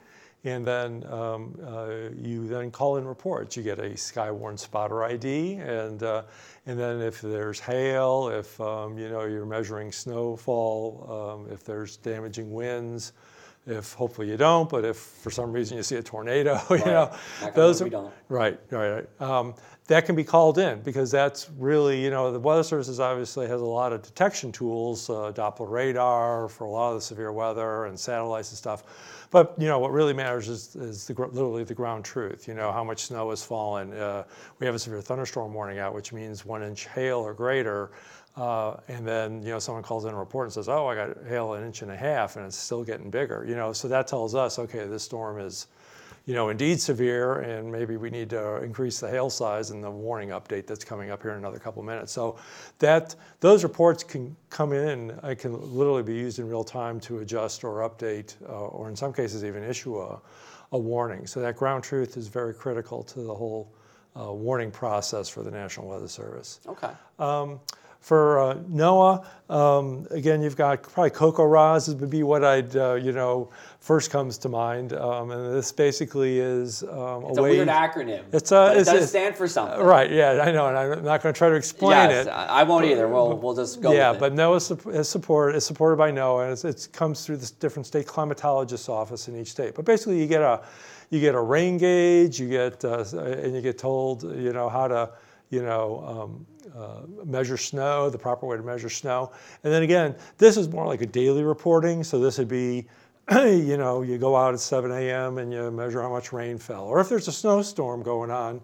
and 0.44 0.64
then 0.64 1.04
um, 1.10 1.58
uh, 1.66 2.10
you 2.16 2.46
then 2.46 2.70
call 2.70 2.96
in 2.96 3.06
reports. 3.06 3.56
You 3.56 3.62
get 3.62 3.78
a 3.78 3.90
Skywarn 3.90 4.58
spotter 4.58 5.04
ID, 5.04 5.54
and 5.54 6.02
uh, 6.02 6.22
and 6.66 6.78
then 6.78 7.00
if 7.00 7.20
there's 7.20 7.58
hail, 7.58 8.28
if 8.28 8.60
um, 8.60 8.98
you 8.98 9.08
know 9.08 9.24
you're 9.24 9.46
measuring 9.46 9.90
snowfall, 9.92 11.46
um, 11.46 11.52
if 11.52 11.64
there's 11.64 11.96
damaging 11.96 12.52
winds. 12.52 13.12
If 13.66 13.92
hopefully 13.92 14.30
you 14.30 14.38
don't, 14.38 14.66
but 14.66 14.86
if 14.86 14.96
for 14.96 15.30
some 15.30 15.52
reason 15.52 15.76
you 15.76 15.82
see 15.82 15.96
a 15.96 16.02
tornado, 16.02 16.58
you 16.70 16.78
know, 16.78 17.14
Knock 17.42 17.54
those 17.54 17.82
are 17.82 17.84
we 17.84 17.90
don't. 17.90 18.14
Right, 18.30 18.58
right, 18.70 18.90
right. 19.20 19.20
Um, 19.20 19.54
that 19.88 20.04
can 20.04 20.14
be 20.14 20.22
called 20.22 20.58
in 20.58 20.80
because 20.82 21.10
that's 21.10 21.50
really, 21.58 22.02
you 22.02 22.10
know, 22.10 22.30
the 22.30 22.38
Weather 22.38 22.62
Services 22.62 23.00
obviously 23.00 23.48
has 23.48 23.62
a 23.62 23.64
lot 23.64 23.90
of 23.92 24.02
detection 24.02 24.52
tools, 24.52 25.08
uh, 25.08 25.32
Doppler 25.34 25.68
radar 25.68 26.48
for 26.48 26.64
a 26.64 26.70
lot 26.70 26.90
of 26.90 26.96
the 26.96 27.00
severe 27.00 27.32
weather 27.32 27.86
and 27.86 27.98
satellites 27.98 28.50
and 28.50 28.58
stuff. 28.58 28.84
But, 29.30 29.54
you 29.58 29.66
know, 29.66 29.78
what 29.78 29.90
really 29.90 30.12
matters 30.12 30.48
is, 30.48 30.76
is 30.76 31.06
the, 31.06 31.14
literally 31.14 31.64
the 31.64 31.74
ground 31.74 32.04
truth, 32.04 32.46
you 32.46 32.52
know, 32.52 32.70
how 32.70 32.84
much 32.84 33.04
snow 33.06 33.30
has 33.30 33.42
fallen. 33.42 33.94
Uh, 33.94 34.24
we 34.58 34.66
have 34.66 34.74
a 34.74 34.78
severe 34.78 35.00
thunderstorm 35.00 35.54
warning 35.54 35.78
out, 35.78 35.94
which 35.94 36.12
means 36.12 36.44
one 36.44 36.62
inch 36.62 36.86
hail 36.88 37.18
or 37.18 37.32
greater. 37.32 37.90
Uh, 38.36 38.76
and 38.88 39.08
then, 39.08 39.42
you 39.42 39.48
know, 39.48 39.58
someone 39.58 39.82
calls 39.82 40.04
in 40.04 40.12
a 40.12 40.16
report 40.16 40.46
and 40.46 40.52
says, 40.52 40.68
oh, 40.68 40.86
I 40.86 40.94
got 40.94 41.16
hail 41.26 41.54
an 41.54 41.64
inch 41.64 41.80
and 41.80 41.90
a 41.90 41.96
half 41.96 42.36
and 42.36 42.44
it's 42.44 42.56
still 42.56 42.84
getting 42.84 43.10
bigger, 43.10 43.44
you 43.48 43.56
know, 43.56 43.72
so 43.72 43.88
that 43.88 44.06
tells 44.06 44.34
us, 44.34 44.58
okay, 44.58 44.86
this 44.86 45.02
storm 45.02 45.40
is, 45.40 45.66
you 46.28 46.34
know, 46.34 46.50
indeed 46.50 46.78
severe, 46.78 47.36
and 47.36 47.72
maybe 47.72 47.96
we 47.96 48.10
need 48.10 48.28
to 48.28 48.62
increase 48.62 49.00
the 49.00 49.08
hail 49.08 49.30
size 49.30 49.70
in 49.70 49.80
the 49.80 49.90
warning 49.90 50.28
update 50.28 50.66
that's 50.66 50.84
coming 50.84 51.10
up 51.10 51.22
here 51.22 51.30
in 51.30 51.38
another 51.38 51.58
couple 51.58 51.82
minutes. 51.82 52.12
So 52.12 52.36
that 52.80 53.16
those 53.40 53.62
reports 53.62 54.04
can 54.04 54.36
come 54.50 54.74
in, 54.74 55.18
I 55.22 55.34
can 55.34 55.58
literally 55.74 56.02
be 56.02 56.12
used 56.12 56.38
in 56.38 56.46
real 56.46 56.64
time 56.64 57.00
to 57.00 57.20
adjust 57.20 57.64
or 57.64 57.88
update, 57.88 58.34
uh, 58.46 58.52
or 58.52 58.90
in 58.90 58.94
some 58.94 59.10
cases 59.10 59.42
even 59.42 59.64
issue 59.64 59.98
a, 59.98 60.20
a 60.72 60.78
warning. 60.78 61.26
So 61.26 61.40
that 61.40 61.56
ground 61.56 61.82
truth 61.82 62.18
is 62.18 62.28
very 62.28 62.52
critical 62.52 63.02
to 63.04 63.20
the 63.20 63.34
whole 63.34 63.72
uh, 64.14 64.30
warning 64.30 64.70
process 64.70 65.30
for 65.30 65.42
the 65.42 65.50
National 65.50 65.88
Weather 65.88 66.08
Service. 66.08 66.60
Okay. 66.66 66.90
Um, 67.18 67.58
for 68.00 68.38
uh, 68.38 68.54
NOAA, 68.70 69.24
um, 69.50 70.06
again, 70.10 70.40
you've 70.42 70.56
got 70.56 70.82
probably 70.82 71.10
cocoa 71.10 71.42
CoCoRaHS 71.46 72.00
would 72.00 72.10
be 72.10 72.22
what 72.22 72.44
I'd, 72.44 72.76
uh, 72.76 72.94
you 72.94 73.12
know, 73.12 73.50
first 73.80 74.10
comes 74.10 74.38
to 74.38 74.48
mind. 74.48 74.92
Um, 74.92 75.30
and 75.30 75.54
this 75.54 75.72
basically 75.72 76.38
is 76.38 76.82
um, 76.84 77.24
It's 77.26 77.38
a 77.38 77.40
a 77.40 77.42
weird 77.42 77.68
acronym. 77.68 78.22
It's 78.32 78.52
a- 78.52 78.54
but 78.54 78.76
it 78.76 78.84
does 78.84 78.88
it's- 78.88 79.08
stand 79.10 79.36
for 79.36 79.48
something. 79.48 79.80
Right, 79.80 80.10
yeah, 80.10 80.42
I 80.42 80.52
know, 80.52 80.68
and 80.68 80.76
I'm 80.78 81.04
not 81.04 81.22
going 81.22 81.34
to 81.34 81.38
try 81.38 81.48
to 81.48 81.54
explain 81.54 82.10
yes, 82.10 82.26
it. 82.26 82.30
I 82.30 82.60
I 82.60 82.62
won't 82.64 82.84
either. 82.84 83.08
We'll, 83.08 83.36
we'll 83.36 83.54
just 83.54 83.80
go 83.80 83.92
yeah, 83.92 84.10
with 84.10 84.18
it. 84.18 84.20
but 84.20 84.34
NOAA 84.34 84.94
is 84.94 85.08
support 85.08 85.54
is 85.56 85.64
supported 85.64 85.96
by 85.96 86.10
NOAA, 86.10 86.64
and 86.64 86.74
it 86.74 86.88
comes 86.92 87.24
through 87.24 87.38
this 87.38 87.50
different 87.50 87.86
state 87.86 88.06
climatologist's 88.06 88.88
office 88.88 89.28
in 89.28 89.36
each 89.40 89.50
state. 89.50 89.74
But 89.74 89.84
basically, 89.84 90.20
you 90.20 90.26
get 90.26 90.42
a 90.42 90.60
you 91.10 91.20
get 91.20 91.34
a 91.34 91.40
rain 91.40 91.78
gauge, 91.78 92.38
you 92.38 92.48
get 92.48 92.84
uh, 92.84 93.04
and 93.14 93.54
you 93.54 93.62
get 93.62 93.78
told 93.78 94.22
you 94.22 94.52
know 94.52 94.68
how 94.68 94.88
to 94.88 95.10
you 95.50 95.62
know 95.62 96.04
um, 96.06 96.46
uh, 96.76 97.24
measure 97.24 97.56
snow, 97.56 98.10
the 98.10 98.18
proper 98.18 98.46
way 98.46 98.56
to 98.56 98.62
measure 98.62 98.90
snow, 98.90 99.32
and 99.64 99.72
then 99.72 99.82
again, 99.82 100.14
this 100.38 100.56
is 100.56 100.68
more 100.68 100.86
like 100.86 101.02
a 101.02 101.06
daily 101.06 101.42
reporting. 101.42 102.04
So 102.04 102.18
this 102.18 102.38
would 102.38 102.48
be 102.48 102.86
you 103.30 103.76
know, 103.76 104.00
you 104.00 104.16
go 104.16 104.34
out 104.36 104.54
at 104.54 104.60
7 104.60 104.90
a.m. 104.90 105.36
and 105.36 105.52
you 105.52 105.70
measure 105.70 106.00
how 106.00 106.08
much 106.08 106.32
rain 106.32 106.56
fell. 106.56 106.84
Or 106.84 106.98
if 106.98 107.10
there's 107.10 107.28
a 107.28 107.32
snowstorm 107.32 108.02
going 108.02 108.30
on, 108.30 108.62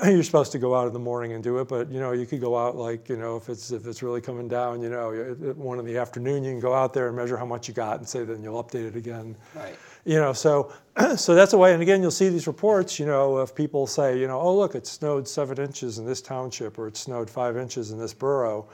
you're 0.04 0.22
supposed 0.22 0.52
to 0.52 0.58
go 0.58 0.74
out 0.74 0.86
in 0.86 0.94
the 0.94 0.98
morning 0.98 1.34
and 1.34 1.44
do 1.44 1.58
it. 1.58 1.68
But 1.68 1.90
you 1.90 2.00
know, 2.00 2.12
you 2.12 2.24
could 2.24 2.40
go 2.40 2.56
out 2.56 2.76
like 2.76 3.10
you 3.10 3.18
know, 3.18 3.36
if 3.36 3.50
it's 3.50 3.70
if 3.72 3.86
it's 3.86 4.02
really 4.02 4.22
coming 4.22 4.48
down, 4.48 4.80
you 4.80 4.88
know, 4.88 5.12
at 5.12 5.56
one 5.56 5.78
in 5.78 5.84
the 5.84 5.98
afternoon, 5.98 6.44
you 6.44 6.50
can 6.50 6.60
go 6.60 6.72
out 6.72 6.94
there 6.94 7.08
and 7.08 7.16
measure 7.16 7.36
how 7.36 7.44
much 7.44 7.68
you 7.68 7.74
got 7.74 7.98
and 7.98 8.08
say 8.08 8.24
then 8.24 8.42
you'll 8.42 8.62
update 8.62 8.86
it 8.86 8.96
again. 8.96 9.36
Right. 9.54 9.76
You 10.04 10.16
know, 10.16 10.32
so 10.32 10.72
so 11.16 11.34
that's 11.34 11.52
a 11.52 11.58
way. 11.58 11.72
And 11.72 11.82
again, 11.82 12.02
you'll 12.02 12.10
see 12.10 12.28
these 12.28 12.46
reports. 12.46 12.98
You 12.98 13.06
know, 13.06 13.38
if 13.38 13.54
people 13.54 13.86
say, 13.86 14.18
you 14.18 14.26
know, 14.26 14.40
oh 14.40 14.56
look, 14.56 14.74
it 14.74 14.86
snowed 14.86 15.26
seven 15.28 15.58
inches 15.58 15.98
in 15.98 16.06
this 16.06 16.20
township, 16.20 16.78
or 16.78 16.88
it 16.88 16.96
snowed 16.96 17.28
five 17.28 17.56
inches 17.56 17.90
in 17.90 17.98
this 17.98 18.14
borough 18.14 18.68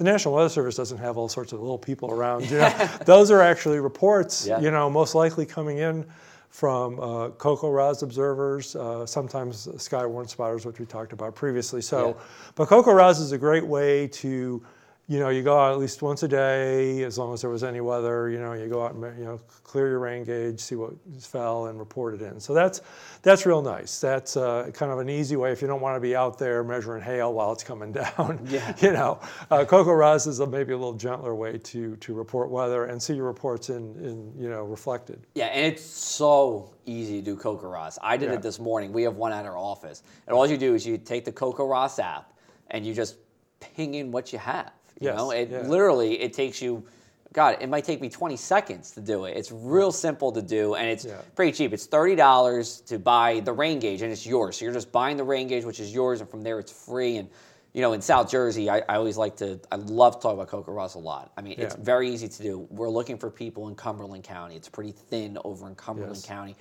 the 0.00 0.04
National 0.04 0.32
Weather 0.32 0.48
Service 0.48 0.76
doesn't 0.76 0.96
have 0.96 1.18
all 1.18 1.28
sorts 1.28 1.52
of 1.52 1.60
little 1.60 1.76
people 1.76 2.10
around. 2.10 2.50
You 2.50 2.56
know, 2.56 2.88
those 3.04 3.30
are 3.30 3.42
actually 3.42 3.80
reports. 3.80 4.46
Yeah. 4.46 4.58
You 4.58 4.70
know, 4.70 4.88
most 4.88 5.14
likely 5.14 5.44
coming 5.44 5.76
in 5.76 6.06
from 6.48 6.98
uh, 6.98 7.28
CoCoRaHS 7.36 8.02
observers, 8.02 8.74
uh, 8.74 9.04
sometimes 9.04 9.66
Skywarn 9.66 10.26
spotters, 10.26 10.64
which 10.64 10.78
we 10.78 10.86
talked 10.86 11.12
about 11.12 11.34
previously. 11.34 11.82
So, 11.82 12.08
yeah. 12.08 12.22
but 12.54 12.68
CoCoRaHS 12.68 13.20
is 13.20 13.32
a 13.32 13.38
great 13.38 13.66
way 13.66 14.06
to 14.08 14.62
you 15.10 15.18
know, 15.18 15.28
you 15.28 15.42
go 15.42 15.58
out 15.58 15.72
at 15.72 15.78
least 15.80 16.02
once 16.02 16.22
a 16.22 16.28
day, 16.28 17.02
as 17.02 17.18
long 17.18 17.34
as 17.34 17.40
there 17.40 17.50
was 17.50 17.64
any 17.64 17.80
weather. 17.80 18.30
You 18.30 18.38
know, 18.38 18.52
you 18.52 18.68
go 18.68 18.84
out 18.84 18.94
and 18.94 19.18
you 19.18 19.24
know 19.24 19.40
clear 19.64 19.88
your 19.88 19.98
rain 19.98 20.22
gauge, 20.22 20.60
see 20.60 20.76
what 20.76 20.92
fell, 21.20 21.66
and 21.66 21.80
report 21.80 22.14
it 22.14 22.22
in. 22.22 22.38
So 22.38 22.54
that's 22.54 22.80
that's 23.20 23.44
real 23.44 23.60
nice. 23.60 23.98
That's 23.98 24.36
uh, 24.36 24.70
kind 24.72 24.92
of 24.92 25.00
an 25.00 25.10
easy 25.10 25.34
way 25.34 25.50
if 25.50 25.62
you 25.62 25.66
don't 25.66 25.80
want 25.80 25.96
to 25.96 26.00
be 26.00 26.14
out 26.14 26.38
there 26.38 26.62
measuring 26.62 27.02
hail 27.02 27.34
while 27.34 27.50
it's 27.50 27.64
coming 27.64 27.90
down. 28.16 28.46
Yeah. 28.48 28.72
you 28.80 28.92
know, 28.92 29.18
uh, 29.50 29.64
CoCoRaHS 29.64 30.28
is 30.28 30.38
a, 30.38 30.46
maybe 30.46 30.74
a 30.74 30.78
little 30.78 30.94
gentler 30.94 31.34
way 31.34 31.58
to 31.58 31.96
to 31.96 32.14
report 32.14 32.48
weather 32.48 32.84
and 32.84 33.02
see 33.02 33.14
your 33.14 33.26
reports 33.26 33.68
in 33.68 33.96
in 33.96 34.32
you 34.38 34.48
know 34.48 34.62
reflected. 34.62 35.26
Yeah, 35.34 35.46
and 35.46 35.66
it's 35.66 35.82
so 35.82 36.72
easy 36.86 37.20
to 37.20 37.24
do 37.24 37.36
CoCoRaHS. 37.36 37.98
I 38.00 38.16
did 38.16 38.28
yeah. 38.28 38.36
it 38.36 38.42
this 38.42 38.60
morning. 38.60 38.92
We 38.92 39.02
have 39.02 39.16
one 39.16 39.32
at 39.32 39.44
our 39.44 39.58
office, 39.58 40.04
and 40.28 40.36
all 40.36 40.46
you 40.46 40.56
do 40.56 40.76
is 40.76 40.86
you 40.86 40.98
take 40.98 41.24
the 41.24 41.32
CoCoRaHS 41.32 41.98
app 41.98 42.32
and 42.68 42.86
you 42.86 42.94
just 42.94 43.16
ping 43.58 43.94
in 43.94 44.12
what 44.12 44.32
you 44.32 44.38
have 44.38 44.70
you 45.00 45.08
yes, 45.08 45.16
know, 45.16 45.30
it 45.30 45.50
yeah. 45.50 45.62
literally 45.62 46.20
it 46.20 46.32
takes 46.32 46.60
you. 46.62 46.84
God, 47.32 47.58
it 47.60 47.68
might 47.68 47.84
take 47.84 48.00
me 48.00 48.08
20 48.08 48.36
seconds 48.36 48.90
to 48.92 49.00
do 49.00 49.24
it. 49.24 49.36
It's 49.36 49.52
real 49.52 49.92
simple 49.92 50.32
to 50.32 50.42
do, 50.42 50.74
and 50.74 50.88
it's 50.88 51.04
yeah. 51.04 51.20
pretty 51.36 51.52
cheap. 51.52 51.72
It's 51.72 51.86
$30 51.86 52.86
to 52.86 52.98
buy 52.98 53.38
the 53.38 53.52
rain 53.52 53.78
gauge, 53.78 54.02
and 54.02 54.10
it's 54.10 54.26
yours. 54.26 54.58
So 54.58 54.64
you're 54.64 54.74
just 54.74 54.90
buying 54.90 55.16
the 55.16 55.22
rain 55.22 55.46
gauge, 55.46 55.64
which 55.64 55.78
is 55.78 55.94
yours, 55.94 56.20
and 56.20 56.28
from 56.28 56.42
there 56.42 56.58
it's 56.58 56.72
free. 56.72 57.18
And 57.18 57.28
you 57.72 57.82
know, 57.82 57.92
in 57.92 58.00
South 58.00 58.30
Jersey, 58.30 58.68
I, 58.68 58.78
I 58.80 58.96
always 58.96 59.16
like 59.16 59.36
to, 59.36 59.60
I 59.70 59.76
love 59.76 60.16
to 60.16 60.22
talk 60.22 60.34
about 60.34 60.48
CoCoRaHS 60.48 60.96
a 60.96 60.98
lot. 60.98 61.32
I 61.36 61.42
mean, 61.42 61.54
yeah. 61.56 61.66
it's 61.66 61.76
very 61.76 62.10
easy 62.10 62.28
to 62.28 62.42
do. 62.42 62.66
We're 62.68 62.90
looking 62.90 63.16
for 63.16 63.30
people 63.30 63.68
in 63.68 63.76
Cumberland 63.76 64.24
County. 64.24 64.56
It's 64.56 64.68
pretty 64.68 64.92
thin 64.92 65.38
over 65.44 65.68
in 65.68 65.76
Cumberland 65.76 66.16
yes. 66.16 66.26
County. 66.26 66.56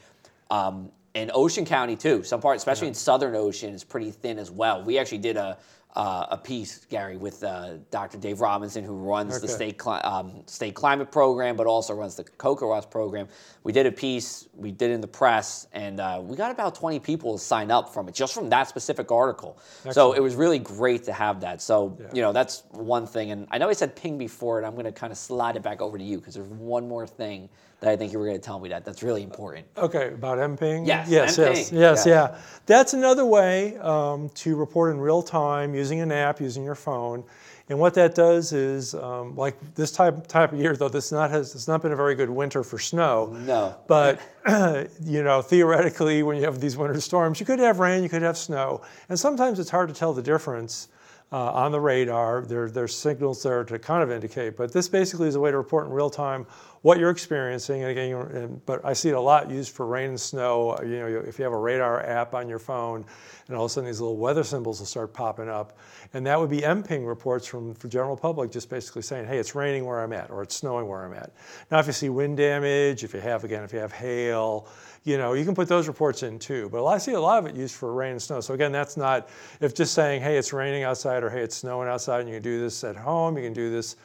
Um, 0.52 0.92
and 1.16 1.32
Ocean 1.34 1.66
County 1.66 1.96
too. 1.96 2.24
Some 2.24 2.42
parts, 2.42 2.62
especially 2.62 2.88
yeah. 2.88 2.90
in 2.90 2.96
Southern 2.96 3.36
Ocean, 3.36 3.74
is 3.74 3.84
pretty 3.84 4.12
thin 4.12 4.38
as 4.38 4.52
well. 4.52 4.84
We 4.84 5.00
actually 5.00 5.18
did 5.20 5.38
a 5.38 5.58
uh, 5.96 6.28
a 6.30 6.38
piece, 6.38 6.86
Gary, 6.86 7.18
with 7.18 7.44
uh, 7.44 7.78
Dr. 7.90 8.20
Dave 8.20 8.42
Robinson, 8.42 8.84
who 8.84 8.94
runs 8.94 9.34
okay. 9.34 9.42
the 9.42 9.48
state 9.48 9.78
cli- 9.78 10.02
um, 10.02 10.44
state 10.46 10.76
climate 10.76 11.12
program, 11.12 11.56
but 11.56 11.66
also 11.66 11.96
runs 11.96 12.16
the 12.16 12.24
CoCoRaHS 12.24 12.92
program. 12.92 13.28
We 13.64 13.72
did 13.72 13.88
a 13.88 13.92
piece, 13.92 14.48
we 14.54 14.72
did 14.72 14.92
in 14.92 15.02
the 15.02 15.08
press, 15.08 15.68
and 15.74 16.00
uh, 16.00 16.22
we 16.24 16.38
got 16.38 16.52
about 16.52 16.76
20 16.76 17.00
people 17.00 17.34
to 17.34 17.44
sign 17.44 17.72
up 17.72 17.92
from 17.92 18.08
it, 18.08 18.14
just 18.14 18.36
from 18.36 18.50
that 18.50 18.68
specific 18.68 19.12
article. 19.12 19.58
Excellent. 19.78 19.96
So 19.96 20.14
it 20.14 20.22
was 20.22 20.36
really 20.36 20.60
great 20.60 21.04
to 21.06 21.14
have 21.14 21.42
that. 21.42 21.60
So 21.60 21.98
yeah. 22.00 22.08
you 22.14 22.22
know, 22.22 22.34
that's 22.34 22.64
one 22.70 23.08
thing. 23.08 23.32
And 23.32 23.48
I 23.50 23.58
know 23.58 23.68
I 23.68 23.74
said 23.74 23.96
ping 23.96 24.20
before, 24.20 24.60
and 24.60 24.68
I'm 24.68 24.74
going 24.74 24.86
to 24.86 24.92
kind 24.92 25.12
of 25.12 25.18
slide 25.18 25.56
it 25.56 25.64
back 25.64 25.82
over 25.82 25.98
to 25.98 26.04
you 26.04 26.20
because 26.20 26.36
there's 26.36 26.48
one 26.48 26.88
more 26.88 27.08
thing 27.08 27.50
that 27.80 27.92
I 27.92 27.96
think 27.96 28.12
you 28.12 28.20
were 28.20 28.26
going 28.26 28.38
to 28.38 28.44
tell 28.44 28.60
me 28.60 28.70
that. 28.70 28.84
That's 28.84 29.04
really 29.04 29.24
important. 29.24 29.66
Okay, 29.78 30.14
about 30.14 30.38
MPing? 30.38 30.86
Yes, 30.86 31.10
yes, 31.10 31.38
MPing. 31.38 31.56
yes, 31.56 31.72
yes, 31.72 32.06
yeah. 32.06 32.38
That's 32.66 32.94
another 32.94 33.26
way 33.26 33.78
um, 33.78 34.30
to 34.36 34.56
report 34.56 34.94
in 34.94 35.00
real 35.00 35.22
time 35.22 35.74
using 35.74 36.02
an 36.02 36.12
app, 36.12 36.42
using 36.42 36.64
your 36.64 36.76
phone. 36.76 37.24
And 37.70 37.80
what 37.80 37.94
that 37.94 38.16
does 38.16 38.52
is, 38.52 38.96
um, 38.96 39.36
like 39.36 39.56
this 39.76 39.92
type 39.92 40.26
type 40.28 40.52
of 40.52 40.60
year, 40.60 40.76
though 40.76 40.90
this 40.90 41.12
not 41.12 41.30
has 41.30 41.54
it's 41.54 41.68
not 41.68 41.84
been 41.84 41.92
a 41.92 41.96
very 41.96 42.16
good 42.16 42.30
winter 42.30 42.64
for 42.64 42.80
snow. 42.80 43.28
No. 43.46 43.76
But 43.88 44.20
you 45.04 45.24
know, 45.24 45.44
theoretically, 45.44 46.24
when 46.24 46.38
you 46.38 46.44
have 46.44 46.60
these 46.60 46.76
winter 46.76 47.00
storms, 47.00 47.40
you 47.40 47.46
could 47.46 47.60
have 47.60 47.80
rain, 47.80 48.02
you 48.02 48.10
could 48.10 48.24
have 48.24 48.38
snow, 48.38 48.82
and 49.08 49.20
sometimes 49.20 49.60
it's 49.60 49.70
hard 49.70 49.88
to 49.90 49.96
tell 49.96 50.14
the 50.14 50.24
difference 50.24 50.88
uh, 51.32 51.52
on 51.52 51.72
the 51.72 51.80
radar. 51.80 52.42
There, 52.42 52.70
there's 52.70 52.96
signals 52.96 53.44
there 53.44 53.64
to 53.64 53.78
kind 53.78 54.04
of 54.04 54.12
indicate, 54.12 54.58
but 54.58 54.72
this 54.72 54.88
basically 54.88 55.28
is 55.28 55.36
a 55.36 55.40
way 55.40 55.52
to 55.52 55.58
report 55.58 55.88
in 55.88 55.94
real 55.94 56.10
time 56.10 56.46
what 56.82 56.98
you're 56.98 57.10
experiencing. 57.10 57.84
And 57.84 57.92
again, 57.92 58.16
and, 58.36 58.66
but 58.66 58.84
I 58.84 58.94
see 58.94 59.10
it 59.10 59.16
a 59.16 59.22
lot 59.22 59.50
used 59.50 59.76
for 59.76 59.86
rain 59.86 60.10
and 60.10 60.20
snow. 60.20 60.78
You 60.82 61.00
know, 61.00 61.08
if 61.08 61.38
you 61.38 61.44
have 61.44 61.54
a 61.54 61.58
radar 61.58 62.06
app 62.06 62.34
on 62.34 62.50
your 62.50 62.60
phone, 62.60 63.06
and 63.48 63.58
all 63.58 63.66
of 63.66 63.72
a 63.72 63.74
sudden 63.74 63.88
these 63.88 64.00
little 64.00 64.18
weather 64.18 64.44
symbols 64.44 64.80
will 64.80 64.86
start 64.86 65.14
popping 65.14 65.50
up, 65.50 65.78
and 66.14 66.26
that 66.26 66.40
would 66.40 66.50
be 66.50 66.62
MPing 66.62 67.06
reports 67.06 67.46
from 67.46 67.74
the 67.74 67.88
general 67.88 68.16
public, 68.16 68.52
just 68.52 68.70
basically 68.70 69.02
saying, 69.02 69.28
hey, 69.28 69.38
it's 69.38 69.56
raining 69.56 69.86
where 69.86 70.02
I'm 70.02 70.14
at, 70.14 70.30
or 70.30 70.42
it's 70.44 70.56
snowing 70.56 70.88
where 70.88 71.04
I'm 71.04 71.14
at. 71.14 71.32
Now, 71.70 71.80
if 71.80 71.88
you 71.88 71.94
see 71.94 72.10
wind 72.10 72.38
damage, 72.38 73.04
if 73.04 73.14
you 73.14 73.20
have 73.20 73.44
again, 73.44 73.64
if 73.64 73.74
you 73.74 73.80
have 73.80 73.92
hail, 73.92 74.68
you 75.04 75.18
know, 75.18 75.34
you 75.34 75.46
can 75.46 75.56
put 75.56 75.68
those 75.68 75.88
reports 75.88 76.24
in 76.24 76.40
too. 76.40 76.70
But 76.70 76.86
I 76.86 76.98
see 76.98 77.14
a 77.14 77.22
lot 77.22 77.40
of 77.40 77.46
it 77.46 77.56
used 77.56 77.76
for 77.76 77.94
rain 77.94 78.12
and 78.12 78.22
snow. 78.22 78.42
So 78.42 78.54
again, 78.54 78.72
that's 78.72 78.98
not 78.98 79.30
if 79.62 79.74
just 79.74 79.94
saying, 79.94 80.22
hey, 80.22 80.38
it's 80.38 80.54
raining 80.54 80.84
outside, 80.84 81.24
or 81.24 81.30
hey, 81.30 81.42
it's 81.42 81.56
snowing 81.56 81.88
outside, 81.88 82.22
and 82.22 82.30
you 82.30 82.36
can 82.36 82.44
do 82.44 82.60
this 82.60 82.84
at 82.84 82.96
home. 82.96 83.38
You 83.38 83.44
can 83.44 83.54
do 83.54 83.70
this 83.70 83.96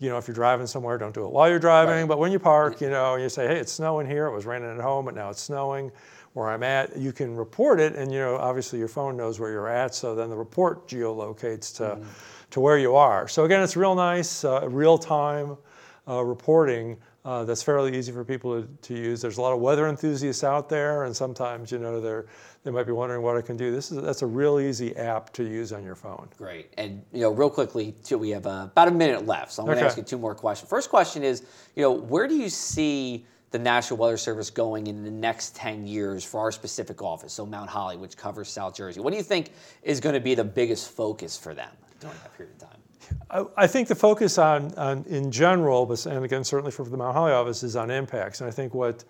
you 0.00 0.08
know, 0.08 0.16
if 0.16 0.26
you're 0.26 0.34
driving 0.34 0.66
somewhere, 0.66 0.96
don't 0.96 1.14
do 1.14 1.26
it 1.26 1.30
while 1.30 1.48
you're 1.48 1.58
driving. 1.58 1.94
Right. 1.94 2.08
But 2.08 2.18
when 2.18 2.32
you 2.32 2.38
park, 2.38 2.80
you 2.80 2.88
know, 2.88 3.14
and 3.14 3.22
you 3.22 3.28
say, 3.28 3.46
hey, 3.46 3.58
it's 3.58 3.70
snowing 3.70 4.06
here. 4.06 4.26
It 4.26 4.34
was 4.34 4.46
raining 4.46 4.70
at 4.70 4.80
home, 4.80 5.04
but 5.04 5.14
now 5.14 5.28
it's 5.28 5.42
snowing 5.42 5.92
where 6.32 6.48
I'm 6.48 6.62
at. 6.62 6.96
You 6.96 7.12
can 7.12 7.36
report 7.36 7.80
it, 7.80 7.94
and 7.94 8.10
you 8.10 8.18
know, 8.18 8.36
obviously 8.36 8.78
your 8.78 8.88
phone 8.88 9.16
knows 9.16 9.38
where 9.38 9.50
you're 9.50 9.68
at. 9.68 9.94
So 9.94 10.14
then 10.14 10.30
the 10.30 10.36
report 10.36 10.88
geolocates 10.88 11.76
to 11.76 11.82
mm-hmm. 11.82 12.04
to 12.50 12.60
where 12.60 12.78
you 12.78 12.96
are. 12.96 13.28
So 13.28 13.44
again, 13.44 13.62
it's 13.62 13.76
real 13.76 13.94
nice, 13.94 14.44
uh, 14.44 14.66
real 14.68 14.96
time 14.96 15.58
uh, 16.08 16.24
reporting. 16.24 16.96
Uh, 17.22 17.44
that's 17.44 17.62
fairly 17.62 17.96
easy 17.98 18.12
for 18.12 18.24
people 18.24 18.62
to, 18.62 18.68
to 18.80 18.94
use. 18.94 19.20
There's 19.20 19.36
a 19.36 19.42
lot 19.42 19.52
of 19.52 19.60
weather 19.60 19.88
enthusiasts 19.88 20.42
out 20.42 20.70
there, 20.70 21.04
and 21.04 21.14
sometimes 21.14 21.70
you 21.70 21.78
know 21.78 22.00
they're 22.00 22.26
they 22.64 22.70
might 22.70 22.86
be 22.86 22.92
wondering 22.92 23.22
what 23.22 23.36
I 23.36 23.42
can 23.42 23.56
do. 23.56 23.70
This 23.70 23.90
is 23.90 24.02
that's 24.02 24.22
a 24.22 24.26
real 24.26 24.58
easy 24.58 24.96
app 24.96 25.32
to 25.34 25.44
use 25.44 25.72
on 25.72 25.84
your 25.84 25.94
phone. 25.94 26.28
Great. 26.36 26.72
And 26.78 27.02
you 27.12 27.20
know, 27.20 27.30
real 27.30 27.50
quickly, 27.50 27.94
too, 28.04 28.18
we 28.18 28.30
have 28.30 28.46
uh, 28.46 28.68
about 28.72 28.88
a 28.88 28.90
minute 28.90 29.26
left, 29.26 29.52
so 29.52 29.62
I'm 29.62 29.66
going 29.66 29.78
to 29.78 29.84
ask 29.84 29.96
you 29.96 30.02
two 30.02 30.18
more 30.18 30.34
questions. 30.34 30.68
First 30.68 30.88
question 30.88 31.22
is, 31.22 31.44
you 31.74 31.82
know, 31.82 31.92
where 31.92 32.26
do 32.26 32.36
you 32.36 32.48
see 32.48 33.26
the 33.50 33.58
National 33.58 33.98
Weather 33.98 34.16
Service 34.16 34.48
going 34.48 34.86
in 34.86 35.02
the 35.02 35.10
next 35.10 35.56
10 35.56 35.86
years 35.86 36.24
for 36.24 36.40
our 36.40 36.52
specific 36.52 37.02
office, 37.02 37.32
so 37.32 37.44
Mount 37.44 37.68
Holly, 37.68 37.96
which 37.96 38.16
covers 38.16 38.48
South 38.48 38.76
Jersey? 38.76 39.00
What 39.00 39.10
do 39.10 39.16
you 39.16 39.22
think 39.22 39.50
is 39.82 40.00
going 40.00 40.14
to 40.14 40.20
be 40.20 40.34
the 40.34 40.44
biggest 40.44 40.90
focus 40.90 41.36
for 41.36 41.52
them 41.52 41.72
during 41.98 42.16
that 42.18 42.36
period 42.36 42.54
of 42.54 42.68
time? 42.68 42.79
I, 43.56 43.66
think 43.66 43.88
the 43.88 43.94
focus 43.94 44.38
on, 44.38 44.74
on 44.74 45.04
in 45.04 45.30
general, 45.30 45.86
but, 45.86 46.04
and 46.06 46.24
again, 46.24 46.42
certainly 46.42 46.72
for 46.72 46.84
the 46.84 46.96
Mount 46.96 47.14
Holly 47.14 47.32
office, 47.32 47.62
is 47.62 47.76
on 47.76 47.90
impacts. 47.90 48.40
And 48.40 48.48
I 48.48 48.50
think 48.50 48.74
what 48.74 49.04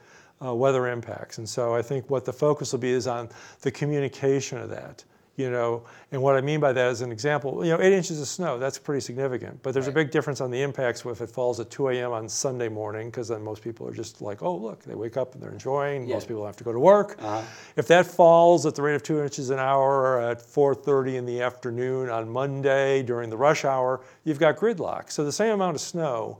uh, 0.44 0.54
weather 0.54 0.88
impacts. 0.88 1.38
And 1.38 1.48
so 1.48 1.74
I 1.74 1.82
think 1.82 2.08
what 2.10 2.24
the 2.24 2.32
focus 2.32 2.72
will 2.72 2.80
be 2.80 2.90
is 2.90 3.06
on 3.06 3.28
the 3.62 3.70
communication 3.70 4.58
of 4.58 4.70
that. 4.70 5.04
You 5.40 5.50
know, 5.50 5.84
and 6.12 6.20
what 6.20 6.36
I 6.36 6.42
mean 6.42 6.60
by 6.60 6.72
that 6.74 6.90
is 6.90 7.00
an 7.00 7.10
example, 7.10 7.64
you 7.64 7.70
know, 7.70 7.80
eight 7.80 7.94
inches 7.94 8.20
of 8.20 8.28
snow, 8.28 8.58
that's 8.58 8.78
pretty 8.78 9.00
significant. 9.00 9.62
But 9.62 9.72
there's 9.72 9.86
right. 9.86 9.92
a 9.92 9.94
big 9.94 10.10
difference 10.10 10.40
on 10.42 10.50
the 10.50 10.60
impacts 10.60 11.04
if 11.04 11.20
it 11.22 11.30
falls 11.30 11.60
at 11.60 11.70
2 11.70 11.88
a.m. 11.88 12.12
on 12.12 12.28
Sunday 12.28 12.68
morning, 12.68 13.08
because 13.08 13.28
then 13.28 13.42
most 13.42 13.62
people 13.62 13.88
are 13.88 13.94
just 13.94 14.20
like, 14.20 14.42
oh, 14.42 14.54
look, 14.54 14.82
they 14.82 14.94
wake 14.94 15.16
up 15.16 15.32
and 15.34 15.42
they're 15.42 15.52
enjoying. 15.52 16.06
Yeah. 16.06 16.14
Most 16.14 16.28
people 16.28 16.44
have 16.44 16.56
to 16.56 16.64
go 16.64 16.72
to 16.72 16.78
work. 16.78 17.16
Uh-huh. 17.18 17.42
If 17.76 17.86
that 17.88 18.06
falls 18.06 18.66
at 18.66 18.74
the 18.74 18.82
rate 18.82 18.96
of 18.96 19.02
two 19.02 19.22
inches 19.22 19.48
an 19.48 19.58
hour 19.58 20.20
at 20.20 20.40
4.30 20.40 21.14
in 21.14 21.24
the 21.24 21.40
afternoon 21.40 22.10
on 22.10 22.28
Monday 22.28 23.02
during 23.02 23.30
the 23.30 23.38
rush 23.38 23.64
hour, 23.64 24.02
you've 24.24 24.38
got 24.38 24.56
gridlock. 24.56 25.10
So 25.10 25.24
the 25.24 25.32
same 25.32 25.52
amount 25.52 25.74
of 25.74 25.80
snow 25.80 26.38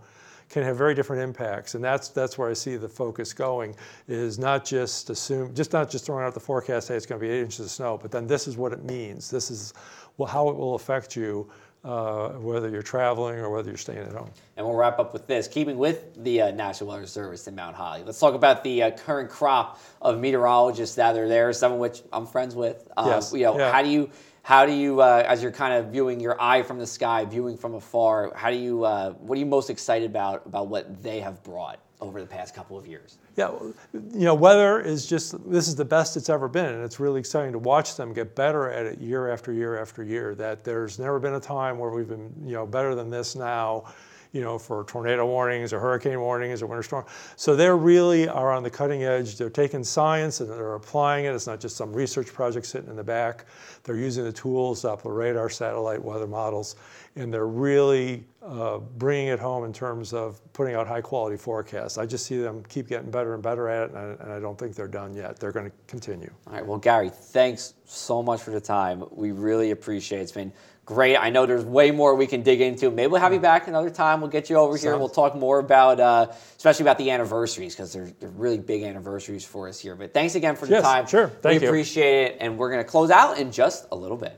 can 0.51 0.65
have 0.65 0.77
very 0.77 0.95
different 0.95 1.23
impacts. 1.23 1.75
And 1.75 1.83
that's, 1.83 2.09
that's 2.09 2.37
where 2.37 2.51
I 2.51 2.53
see 2.53 2.77
the 2.77 2.89
focus 2.89 3.33
going 3.33 3.77
is 4.09 4.39
not 4.39 4.65
just 4.65 5.09
assume, 5.09 5.55
just 5.55 5.73
not 5.73 5.89
just 5.89 6.05
throwing 6.05 6.25
out 6.25 6.35
the 6.35 6.41
forecast, 6.41 6.89
hey, 6.89 6.97
it's 6.97 7.07
going 7.07 7.21
to 7.21 7.27
be 7.27 7.33
eight 7.33 7.43
inches 7.43 7.61
of 7.61 7.71
snow, 7.71 7.97
but 7.97 8.11
then 8.11 8.27
this 8.27 8.49
is 8.49 8.57
what 8.57 8.73
it 8.73 8.85
means. 8.85 9.31
This 9.31 9.51
is 9.51 9.73
well, 10.17 10.27
how 10.27 10.49
it 10.49 10.57
will 10.57 10.75
affect 10.75 11.17
you 11.17 11.49
uh, 11.85 12.31
whether 12.33 12.69
you're 12.69 12.83
traveling 12.83 13.39
or 13.39 13.49
whether 13.49 13.69
you're 13.69 13.79
staying 13.79 14.01
at 14.01 14.13
home. 14.13 14.31
And 14.57 14.67
we'll 14.67 14.77
wrap 14.77 14.99
up 14.99 15.13
with 15.13 15.27
this. 15.27 15.49
Keeping 15.49 15.79
with 15.79 16.23
the 16.23 16.43
uh, 16.43 16.51
National 16.51 16.91
Weather 16.91 17.07
Service 17.07 17.47
in 17.49 17.55
Mount 17.55 17.75
Holly, 17.75 18.03
let's 18.05 18.21
talk 18.21 18.35
about 18.35 18.63
the 18.63 18.83
uh, 18.83 18.91
current 18.91 19.31
crop 19.31 19.81
of 20.03 20.19
meteorologists 20.19 20.97
that 20.97 21.17
are 21.17 21.29
there, 21.29 21.53
some 21.53 21.73
of 21.73 21.79
which 21.79 22.03
I'm 22.13 22.27
friends 22.27 22.55
with. 22.55 22.87
Um, 22.97 23.09
yes. 23.09 23.33
You 23.33 23.45
know, 23.45 23.59
yeah. 23.59 23.73
how 23.73 23.83
do 23.83 23.89
you 23.89 24.11
how 24.42 24.66
do 24.66 24.72
you, 24.72 25.00
uh, 25.00 25.24
as 25.26 25.42
you're 25.42 25.53
kind 25.53 25.74
of 25.74 25.92
viewing 25.92 26.20
your 26.20 26.40
eye 26.40 26.62
from 26.62 26.79
the 26.79 26.87
sky, 26.87 27.24
viewing 27.24 27.57
from 27.57 27.74
afar, 27.74 28.33
how 28.35 28.50
do 28.50 28.57
you, 28.57 28.85
uh, 28.85 29.12
what 29.12 29.37
are 29.37 29.38
you 29.38 29.46
most 29.46 29.70
excited 29.70 30.11
about 30.11 30.44
about 30.46 30.68
what 30.68 31.03
they 31.03 31.20
have 31.20 31.42
brought 31.42 31.79
over 32.00 32.20
the 32.20 32.26
past 32.26 32.55
couple 32.55 32.79
of 32.79 32.87
years? 32.87 33.18
Yeah, 33.37 33.50
you 33.92 34.24
know, 34.24 34.35
weather 34.35 34.81
is 34.81 35.07
just 35.07 35.35
this 35.50 35.68
is 35.68 35.76
the 35.76 35.85
best 35.85 36.16
it's 36.16 36.29
ever 36.29 36.48
been, 36.48 36.74
and 36.74 36.85
it's 36.85 36.98
really 36.98 37.20
exciting 37.20 37.53
to 37.53 37.59
watch 37.59 37.96
them 37.96 38.12
get 38.12 38.35
better 38.35 38.70
at 38.70 38.87
it 38.87 38.98
year 38.98 39.31
after 39.31 39.53
year 39.53 39.79
after 39.79 40.03
year. 40.03 40.35
That 40.35 40.64
there's 40.64 40.98
never 40.98 41.18
been 41.18 41.35
a 41.35 41.40
time 41.40 41.79
where 41.79 41.90
we've 41.90 42.09
been, 42.09 42.33
you 42.44 42.55
know, 42.55 42.66
better 42.66 42.94
than 42.94 43.11
this 43.11 43.37
now 43.37 43.85
you 44.33 44.43
know, 44.43 44.59
for 44.59 44.85
tornado 44.85 45.27
warnings 45.27 45.73
or 45.73 45.81
hurricane 45.81 46.21
warnings 46.21 46.62
or 46.62 46.66
winter 46.66 46.83
storm. 46.83 47.05
So 47.37 47.57
they 47.57 47.69
really 47.69 48.29
are 48.29 48.53
on 48.53 48.62
the 48.62 48.71
cutting 48.71 49.05
edge. 49.05 49.37
They're 49.37 49.51
taking 49.51 49.83
science 49.83 50.40
and 50.40 50.49
they're 50.49 50.75
applying 50.75 51.25
it. 51.25 51.35
It's 51.35 51.47
not 51.47 51.61
just 51.61 51.77
some 51.77 51.93
research 51.93 52.33
project 52.33 52.66
sitting 52.66 52.90
in 52.90 52.97
the 52.97 53.05
back. 53.05 53.47
They're 53.83 53.97
using 53.97 54.25
the 54.25 54.33
tools, 54.33 54.83
Doppler 54.83 55.16
radar, 55.16 55.49
satellite 55.51 56.03
weather 56.03 56.27
models, 56.27 56.77
and 57.16 57.33
they're 57.33 57.49
really 57.49 58.25
uh, 58.43 58.79
bringing 58.79 59.29
it 59.29 59.38
home 59.38 59.64
in 59.64 59.73
terms 59.73 60.12
of 60.12 60.40
putting 60.53 60.75
out 60.75 60.87
high 60.87 61.01
quality 61.01 61.37
forecasts. 61.37 61.99
I 61.99 62.07
just 62.07 62.27
see 62.27 62.38
them 62.40 62.62
keep 62.69 62.88
getting 62.88 63.11
better 63.11 63.35
and 63.35 63.43
better 63.43 63.69
at 63.69 63.90
it, 63.90 63.95
and 63.95 63.99
I, 63.99 64.25
and 64.25 64.33
I 64.33 64.40
don't 64.40 64.59
think 64.59 64.75
they're 64.75 64.87
done 64.87 65.14
yet. 65.14 65.40
They're 65.40 65.53
going 65.53 65.66
to 65.66 65.77
continue. 65.87 66.31
All 66.47 66.53
right. 66.53 66.64
Well, 66.64 66.79
Gary, 66.79 67.11
thanks 67.11 67.75
so 67.85 68.23
much 68.23 68.43
for 68.43 68.51
the 68.51 68.61
time. 68.61 69.05
We 69.11 69.33
really 69.33 69.73
appreciate 69.73 70.19
it. 70.19 70.23
It's 70.23 70.33
been 70.33 70.53
great. 70.90 71.16
I 71.16 71.31
know 71.31 71.46
there's 71.46 71.64
way 71.64 71.92
more 71.92 72.16
we 72.16 72.26
can 72.26 72.42
dig 72.42 72.61
into. 72.61 72.90
Maybe 72.90 73.07
we'll 73.07 73.20
have 73.20 73.33
you 73.33 73.38
back 73.38 73.68
another 73.68 73.90
time. 73.90 74.20
We'll 74.20 74.29
get 74.29 74.50
you 74.50 74.57
over 74.57 74.76
here. 74.76 74.96
We'll 74.98 75.09
talk 75.09 75.37
more 75.37 75.61
about, 75.61 76.00
uh, 76.00 76.33
especially 76.57 76.83
about 76.83 76.98
the 76.98 77.12
anniversaries, 77.12 77.76
because 77.76 77.92
they're, 77.92 78.11
they're 78.18 78.29
really 78.31 78.59
big 78.59 78.83
anniversaries 78.83 79.44
for 79.44 79.68
us 79.68 79.79
here. 79.79 79.94
But 79.94 80.12
thanks 80.12 80.35
again 80.35 80.57
for 80.57 80.66
the 80.66 80.72
Yes, 80.72 80.83
time. 80.83 81.07
sure. 81.07 81.29
Thank 81.29 81.61
we 81.61 81.64
you. 81.66 81.70
appreciate 81.70 82.24
it. 82.24 82.37
And 82.40 82.59
we're 82.59 82.70
going 82.72 82.83
to 82.83 82.90
close 82.90 83.11
out 83.11 83.38
in 83.38 83.53
just 83.53 83.87
a 83.92 83.96
little 83.96 84.16
bit. 84.16 84.37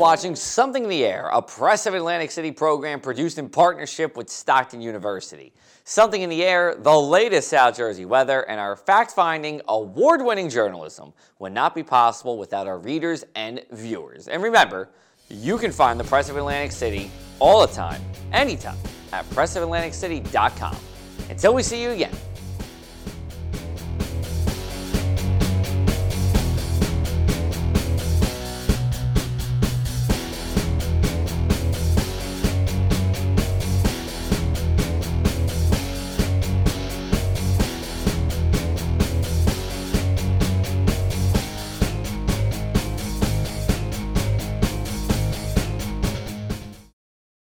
Watching 0.00 0.34
Something 0.34 0.84
in 0.84 0.88
the 0.88 1.04
Air, 1.04 1.28
a 1.30 1.42
Press 1.42 1.84
of 1.84 1.92
Atlantic 1.92 2.30
City 2.30 2.50
program 2.50 3.00
produced 3.00 3.36
in 3.36 3.50
partnership 3.50 4.16
with 4.16 4.30
Stockton 4.30 4.80
University. 4.80 5.52
Something 5.84 6.22
in 6.22 6.30
the 6.30 6.42
Air, 6.42 6.74
the 6.78 6.98
latest 6.98 7.48
South 7.48 7.76
Jersey 7.76 8.06
weather, 8.06 8.48
and 8.48 8.58
our 8.58 8.76
fact 8.76 9.12
finding, 9.12 9.60
award 9.68 10.22
winning 10.22 10.48
journalism 10.48 11.12
would 11.38 11.52
not 11.52 11.74
be 11.74 11.82
possible 11.82 12.38
without 12.38 12.66
our 12.66 12.78
readers 12.78 13.24
and 13.34 13.62
viewers. 13.72 14.26
And 14.26 14.42
remember, 14.42 14.88
you 15.28 15.58
can 15.58 15.70
find 15.70 16.00
the 16.00 16.04
Press 16.04 16.30
of 16.30 16.36
Atlantic 16.38 16.72
City 16.72 17.10
all 17.38 17.66
the 17.66 17.72
time, 17.72 18.00
anytime, 18.32 18.78
at 19.12 19.28
pressofatlanticcity.com. 19.30 20.76
Until 21.28 21.54
we 21.54 21.62
see 21.62 21.82
you 21.82 21.90
again, 21.90 22.14